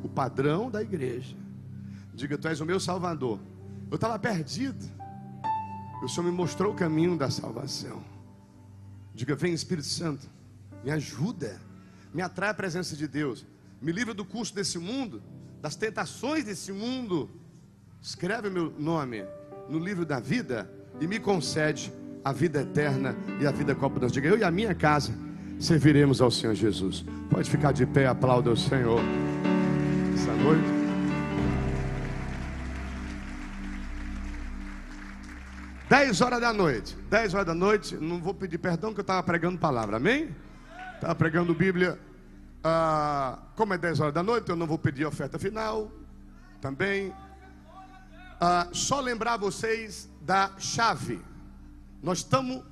o 0.03 0.09
padrão 0.09 0.69
da 0.69 0.83
igreja. 0.83 1.37
Diga, 2.13 2.37
tu 2.37 2.49
és 2.49 2.61
o 2.61 2.67
meu 2.67 2.81
Salvador. 2.81 3.39
Eu 3.93 3.95
estava 3.95 4.19
perdido. 4.19 4.85
O 6.03 6.09
Senhor 6.09 6.27
me 6.27 6.33
mostrou 6.33 6.73
o 6.73 6.77
caminho 6.77 7.17
da 7.17 7.31
salvação. 7.31 8.03
Diga, 9.15 9.37
vem 9.37 9.55
Espírito 9.55 9.87
Santo, 9.87 10.29
me 10.83 10.91
ajuda, 10.91 11.61
me 12.13 12.23
atrai 12.23 12.51
a 12.51 12.55
presença 12.55 12.97
de 12.97 13.07
Deus, 13.07 13.47
me 13.81 13.93
livra 13.93 14.13
do 14.13 14.25
curso 14.25 14.53
desse 14.53 14.81
mundo, 14.81 15.23
das 15.61 15.77
tentações 15.77 16.43
desse 16.43 16.73
mundo. 16.73 17.31
Escreve 18.01 18.51
meu 18.51 18.69
nome 18.81 19.25
no 19.69 19.79
livro 19.79 20.05
da 20.05 20.21
vida 20.21 20.71
e 21.01 21.07
me 21.07 21.19
concede 21.19 21.93
a 22.25 22.33
vida 22.33 22.63
eterna 22.63 23.17
e 23.41 23.47
a 23.47 23.51
vida 23.51 23.75
com 23.75 23.87
abundância. 23.87 24.15
Diga, 24.15 24.29
eu 24.29 24.39
e 24.39 24.45
a 24.45 24.51
minha 24.51 24.75
casa 24.75 25.13
serviremos 25.59 26.21
ao 26.21 26.31
Senhor 26.31 26.55
Jesus. 26.55 27.05
Pode 27.31 27.51
ficar 27.51 27.73
de 27.73 27.87
pé, 27.87 28.07
aplauda 28.07 28.51
o 28.51 28.57
Senhor 28.57 29.01
essa 30.15 30.33
noite. 30.35 30.83
Dez 35.89 36.21
horas 36.23 36.41
da 36.41 36.53
noite, 36.53 36.97
dez 37.11 37.35
horas 37.35 37.47
da 37.47 37.55
noite, 37.55 37.97
não 37.97 38.19
vou 38.19 38.33
pedir 38.33 38.57
perdão 38.57 38.95
que 38.95 39.01
eu 39.01 39.03
estava 39.03 39.23
pregando 39.23 39.59
palavra, 39.59 39.99
amém? 39.99 40.35
Estava 40.95 41.15
pregando 41.15 41.55
Bíblia, 41.55 41.99
ah, 42.65 43.39
como 43.57 43.75
é 43.75 43.79
dez 43.79 44.01
horas 44.01 44.15
da 44.15 44.23
noite, 44.23 44.49
eu 44.49 44.57
não 44.57 44.67
vou 44.67 44.79
pedir 44.79 45.05
oferta 45.05 45.39
final, 45.39 45.93
também, 46.63 47.13
ah, 48.45 48.69
só 48.73 48.99
lembrar 48.99 49.37
vocês 49.37 50.11
da 50.21 50.59
chave. 50.59 51.23
Nós 52.03 52.19
estamos 52.19 52.65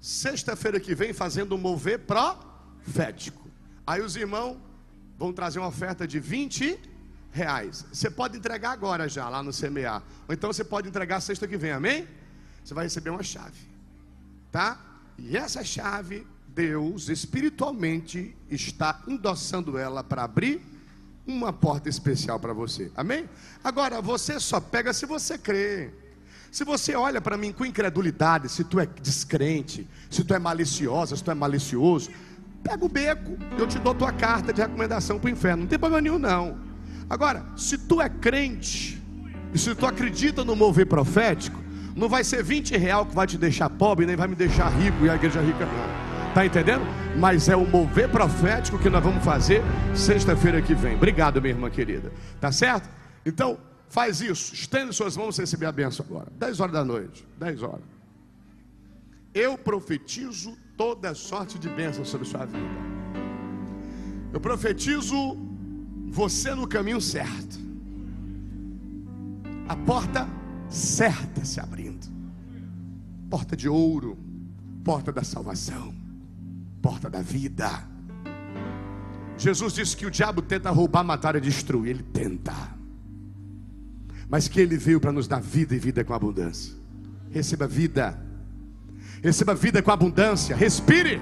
sexta-feira 0.00 0.80
que 0.80 0.94
vem 0.94 1.12
fazendo 1.12 1.54
um 1.54 1.58
mover 1.58 2.06
profético. 2.06 3.46
Aí 3.86 4.00
os 4.00 4.16
irmãos 4.16 4.56
vão 5.18 5.30
trazer 5.30 5.58
uma 5.58 5.68
oferta 5.68 6.08
de 6.08 6.18
20 6.18 6.80
reais. 7.30 7.84
Você 7.92 8.08
pode 8.08 8.38
entregar 8.38 8.70
agora 8.70 9.06
já 9.06 9.28
lá 9.28 9.42
no 9.42 9.52
CMA. 9.52 10.02
Ou 10.26 10.32
então 10.32 10.50
você 10.50 10.64
pode 10.64 10.88
entregar 10.88 11.20
sexta 11.20 11.46
que 11.46 11.58
vem, 11.58 11.72
amém? 11.72 12.08
Você 12.64 12.72
vai 12.72 12.84
receber 12.84 13.10
uma 13.10 13.22
chave. 13.22 13.60
Tá? 14.50 14.80
E 15.18 15.36
essa 15.36 15.62
chave, 15.62 16.26
Deus 16.48 17.10
espiritualmente 17.10 18.34
está 18.48 19.02
endossando 19.06 19.76
ela 19.76 20.02
para 20.02 20.24
abrir 20.24 20.64
uma 21.28 21.52
porta 21.52 21.88
especial 21.88 22.40
para 22.40 22.54
você. 22.54 22.90
Amém? 22.96 23.28
Agora, 23.62 24.00
você 24.00 24.40
só 24.40 24.58
pega 24.60 24.92
se 24.94 25.04
você 25.04 25.36
crê. 25.36 25.90
Se 26.50 26.64
você 26.64 26.94
olha 26.94 27.20
para 27.20 27.36
mim 27.36 27.52
com 27.52 27.66
incredulidade, 27.66 28.48
se 28.48 28.64
tu 28.64 28.80
é 28.80 28.86
descrente, 28.86 29.86
se 30.10 30.24
tu 30.24 30.32
é 30.32 30.38
maliciosa, 30.38 31.14
se 31.14 31.22
tu 31.22 31.30
é 31.30 31.34
malicioso, 31.34 32.10
pega 32.62 32.82
o 32.82 32.88
beco, 32.88 33.36
eu 33.58 33.66
te 33.66 33.78
dou 33.78 33.94
tua 33.94 34.10
carta 34.10 34.52
de 34.52 34.62
recomendação 34.62 35.18
para 35.18 35.28
o 35.28 35.30
inferno. 35.30 35.62
Não 35.62 35.68
tem 35.68 35.78
problema 35.78 36.00
nenhum, 36.00 36.18
não. 36.18 36.58
Agora, 37.10 37.44
se 37.54 37.76
tu 37.76 38.00
é 38.00 38.08
crente, 38.08 38.98
e 39.52 39.58
se 39.58 39.74
tu 39.74 39.86
acredita 39.86 40.44
no 40.44 40.56
mover 40.56 40.86
profético, 40.86 41.58
não 41.94 42.08
vai 42.08 42.24
ser 42.24 42.42
20 42.42 42.76
real 42.76 43.04
que 43.04 43.14
vai 43.14 43.26
te 43.26 43.36
deixar 43.36 43.68
pobre, 43.68 44.06
nem 44.06 44.16
vai 44.16 44.28
me 44.28 44.34
deixar 44.34 44.68
rico 44.68 45.04
e 45.04 45.10
a 45.10 45.14
igreja 45.14 45.40
rica 45.40 45.66
não. 45.66 46.07
Tá 46.34 46.46
entendendo? 46.46 46.82
Mas 47.16 47.48
é 47.48 47.56
o 47.56 47.66
mover 47.66 48.08
profético 48.10 48.78
que 48.78 48.88
nós 48.88 49.02
vamos 49.02 49.24
fazer 49.24 49.62
sexta-feira 49.94 50.62
que 50.62 50.74
vem. 50.74 50.94
Obrigado, 50.94 51.40
minha 51.40 51.54
irmã 51.54 51.70
querida. 51.70 52.12
Tá 52.40 52.52
certo? 52.52 52.88
Então, 53.26 53.58
faz 53.88 54.20
isso. 54.20 54.54
Estende 54.54 54.92
suas 54.92 55.16
mãos 55.16 55.36
e 55.38 55.40
receber 55.40 55.66
a 55.66 55.72
benção 55.72 56.06
agora. 56.08 56.28
10 56.38 56.60
horas 56.60 56.72
da 56.72 56.84
noite. 56.84 57.26
10 57.38 57.62
horas. 57.62 57.84
Eu 59.34 59.58
profetizo 59.58 60.56
toda 60.76 61.14
sorte 61.14 61.58
de 61.58 61.68
bênção 61.68 62.04
sobre 62.04 62.26
sua 62.26 62.44
vida. 62.44 62.58
Eu 64.32 64.40
profetizo 64.40 65.36
você 66.08 66.54
no 66.54 66.66
caminho 66.66 67.00
certo. 67.00 67.58
A 69.68 69.76
porta 69.76 70.28
certa 70.68 71.44
se 71.44 71.60
abrindo. 71.60 72.06
Porta 73.28 73.56
de 73.56 73.68
ouro, 73.68 74.16
porta 74.84 75.12
da 75.12 75.22
salvação, 75.22 75.94
porta 76.80 77.08
da 77.08 77.20
vida. 77.20 77.68
Jesus 79.36 79.72
disse 79.72 79.96
que 79.96 80.06
o 80.06 80.10
diabo 80.10 80.42
tenta 80.42 80.70
roubar, 80.70 81.04
matar 81.04 81.36
e 81.36 81.40
destruir. 81.40 81.90
Ele 81.90 82.02
tenta. 82.02 82.54
Mas 84.28 84.48
que 84.48 84.60
ele 84.60 84.76
veio 84.76 85.00
para 85.00 85.12
nos 85.12 85.28
dar 85.28 85.40
vida 85.40 85.74
e 85.74 85.78
vida 85.78 86.04
com 86.04 86.12
abundância. 86.12 86.74
Receba 87.30 87.66
vida. 87.66 88.20
Receba 89.22 89.54
vida 89.54 89.80
com 89.82 89.90
abundância. 89.90 90.56
Respire. 90.56 91.20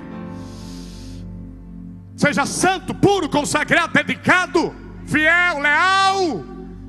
Seja 2.17 2.47
santo, 2.47 2.95
puro, 2.95 3.29
consagrado, 3.29 3.93
dedicado, 3.93 4.75
fiel, 5.05 5.61
leal. 5.61 6.45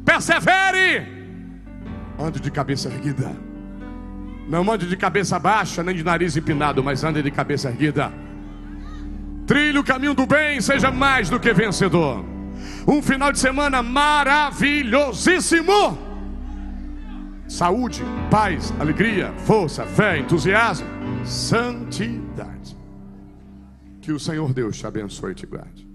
Persevere 0.06 1.18
ande 2.20 2.40
de 2.40 2.50
cabeça 2.50 2.90
erguida. 2.90 3.36
Não 4.48 4.70
ande 4.72 4.88
de 4.88 4.98
cabeça 4.98 5.38
baixa, 5.38 5.84
nem 5.84 5.96
de 5.96 6.04
nariz 6.04 6.36
empinado, 6.36 6.84
mas 6.84 7.04
ande 7.04 7.22
de 7.22 7.30
cabeça 7.30 7.70
erguida. 7.70 8.12
Trilhe 9.48 9.80
o 9.80 9.84
caminho 9.84 10.14
do 10.14 10.28
bem, 10.28 10.60
seja 10.60 10.92
mais 10.92 11.30
do 11.30 11.40
que 11.40 11.54
vencedor. 11.54 12.26
Um 12.86 13.02
final 13.02 13.32
de 13.32 13.40
semana 13.40 13.82
maravilhosíssimo. 13.82 15.98
Saúde, 17.48 18.04
paz, 18.30 18.74
alegria, 18.78 19.32
força, 19.46 19.86
fé, 19.86 20.20
entusiasmo, 20.20 20.86
santidade. 21.26 22.76
Que 24.02 24.12
o 24.12 24.20
Senhor 24.20 24.54
Deus 24.54 24.78
te 24.78 24.86
abençoe 24.86 25.32
e 25.32 25.36
te 25.36 25.46
guarde. 25.46 25.88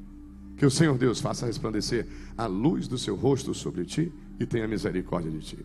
Que 0.56 0.64
o 0.64 0.70
Senhor 0.70 0.96
Deus 0.96 1.20
faça 1.20 1.44
resplandecer 1.44 2.06
a 2.38 2.46
luz 2.46 2.88
do 2.88 2.96
seu 2.96 3.14
rosto 3.14 3.52
sobre 3.52 3.84
ti 3.84 4.10
e 4.40 4.46
tenha 4.46 4.66
misericórdia 4.66 5.30
de 5.30 5.40
ti. 5.40 5.58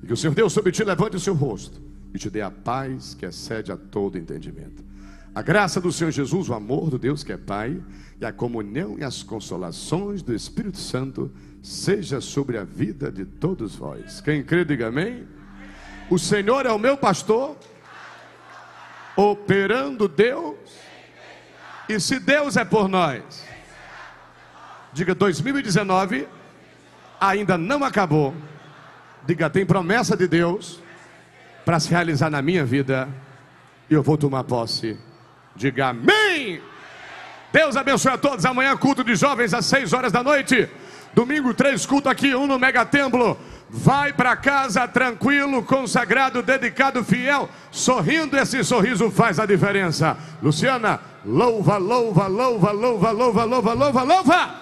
E 0.00 0.06
que 0.06 0.12
o 0.12 0.16
Senhor 0.16 0.34
Deus 0.34 0.52
sobre 0.52 0.70
ti 0.70 0.84
levante 0.84 1.16
o 1.16 1.20
seu 1.20 1.34
rosto 1.34 1.82
e 2.14 2.18
te 2.18 2.30
dê 2.30 2.40
a 2.40 2.52
paz 2.52 3.14
que 3.14 3.26
excede 3.26 3.72
a 3.72 3.76
todo 3.76 4.16
entendimento. 4.16 4.91
A 5.34 5.40
graça 5.40 5.80
do 5.80 5.90
Senhor 5.90 6.10
Jesus, 6.10 6.48
o 6.48 6.54
amor 6.54 6.90
do 6.90 6.98
Deus 6.98 7.24
que 7.24 7.32
é 7.32 7.36
Pai, 7.36 7.80
e 8.20 8.24
a 8.24 8.32
comunhão 8.32 8.98
e 8.98 9.04
as 9.04 9.22
consolações 9.22 10.22
do 10.22 10.34
Espírito 10.34 10.78
Santo 10.78 11.32
seja 11.62 12.20
sobre 12.20 12.58
a 12.58 12.64
vida 12.64 13.10
de 13.10 13.24
todos 13.24 13.74
vós. 13.74 14.20
Quem 14.20 14.42
crê, 14.42 14.64
diga 14.64 14.88
amém. 14.88 15.26
O 16.10 16.18
Senhor 16.18 16.66
é 16.66 16.72
o 16.72 16.78
meu 16.78 16.96
pastor, 16.96 17.56
operando 19.16 20.06
Deus. 20.08 20.56
E 21.88 21.98
se 21.98 22.18
Deus 22.18 22.56
é 22.56 22.64
por 22.64 22.88
nós, 22.88 23.44
diga 24.92 25.14
2019 25.14 26.28
ainda 27.20 27.56
não 27.56 27.84
acabou 27.84 28.34
Diga, 29.24 29.48
tem 29.48 29.64
promessa 29.64 30.16
de 30.16 30.26
Deus 30.26 30.80
para 31.64 31.78
se 31.78 31.88
realizar 31.88 32.28
na 32.28 32.42
minha 32.42 32.64
vida 32.64 33.08
e 33.88 33.94
eu 33.94 34.02
vou 34.02 34.18
tomar 34.18 34.42
posse. 34.42 34.98
Diga 35.54 35.88
amém. 35.88 36.60
Deus 37.52 37.76
abençoe 37.76 38.12
a 38.12 38.18
todos. 38.18 38.44
Amanhã, 38.44 38.76
culto 38.76 39.04
de 39.04 39.14
jovens 39.14 39.52
às 39.52 39.66
6 39.66 39.92
horas 39.92 40.10
da 40.10 40.22
noite. 40.22 40.68
Domingo, 41.14 41.52
três 41.52 41.84
culto 41.84 42.08
aqui, 42.08 42.34
um 42.34 42.46
no 42.46 42.58
Mega 42.58 42.86
Templo. 42.86 43.36
Vai 43.68 44.12
para 44.12 44.36
casa 44.36 44.86
tranquilo, 44.88 45.62
consagrado, 45.62 46.42
dedicado, 46.42 47.04
fiel, 47.04 47.48
sorrindo. 47.70 48.36
Esse 48.36 48.64
sorriso 48.64 49.10
faz 49.10 49.38
a 49.38 49.46
diferença. 49.46 50.16
Luciana, 50.42 51.00
louva, 51.24 51.76
louva, 51.76 52.26
louva, 52.26 52.70
louva, 52.70 53.10
louva, 53.10 53.44
louva, 53.44 53.72
louva, 53.72 54.02
louva. 54.02 54.61